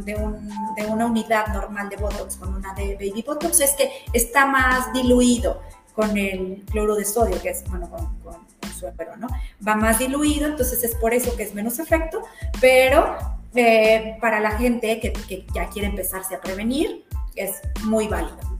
de, 0.04 0.14
un, 0.16 0.74
de 0.76 0.86
una 0.86 1.06
unidad 1.06 1.46
normal 1.46 1.88
de 1.88 1.96
Botox 1.96 2.36
con 2.36 2.54
una 2.54 2.74
de 2.74 2.94
Baby 2.96 3.24
Botox? 3.26 3.60
Es 3.60 3.72
que 3.72 3.90
está 4.12 4.44
más 4.44 4.92
diluido 4.92 5.62
con 5.94 6.18
el 6.18 6.62
cloro 6.70 6.94
de 6.94 7.06
sodio, 7.06 7.40
que 7.40 7.50
es, 7.50 7.64
bueno, 7.70 7.88
con, 7.88 8.18
con, 8.18 8.44
suero, 8.78 9.16
¿no? 9.16 9.28
Va 9.66 9.76
más 9.76 9.98
diluido, 9.98 10.46
entonces 10.46 10.82
es 10.84 10.94
por 10.96 11.14
eso 11.14 11.34
que 11.36 11.44
es 11.44 11.54
menos 11.54 11.78
efecto, 11.78 12.22
pero 12.60 13.16
eh, 13.54 14.18
para 14.20 14.40
la 14.40 14.58
gente 14.58 15.00
que, 15.00 15.12
que 15.12 15.46
ya 15.54 15.68
quiere 15.68 15.88
empezarse 15.88 16.34
a 16.34 16.40
prevenir, 16.40 17.04
es 17.36 17.60
muy 17.84 18.08
válido. 18.08 18.53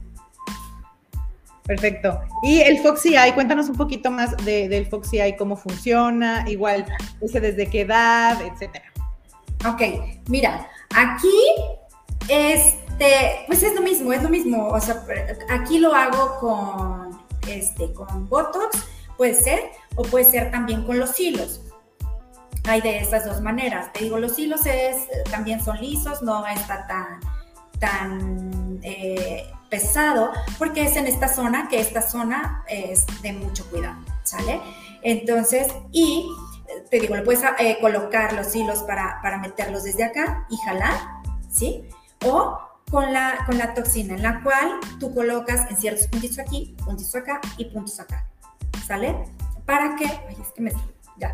Perfecto. 1.65 2.21
Y 2.43 2.61
el 2.61 2.79
Foxy 2.79 3.15
Eye, 3.15 3.33
cuéntanos 3.33 3.69
un 3.69 3.75
poquito 3.75 4.11
más 4.11 4.37
de, 4.45 4.69
del 4.69 4.85
Foxy 4.85 5.19
Eye, 5.19 5.35
cómo 5.35 5.55
funciona, 5.55 6.45
igual, 6.47 6.85
desde 7.19 7.67
qué 7.69 7.81
edad, 7.81 8.39
etcétera. 8.41 8.85
Ok, 9.67 9.81
mira, 10.27 10.69
aquí, 10.95 11.27
este, 12.29 13.45
pues 13.47 13.63
es 13.63 13.73
lo 13.73 13.81
mismo, 13.81 14.13
es 14.13 14.21
lo 14.21 14.29
mismo. 14.29 14.67
O 14.67 14.79
sea, 14.79 15.03
aquí 15.49 15.79
lo 15.79 15.95
hago 15.95 16.37
con, 16.39 17.19
este, 17.47 17.91
con 17.93 18.29
Botox, 18.29 18.85
puede 19.17 19.33
ser, 19.33 19.59
o 19.95 20.03
puede 20.03 20.25
ser 20.25 20.51
también 20.51 20.83
con 20.83 20.99
los 20.99 21.19
hilos. 21.19 21.61
Hay 22.67 22.81
de 22.81 22.99
esas 22.99 23.25
dos 23.25 23.41
maneras. 23.41 23.91
Te 23.91 24.03
digo, 24.03 24.19
los 24.19 24.37
hilos 24.37 24.67
es, 24.67 25.07
también 25.31 25.63
son 25.63 25.81
lisos, 25.81 26.21
no 26.21 26.45
está 26.45 26.85
tan, 26.85 27.19
tan 27.79 28.79
eh, 28.83 29.47
porque 30.57 30.83
es 30.83 30.95
en 30.95 31.07
esta 31.07 31.27
zona, 31.27 31.67
que 31.69 31.79
esta 31.79 32.01
zona 32.01 32.63
es 32.67 33.05
de 33.21 33.33
mucho 33.33 33.65
cuidado, 33.69 33.97
¿sale? 34.23 34.61
Entonces, 35.01 35.67
y 35.91 36.27
te 36.89 36.99
digo, 36.99 37.15
le 37.15 37.21
puedes 37.21 37.43
eh, 37.59 37.77
colocar 37.79 38.33
los 38.33 38.55
hilos 38.55 38.79
para, 38.83 39.19
para 39.21 39.37
meterlos 39.37 39.83
desde 39.83 40.03
acá 40.03 40.45
y 40.49 40.57
jalar, 40.57 40.93
¿sí? 41.51 41.85
O 42.25 42.59
con 42.89 43.13
la, 43.13 43.43
con 43.45 43.57
la 43.57 43.73
toxina, 43.73 44.15
en 44.15 44.23
la 44.23 44.41
cual 44.43 44.79
tú 44.99 45.13
colocas 45.13 45.69
en 45.69 45.77
ciertos 45.77 46.07
puntitos 46.07 46.39
aquí, 46.39 46.75
puntitos 46.83 47.15
acá 47.15 47.41
y 47.57 47.65
puntos 47.65 47.99
acá, 47.99 48.27
¿sale? 48.85 49.15
¿Para 49.65 49.95
qué? 49.95 50.05
Ay, 50.05 50.37
es 50.41 50.51
que 50.53 50.61
me... 50.61 50.71
Ya, 51.17 51.31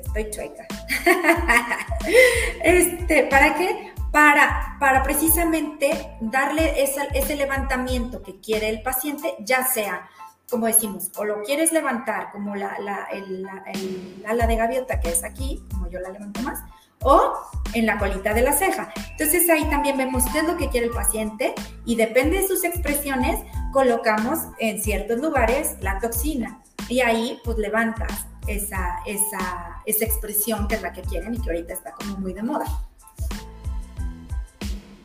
estoy 0.00 0.30
chueca. 0.30 0.66
este, 2.64 3.24
¿Para 3.24 3.54
qué? 3.54 3.92
Para, 4.10 4.76
para 4.80 5.02
precisamente 5.02 6.16
darle 6.20 6.82
ese 6.82 7.36
levantamiento 7.36 8.22
que 8.22 8.40
quiere 8.40 8.68
el 8.68 8.82
paciente, 8.82 9.34
ya 9.40 9.64
sea, 9.64 10.08
como 10.50 10.66
decimos, 10.66 11.10
o 11.16 11.24
lo 11.24 11.42
quieres 11.42 11.72
levantar 11.72 12.32
como 12.32 12.56
la, 12.56 12.76
la, 12.80 13.06
el, 13.12 13.46
ala 14.26 14.46
de 14.46 14.56
gaviota 14.56 15.00
que 15.00 15.10
es 15.10 15.22
aquí, 15.22 15.62
como 15.70 15.88
yo 15.88 16.00
la 16.00 16.10
levanto 16.10 16.42
más, 16.42 16.60
o 17.02 17.34
en 17.72 17.86
la 17.86 17.98
colita 17.98 18.34
de 18.34 18.42
la 18.42 18.52
ceja. 18.52 18.92
Entonces 19.12 19.48
ahí 19.48 19.64
también 19.70 19.96
vemos 19.96 20.24
qué 20.32 20.40
es 20.40 20.44
lo 20.44 20.56
que 20.56 20.68
quiere 20.68 20.86
el 20.86 20.92
paciente 20.92 21.54
y 21.86 21.94
depende 21.94 22.40
de 22.40 22.48
sus 22.48 22.64
expresiones, 22.64 23.40
colocamos 23.72 24.40
en 24.58 24.82
ciertos 24.82 25.18
lugares 25.20 25.76
la 25.80 25.98
toxina 26.00 26.60
y 26.88 27.00
ahí 27.00 27.40
pues 27.44 27.56
levantas 27.56 28.26
esa, 28.48 28.98
esa, 29.06 29.80
esa 29.86 30.04
expresión 30.04 30.66
que 30.66 30.74
es 30.74 30.82
la 30.82 30.92
que 30.92 31.02
quieren 31.02 31.34
y 31.34 31.40
que 31.40 31.50
ahorita 31.50 31.72
está 31.72 31.92
como 31.92 32.16
muy 32.18 32.32
de 32.32 32.42
moda. 32.42 32.66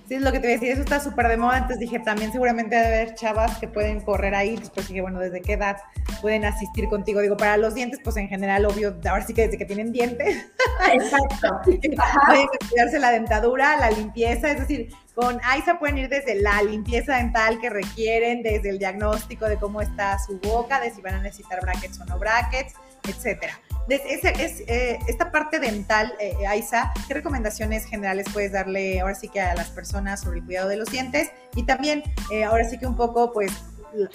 Sí, 0.07 0.13
es 0.15 0.21
lo 0.21 0.31
que 0.31 0.39
te 0.39 0.47
decía, 0.47 0.71
eso 0.71 0.83
está 0.83 0.99
súper 0.99 1.27
de 1.27 1.37
moda. 1.37 1.57
Antes 1.57 1.79
dije, 1.79 1.99
también 1.99 2.31
seguramente 2.31 2.75
debe 2.75 3.01
haber 3.01 3.15
chavas 3.15 3.57
que 3.57 3.67
pueden 3.67 4.01
correr 4.01 4.35
ahí. 4.35 4.55
Después 4.55 4.87
dije, 4.87 5.01
bueno, 5.01 5.19
¿desde 5.19 5.41
qué 5.41 5.53
edad 5.53 5.77
pueden 6.21 6.45
asistir 6.45 6.87
contigo? 6.89 7.21
Digo, 7.21 7.37
para 7.37 7.57
los 7.57 7.73
dientes, 7.73 7.99
pues 8.03 8.15
en 8.17 8.27
general, 8.27 8.65
obvio, 8.65 8.95
ahora 9.09 9.25
sí 9.25 9.33
que 9.33 9.43
desde 9.43 9.57
que 9.57 9.65
tienen 9.65 9.91
dientes. 9.91 10.45
Exacto. 10.93 11.59
pueden 11.65 12.47
estudiarse 12.61 12.99
la 12.99 13.11
dentadura, 13.11 13.77
la 13.77 13.89
limpieza, 13.89 14.51
es 14.51 14.59
decir, 14.59 14.93
con 15.15 15.39
AISA 15.43 15.79
pueden 15.79 15.97
ir 15.97 16.09
desde 16.09 16.35
la 16.35 16.61
limpieza 16.61 17.15
dental 17.15 17.59
que 17.59 17.71
requieren, 17.71 18.43
desde 18.43 18.69
el 18.69 18.77
diagnóstico 18.77 19.45
de 19.45 19.57
cómo 19.57 19.81
está 19.81 20.19
su 20.19 20.37
boca, 20.39 20.79
de 20.81 20.91
si 20.91 21.01
van 21.01 21.15
a 21.15 21.21
necesitar 21.21 21.61
brackets 21.61 21.99
o 22.01 22.05
no 22.05 22.19
brackets, 22.19 22.75
etcétera 23.07 23.59
es, 23.87 24.63
eh, 24.67 24.99
esta 25.07 25.31
parte 25.31 25.59
dental, 25.59 26.13
eh, 26.19 26.47
Aiza, 26.47 26.91
¿qué 27.07 27.13
recomendaciones 27.13 27.85
generales 27.85 28.25
puedes 28.33 28.51
darle 28.51 28.99
ahora 28.99 29.15
sí 29.15 29.29
que 29.29 29.41
a 29.41 29.53
las 29.55 29.69
personas 29.69 30.21
sobre 30.21 30.39
el 30.39 30.45
cuidado 30.45 30.69
de 30.69 30.77
los 30.77 30.89
dientes? 30.89 31.31
Y 31.55 31.63
también, 31.63 32.03
eh, 32.31 32.43
ahora 32.43 32.67
sí 32.67 32.77
que 32.77 32.87
un 32.87 32.95
poco, 32.95 33.31
pues, 33.31 33.51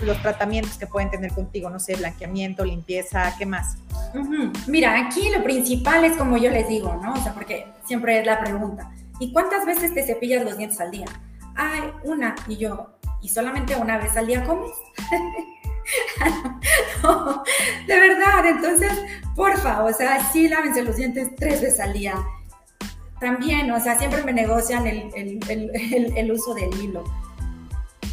los 0.01 0.21
tratamientos 0.21 0.77
que 0.77 0.87
pueden 0.87 1.11
tener 1.11 1.33
contigo, 1.33 1.71
no 1.71 1.81
sé, 1.81 1.97
blanqueamiento, 1.97 2.65
limpieza, 2.65 3.35
¿qué 3.39 3.47
más? 3.47 3.79
Mira, 4.67 4.99
aquí 4.99 5.31
lo 5.31 5.43
principal 5.43 6.05
es 6.05 6.17
como 6.19 6.37
yo 6.37 6.51
les 6.51 6.69
digo, 6.69 7.01
¿no? 7.03 7.15
O 7.15 7.17
sea, 7.17 7.33
porque 7.33 7.67
siempre 7.87 8.19
es 8.21 8.27
la 8.27 8.41
pregunta, 8.41 8.91
¿y 9.21 9.33
cuántas 9.33 9.65
veces 9.65 9.95
te 9.95 10.03
cepillas 10.03 10.45
los 10.45 10.59
dientes 10.59 10.79
al 10.81 10.91
día? 10.91 11.07
Ay, 11.55 11.85
una, 12.05 12.35
y 12.47 12.59
yo, 12.59 12.99
¿y 13.23 13.31
solamente 13.31 13.75
una 13.77 13.97
vez 13.97 14.17
al 14.19 14.27
día 14.27 14.45
comes? 14.45 14.73
de 17.87 18.01
verdad, 18.01 18.47
entonces, 18.47 18.93
porfa, 19.35 19.85
o 19.85 19.93
sea, 19.93 20.31
sí 20.33 20.49
lávense 20.49 20.83
los 20.83 20.97
dientes 20.97 21.31
tres 21.37 21.61
veces 21.61 21.81
al 21.81 21.93
día. 21.93 22.15
También, 23.21 23.71
o 23.71 23.81
sea, 23.81 23.99
siempre 23.99 24.23
me 24.23 24.33
negocian 24.33 24.87
el, 24.87 26.33
uso 26.33 26.55
del 26.55 26.73
hilo. 26.81 27.05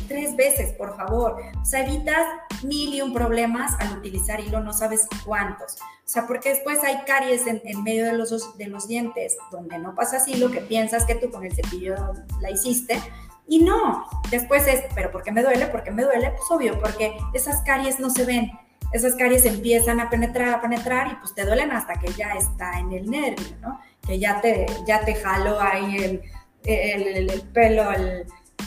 Tres 0.10 0.36
veces, 0.36 0.74
por 0.74 0.96
favor. 0.98 1.42
O 1.62 1.66
sea, 1.66 1.86
evitas 1.86 2.26
mil 2.64 2.94
y 2.94 3.02
un 3.02 3.14
problemas 3.14 3.74
al 3.80 3.98
utilizar 3.98 4.40
hilo, 4.42 4.60
no 4.60 4.74
sabes 4.74 5.08
cuántos. 5.26 5.76
O 5.76 6.10
sea, 6.10 6.28
porque 6.28 6.50
después 6.50 6.84
hay 6.84 7.04
caries 7.06 7.48
en, 7.48 7.62
medio 7.84 8.06
de 8.06 8.14
los, 8.14 8.58
de 8.58 8.68
los 8.68 8.88
dientes 8.88 9.38
donde 9.52 9.78
no 9.78 9.96
pasas 9.96 10.28
hilo, 10.28 10.52
que 10.52 10.62
piensas 10.62 11.06
que 11.06 11.16
tú 11.16 11.30
con 11.32 11.46
el 11.46 11.54
cepillo 11.54 11.96
la 12.42 12.52
hiciste, 12.52 13.00
y 13.48 13.60
no, 13.60 14.06
después 14.30 14.68
es, 14.68 14.84
pero 14.94 15.12
¿por 15.12 15.24
qué 15.24 15.32
me 15.32 15.42
duele? 15.42 15.68
¿Por 15.68 15.84
qué 15.84 15.92
me 15.92 16.04
duele? 16.04 16.32
Pues 16.32 16.52
obvio, 16.52 16.80
porque 16.80 17.18
esas 17.34 17.62
caries 17.62 18.00
no 18.00 18.10
se 18.10 18.26
ven. 18.26 18.52
Esas 18.92 19.16
caries 19.16 19.46
empiezan 19.46 20.00
a 20.00 20.10
penetrar, 20.10 20.50
a 20.54 20.62
penetrar 20.62 21.12
y 21.12 21.16
pues 21.16 21.34
te 21.34 21.46
duelen 21.46 21.72
hasta 21.72 21.94
que 21.96 22.12
ya 22.14 22.34
está 22.34 22.80
en 22.80 22.92
el 22.94 23.10
nervio, 23.10 23.56
¿no? 23.62 23.80
Que 24.06 24.20
ya 24.20 24.40
te, 24.42 24.66
ya 24.86 25.02
te 25.02 25.16
jaló 25.16 25.60
ahí 25.60 25.98
el, 25.98 26.22
el, 26.64 27.30
el, 27.30 27.42
pelo, 27.54 27.84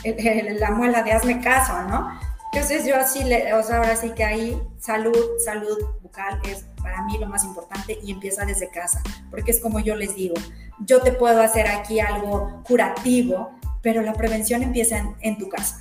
la 0.05 0.71
muela 0.71 1.03
de 1.03 1.13
hazme 1.13 1.41
caso, 1.41 1.83
¿no? 1.83 2.19
Entonces 2.53 2.85
yo 2.85 2.97
así, 2.97 3.23
le, 3.23 3.55
o 3.55 3.63
sea, 3.63 3.79
ahora 3.79 3.97
sí 3.97 4.11
que 4.11 4.25
ahí 4.25 4.61
salud, 4.79 5.17
salud 5.45 5.79
bucal 6.03 6.41
es 6.45 6.67
para 6.83 7.03
mí 7.05 7.17
lo 7.19 7.27
más 7.27 7.45
importante 7.45 7.99
y 8.03 8.11
empieza 8.11 8.45
desde 8.45 8.69
casa, 8.71 9.03
porque 9.31 9.53
es 9.53 9.61
como 9.61 9.79
yo 9.79 9.95
les 9.95 10.17
digo, 10.17 10.35
yo 10.81 11.01
te 11.01 11.13
puedo 11.13 11.41
hacer 11.41 11.69
aquí 11.69 12.01
algo 12.01 12.63
curativo, 12.67 13.53
pero 13.83 14.03
la 14.03 14.13
prevención 14.13 14.63
empieza 14.63 15.15
en, 15.21 15.39
tu 15.39 15.49
casa. 15.49 15.81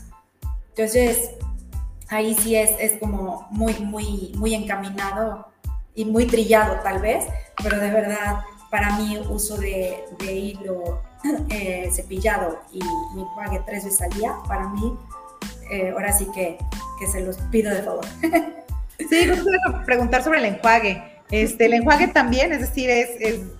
Entonces, 0.70 1.32
ahí 2.10 2.36
sí 2.36 2.56
es, 2.56 2.72
es 2.80 3.00
como 3.00 3.48
muy, 3.52 3.74
muy, 3.76 4.34
muy 4.38 4.54
encaminado 4.54 5.48
y 5.96 6.06
muy 6.06 6.26
trillado 6.26 6.80
tal 6.84 7.02
vez, 7.02 7.26
pero 7.62 7.80
de 7.80 7.92
verdad, 7.92 8.40
para 8.70 8.98
mí 8.98 9.18
uso 9.30 9.58
de, 9.58 10.06
hilo 10.22 11.02
eh, 11.50 11.90
cepillado 11.92 12.62
y, 12.72 12.80
enjuague 13.18 13.62
tres 13.66 13.86
veces 13.86 14.02
al 14.02 14.12
día, 14.12 14.36
para 14.48 14.70
mí, 14.70 14.98
eh, 15.72 15.92
ahora 15.92 16.14
sí 16.14 16.28
que, 16.34 16.58
que, 17.00 17.08
se 17.08 17.22
los 17.22 17.38
pido 17.52 17.74
de 17.74 17.84
favor. 17.84 18.06
Sí, 19.10 19.26
yo 19.26 19.34
preguntar 19.86 20.22
sobre 20.24 20.40
el 20.40 20.46
enjuague. 20.46 21.02
Este, 21.32 21.66
el 21.66 21.74
enjuague 21.74 22.08
también, 22.08 22.52
es 22.52 22.62
decir, 22.62 22.90
es, 22.90 23.10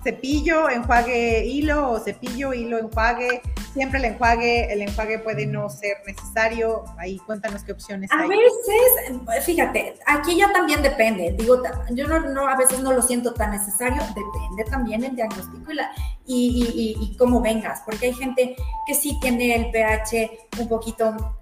cepillo, 0.02 0.68
enjuague, 0.68 1.46
hilo 1.46 1.92
o 1.92 2.00
cepillo, 2.00 2.52
hilo, 2.52 2.78
enjuague. 2.78 3.40
Siempre 3.72 4.00
el 4.00 4.06
enjuague, 4.06 4.72
el 4.72 4.82
enjuague 4.82 5.20
puede 5.20 5.46
no 5.46 5.68
ser 5.68 5.98
necesario. 6.06 6.84
Ahí 6.98 7.18
cuéntanos 7.18 7.62
qué 7.62 7.72
opciones 7.72 8.10
hay. 8.12 8.24
A 8.24 8.26
veces, 8.26 9.44
fíjate, 9.44 9.94
aquí 10.06 10.36
ya 10.36 10.52
también 10.52 10.82
depende. 10.82 11.34
Digo, 11.38 11.62
yo 11.90 12.06
no, 12.06 12.48
a 12.48 12.56
veces 12.56 12.80
no 12.80 12.92
lo 12.92 13.02
siento 13.02 13.32
tan 13.32 13.52
necesario. 13.52 14.02
Depende 14.02 14.64
también 14.70 15.04
el 15.04 15.14
diagnóstico 15.14 15.70
y, 15.70 15.74
la, 15.74 15.90
y, 16.26 16.96
y, 17.00 17.16
cómo 17.16 17.40
vengas, 17.40 17.82
porque 17.84 18.06
hay 18.06 18.14
gente 18.14 18.56
que 18.86 18.94
sí 18.94 19.18
tiene 19.20 19.54
el 19.54 19.70
pH 19.70 20.30
un 20.58 20.68
poquito 20.68 21.36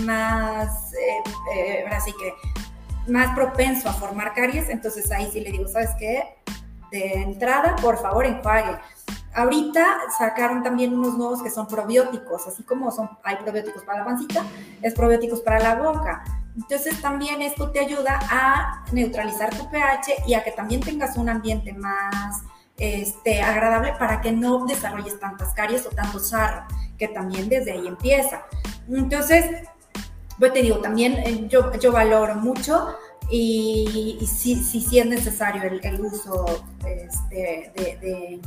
más, 0.00 0.92
eh, 0.94 1.22
eh, 1.54 1.82
ahora 1.84 2.00
sí 2.00 2.12
que 2.12 3.12
más 3.12 3.34
propenso 3.34 3.88
a 3.88 3.92
formar 3.92 4.32
caries, 4.34 4.68
entonces 4.68 5.10
ahí 5.10 5.28
sí 5.32 5.40
le 5.40 5.50
digo, 5.50 5.66
¿sabes 5.66 5.90
qué? 5.98 6.36
de 6.92 7.14
entrada, 7.14 7.74
por 7.76 8.00
favor, 8.00 8.26
enjuague. 8.26 8.78
Ahorita 9.34 9.98
sacaron 10.18 10.62
también 10.62 10.94
unos 10.94 11.16
nuevos 11.16 11.42
que 11.42 11.50
son 11.50 11.66
probióticos, 11.66 12.46
así 12.46 12.62
como 12.62 12.90
son, 12.90 13.10
hay 13.22 13.36
probióticos 13.36 13.82
para 13.82 14.00
la 14.00 14.04
pancita, 14.04 14.44
es 14.82 14.94
probióticos 14.94 15.40
para 15.40 15.58
la 15.58 15.76
boca. 15.76 16.22
Entonces 16.54 17.00
también 17.00 17.40
esto 17.40 17.70
te 17.70 17.80
ayuda 17.80 18.20
a 18.30 18.84
neutralizar 18.92 19.56
tu 19.56 19.70
pH 19.70 20.24
y 20.26 20.34
a 20.34 20.44
que 20.44 20.52
también 20.52 20.82
tengas 20.82 21.16
un 21.16 21.30
ambiente 21.30 21.72
más 21.72 22.42
este, 22.76 23.40
agradable 23.40 23.94
para 23.98 24.20
que 24.20 24.32
no 24.32 24.66
desarrolles 24.66 25.18
tantas 25.18 25.54
caries 25.54 25.86
o 25.86 25.90
tanto 25.90 26.18
sarro, 26.18 26.66
que 26.98 27.08
también 27.08 27.48
desde 27.48 27.72
ahí 27.72 27.86
empieza. 27.86 28.42
Entonces, 28.88 29.66
pues 30.38 30.52
te 30.52 30.60
digo, 30.60 30.78
también 30.78 31.14
eh, 31.14 31.46
yo, 31.48 31.72
yo 31.78 31.90
valoro 31.92 32.34
mucho 32.34 32.96
y, 33.30 34.18
si, 34.26 34.56
si, 34.56 34.98
es 34.98 35.06
necesario 35.06 35.62
el, 35.62 36.00
uso 36.00 36.44
este, 36.84 37.72
de, 37.74 37.96
de, 37.96 38.40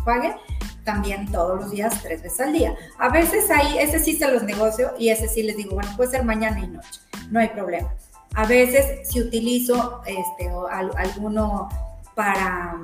también 0.85 1.29
todos 1.31 1.59
los 1.59 1.71
días, 1.71 2.01
tres 2.01 2.23
veces 2.23 2.39
al 2.39 2.53
día. 2.53 2.75
A 2.97 3.09
veces 3.09 3.49
ahí, 3.51 3.77
ese 3.79 3.99
sí 3.99 4.15
se 4.15 4.31
los 4.31 4.43
negocio 4.43 4.93
y 4.97 5.09
ese 5.09 5.27
sí 5.27 5.43
les 5.43 5.57
digo, 5.57 5.75
bueno, 5.75 5.91
puede 5.97 6.11
ser 6.11 6.23
mañana 6.23 6.59
y 6.59 6.67
noche, 6.67 7.01
no 7.29 7.41
hay 7.41 7.49
problema. 7.49 7.93
A 8.35 8.45
veces 8.45 9.09
si 9.09 9.19
utilizo 9.21 10.01
este, 10.05 10.51
o 10.51 10.67
alguno 10.67 11.69
para, 12.13 12.77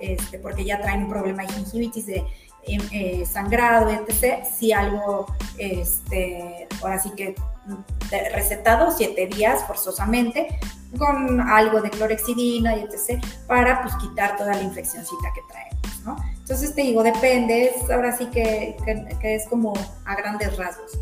este, 0.00 0.38
porque 0.38 0.64
ya 0.64 0.80
traen 0.80 1.04
un 1.04 1.08
problema 1.08 1.42
de 1.42 1.52
gingivitis, 1.52 2.06
de 2.06 2.24
em, 2.64 2.80
eh, 2.92 3.24
sangrado, 3.24 3.90
etc., 3.90 4.44
si 4.44 4.72
algo, 4.72 5.26
este, 5.56 6.68
ahora 6.82 6.98
sí 6.98 7.10
que 7.16 7.34
recetado 8.34 8.90
siete 8.90 9.26
días 9.26 9.62
forzosamente 9.66 10.58
con 10.96 11.40
algo 11.40 11.82
de 11.82 11.90
clorexidina 11.90 12.76
y 12.76 12.80
etc. 12.80 13.22
para 13.46 13.82
pues 13.82 13.94
quitar 13.96 14.36
toda 14.36 14.54
la 14.54 14.62
infeccióncita 14.62 15.32
que 15.34 15.42
traemos, 15.48 15.67
¿no? 16.08 16.16
Entonces 16.38 16.74
te 16.74 16.82
digo, 16.82 17.02
depende, 17.02 17.72
es 17.76 17.90
ahora 17.90 18.16
sí 18.16 18.26
que, 18.26 18.76
es 19.22 19.46
como 19.48 19.74
a 20.04 20.16
grandes 20.16 20.56
rasgos. 20.56 20.98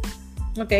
Ok, 0.58 0.72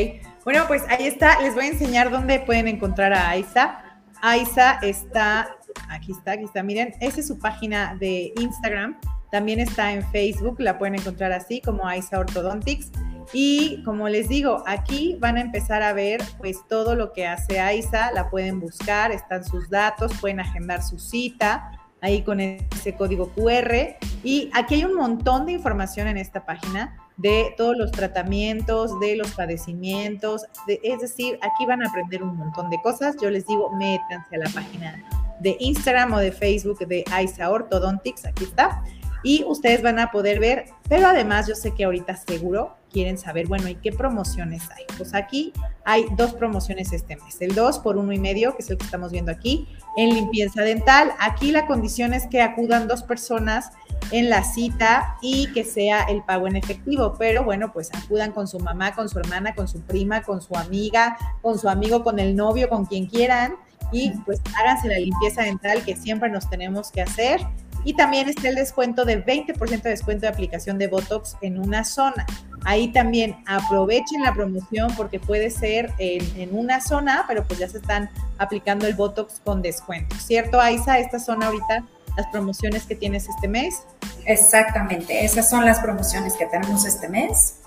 bueno 0.45 0.64
pues 0.66 0.83
ahí 0.89 1.07
está, 1.07 1.41
les 1.41 1.55
voy 1.55 1.66
a 1.66 1.68
enseñar 1.68 2.11
dónde 2.11 2.41
pueden 2.41 2.68
encontrar 2.68 3.12
a 3.12 3.31
Aiza. 3.31 3.79
Aiza 4.22 4.79
está, 4.83 5.57
aquí 5.89 6.12
está, 6.12 6.33
aquí 6.33 6.45
está, 6.45 6.62
miren, 6.62 6.95
esa 7.01 7.20
es 7.20 7.29
su 7.29 7.39
página 7.39 7.97
de 8.01 8.33
Instagram, 8.41 8.99
también 9.31 9.61
está 9.61 9.93
en 9.93 10.03
Facebook, 10.11 10.57
la 10.59 10.79
pueden 10.79 10.97
encontrar 10.97 11.33
así 11.33 11.61
como 11.61 11.87
Aiza 11.87 12.18
Orthodontics. 12.18 12.91
Y 13.33 13.83
como 13.83 14.09
les 14.09 14.29
digo, 14.29 14.62
aquí 14.66 15.16
van 15.18 15.37
a 15.37 15.41
empezar 15.41 15.83
a 15.83 15.93
ver 15.93 16.22
pues 16.39 16.59
todo 16.68 16.95
lo 16.95 17.12
que 17.12 17.27
hace 17.27 17.59
AISA, 17.59 18.12
la 18.12 18.31
pueden 18.31 18.61
buscar, 18.61 19.11
están 19.11 19.45
sus 19.45 19.68
datos, 19.68 20.12
pueden 20.20 20.39
agendar 20.39 20.81
su 20.81 21.01
cita 21.01 21.76
ahí 22.01 22.22
con 22.22 22.40
ese 22.40 22.94
código 22.94 23.30
QR. 23.32 23.97
Y 24.22 24.51
aquí 24.55 24.76
hay 24.76 24.84
un 24.84 24.94
montón 24.94 25.47
de 25.47 25.53
información 25.53 26.09
en 26.09 26.16
esta 26.16 26.44
página 26.44 26.97
de 27.16 27.55
todos 27.57 27.76
los 27.76 27.92
tratamientos, 27.92 28.99
de 29.01 29.16
los 29.16 29.30
padecimientos, 29.32 30.44
es 30.66 31.01
decir, 31.01 31.38
aquí 31.42 31.64
van 31.66 31.82
a 31.82 31.88
aprender 31.88 32.22
un 32.22 32.36
montón 32.36 32.68
de 32.68 32.80
cosas. 32.82 33.16
Yo 33.20 33.30
les 33.30 33.47
digo, 33.47 33.70
métanse 33.76 34.36
a 34.36 34.38
la 34.38 34.51
página 34.51 35.03
de 35.40 35.57
Instagram 35.61 36.12
o 36.14 36.18
de 36.18 36.32
Facebook 36.32 36.78
de 36.86 37.05
AISA 37.11 37.51
Orthodontics, 37.51 38.24
aquí 38.26 38.44
está 38.44 38.82
y 39.27 39.43
ustedes 39.43 39.83
van 39.83 39.99
a 39.99 40.12
poder 40.12 40.39
ver, 40.39 40.66
pero 40.89 41.09
además 41.09 41.49
yo 41.49 41.57
sé 41.57 41.74
que 41.74 41.85
ahorita 41.85 42.14
seguro 42.14 42.77
quieren 42.93 43.18
saber, 43.18 43.49
bueno, 43.49 43.66
¿y 43.66 43.74
qué 43.74 43.91
promociones 43.91 44.62
hay? 44.70 44.85
Pues 44.97 45.14
aquí 45.14 45.53
hay 45.85 46.07
dos 46.16 46.33
promociones 46.33 46.93
este 46.93 47.16
mes, 47.16 47.41
el 47.41 47.53
2 47.53 47.81
por 47.81 47.97
uno 47.97 48.12
y 48.12 48.20
medio, 48.20 48.55
que 48.55 48.62
es 48.62 48.70
el 48.70 48.79
que 48.79 48.85
estamos 48.85 49.11
viendo 49.11 49.33
aquí, 49.33 49.66
en 49.97 50.14
limpieza 50.14 50.62
dental. 50.62 51.11
Aquí 51.18 51.51
la 51.51 51.66
condición 51.66 52.14
es 52.14 52.29
que 52.29 52.41
acudan 52.41 52.87
dos 52.87 53.03
personas 53.03 53.72
en 54.12 54.31
la 54.31 54.45
cita 54.45 55.16
y 55.20 55.53
que 55.53 55.64
sea 55.64 56.05
el 56.05 56.22
pago 56.22 56.47
en 56.47 56.55
efectivo, 56.55 57.16
pero 57.18 57.43
bueno, 57.43 57.72
pues 57.72 57.91
acudan 57.97 58.31
con 58.31 58.47
su 58.47 58.61
mamá, 58.61 58.95
con 58.95 59.09
su 59.09 59.18
hermana, 59.18 59.57
con 59.57 59.66
su 59.66 59.81
prima, 59.81 60.22
con 60.22 60.41
su 60.41 60.55
amiga, 60.55 61.18
con 61.43 61.59
su 61.59 61.68
amigo, 61.68 62.05
con 62.05 62.20
el 62.20 62.37
novio, 62.37 62.68
con 62.68 62.87
quien 62.87 63.07
quieran 63.07 63.57
y 63.93 64.11
pues 64.24 64.41
háganse 64.59 64.89
la 64.89 64.99
limpieza 64.99 65.43
dental 65.43 65.85
que 65.85 65.97
siempre 65.97 66.29
nos 66.29 66.49
tenemos 66.49 66.91
que 66.91 67.03
hacer 67.03 67.41
y 67.87 67.95
también 67.95 68.28
está 68.28 68.49
el 68.49 68.57
descuento 68.57 69.05
de 69.05 69.24
20% 69.24 69.80
de 69.80 69.91
descuento 69.91 70.22
de 70.22 70.28
aplicación 70.28 70.76
de 70.76 70.89
Botox 70.89 71.37
en 71.41 71.57
una 71.57 71.84
zona. 71.84 72.26
Ahí 72.64 72.89
también 72.89 73.37
aprovechen 73.47 74.24
la 74.24 74.34
promoción 74.34 74.93
porque 74.97 75.20
puede 75.20 75.51
ser 75.51 75.93
en, 75.99 76.49
una 76.51 76.80
zona, 76.80 77.24
pero 77.28 77.45
pues 77.45 77.61
ya 77.61 77.68
se 77.68 77.78
están 77.78 78.11
aplicando 78.39 78.89
el 78.89 78.95
Botox 78.95 79.41
con 79.45 79.62
descuento. 79.62 80.16
¿Cierto, 80.16 80.61
Aiza? 80.61 80.99
Esta 80.99 81.20
son 81.20 81.45
ahorita 81.45 81.84
las 82.16 82.26
promociones 82.32 82.87
que 82.87 82.97
tienes 82.97 83.28
este 83.28 83.47
mes. 83.47 83.84
Exactamente, 84.24 85.24
esas 85.24 85.49
son 85.49 85.64
las 85.64 85.78
promociones 85.78 86.34
que 86.34 86.47
tenemos 86.47 86.84
este 86.84 87.09
mes. 87.09 87.59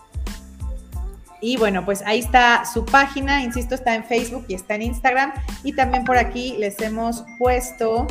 Y 1.39 1.55
bueno, 1.55 1.85
pues 1.85 2.03
ahí 2.05 2.19
está 2.19 2.65
su 2.65 2.83
página, 2.83 3.41
insisto, 3.41 3.73
está 3.73 3.95
en 3.95 4.03
Facebook 4.03 4.43
y 4.49 4.55
está 4.55 4.75
en 4.75 4.81
Instagram. 4.81 5.31
Y 5.63 5.71
también 5.71 6.03
por 6.03 6.17
aquí 6.17 6.57
les 6.57 6.77
hemos 6.81 7.23
puesto 7.37 8.05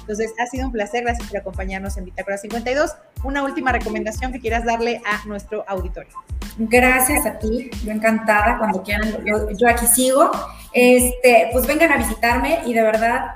Entonces, 0.00 0.34
ha 0.38 0.46
sido 0.46 0.66
un 0.66 0.72
placer, 0.72 1.02
gracias 1.02 1.28
por 1.28 1.38
acompañarnos 1.38 1.96
en 1.96 2.04
Bitácora 2.04 2.36
52. 2.36 2.94
Una 3.24 3.42
última 3.42 3.72
recomendación 3.72 4.32
que 4.32 4.40
quieras 4.40 4.64
darle 4.64 5.00
a 5.06 5.26
nuestro 5.26 5.64
auditorio. 5.66 6.12
Gracias 6.58 7.24
a 7.24 7.38
ti, 7.38 7.70
yo 7.82 7.90
encantada, 7.90 8.58
cuando 8.58 8.82
quieran, 8.82 9.24
yo, 9.24 9.68
aquí 9.68 9.86
sigo. 9.86 10.30
Este, 10.72 11.48
pues 11.52 11.66
vengan 11.66 11.92
a 11.92 11.96
visitarme 11.96 12.60
y 12.66 12.74
de 12.74 12.82
verdad, 12.82 13.34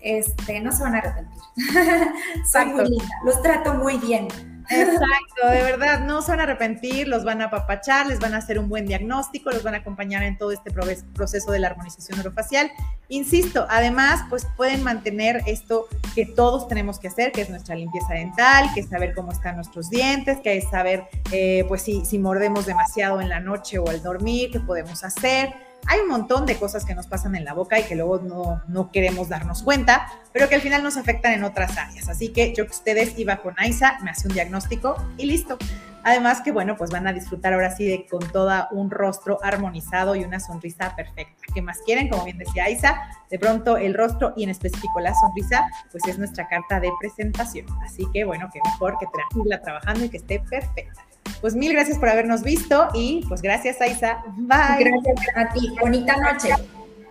este, 0.00 0.60
no 0.60 0.72
se 0.72 0.82
van 0.82 0.96
a 0.96 0.98
arrepentir. 0.98 1.42
Soy 2.50 2.66
muy 2.66 2.88
linda, 2.88 3.14
los 3.24 3.40
trato 3.42 3.74
muy 3.74 3.98
bien. 3.98 4.28
Exacto, 4.70 5.48
de 5.50 5.62
verdad, 5.62 6.00
no 6.00 6.20
se 6.20 6.30
van 6.30 6.40
a 6.40 6.42
arrepentir, 6.44 7.08
los 7.08 7.24
van 7.24 7.40
a 7.40 7.46
apapachar, 7.46 8.06
les 8.06 8.20
van 8.20 8.34
a 8.34 8.38
hacer 8.38 8.58
un 8.58 8.68
buen 8.68 8.86
diagnóstico, 8.86 9.50
los 9.50 9.62
van 9.62 9.74
a 9.74 9.78
acompañar 9.78 10.22
en 10.22 10.36
todo 10.36 10.52
este 10.52 10.70
proceso 10.70 11.52
de 11.52 11.58
la 11.58 11.68
armonización 11.68 12.20
orofacial. 12.20 12.70
Insisto, 13.08 13.66
además, 13.70 14.20
pues 14.28 14.46
pueden 14.56 14.82
mantener 14.82 15.42
esto 15.46 15.88
que 16.14 16.26
todos 16.26 16.68
tenemos 16.68 16.98
que 16.98 17.08
hacer, 17.08 17.32
que 17.32 17.40
es 17.40 17.50
nuestra 17.50 17.74
limpieza 17.74 18.12
dental, 18.14 18.68
que 18.74 18.80
es 18.80 18.88
saber 18.88 19.14
cómo 19.14 19.32
están 19.32 19.56
nuestros 19.56 19.88
dientes, 19.88 20.38
que 20.42 20.58
es 20.58 20.68
saber, 20.68 21.04
eh, 21.32 21.64
pues 21.68 21.82
si, 21.82 22.04
si 22.04 22.18
mordemos 22.18 22.66
demasiado 22.66 23.20
en 23.20 23.28
la 23.28 23.40
noche 23.40 23.78
o 23.78 23.88
al 23.88 24.02
dormir, 24.02 24.50
qué 24.50 24.60
podemos 24.60 25.02
hacer 25.04 25.67
hay 25.86 26.00
un 26.00 26.08
montón 26.08 26.46
de 26.46 26.56
cosas 26.56 26.84
que 26.84 26.94
nos 26.94 27.06
pasan 27.06 27.34
en 27.34 27.44
la 27.44 27.54
boca 27.54 27.78
y 27.78 27.84
que 27.84 27.94
luego 27.94 28.18
no, 28.18 28.62
no 28.68 28.90
queremos 28.90 29.28
darnos 29.28 29.62
cuenta, 29.62 30.12
pero 30.32 30.48
que 30.48 30.54
al 30.54 30.60
final 30.60 30.82
nos 30.82 30.96
afectan 30.96 31.32
en 31.32 31.44
otras 31.44 31.76
áreas. 31.78 32.08
Así 32.08 32.28
que 32.28 32.54
yo 32.54 32.66
que 32.66 32.72
ustedes 32.72 33.18
iba 33.18 33.36
con 33.38 33.54
AISA, 33.58 33.98
me 34.02 34.10
hace 34.10 34.28
un 34.28 34.34
diagnóstico 34.34 34.96
y 35.16 35.26
listo. 35.26 35.56
Además 36.04 36.40
que 36.42 36.52
bueno, 36.52 36.76
pues 36.76 36.90
van 36.90 37.06
a 37.06 37.12
disfrutar 37.12 37.52
ahora 37.52 37.74
sí 37.74 37.86
de 37.86 38.06
con 38.06 38.20
toda 38.32 38.68
un 38.70 38.90
rostro 38.90 39.38
armonizado 39.42 40.14
y 40.14 40.24
una 40.24 40.40
sonrisa 40.40 40.94
perfecta. 40.96 41.34
¿Qué 41.52 41.62
más 41.62 41.80
quieren? 41.84 42.08
Como 42.08 42.24
bien 42.24 42.38
decía 42.38 42.70
Isa, 42.70 43.00
de 43.30 43.38
pronto 43.38 43.76
el 43.76 43.94
rostro 43.94 44.32
y 44.36 44.44
en 44.44 44.50
específico 44.50 45.00
la 45.00 45.14
sonrisa, 45.14 45.66
pues 45.90 46.06
es 46.06 46.18
nuestra 46.18 46.48
carta 46.48 46.80
de 46.80 46.90
presentación. 47.00 47.66
Así 47.82 48.06
que 48.12 48.24
bueno, 48.24 48.48
que 48.52 48.60
mejor 48.64 48.96
que 48.98 49.06
tranquila 49.06 49.60
trabajando 49.60 50.04
y 50.04 50.08
que 50.08 50.18
esté 50.18 50.40
perfecta. 50.40 51.07
Pues 51.40 51.54
mil 51.54 51.72
gracias 51.72 51.98
por 51.98 52.08
habernos 52.08 52.42
visto 52.42 52.88
y 52.94 53.24
pues 53.28 53.42
gracias, 53.42 53.80
Aisa. 53.80 54.24
Bye. 54.36 54.84
Gracias 54.84 55.26
a 55.36 55.48
ti. 55.52 55.74
Bonita 55.80 56.16
noche. 56.16 56.50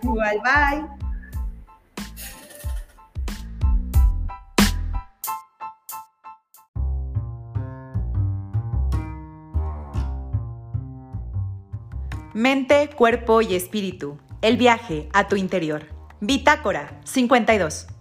Igual, 0.03 0.41
bye. 0.43 0.97
Mente, 12.33 12.91
cuerpo 12.95 13.41
y 13.41 13.55
espíritu. 13.55 14.19
El 14.43 14.57
viaje 14.57 15.09
a 15.13 15.27
tu 15.27 15.37
interior. 15.37 15.87
Bitácora 16.21 16.99
52. 17.03 17.96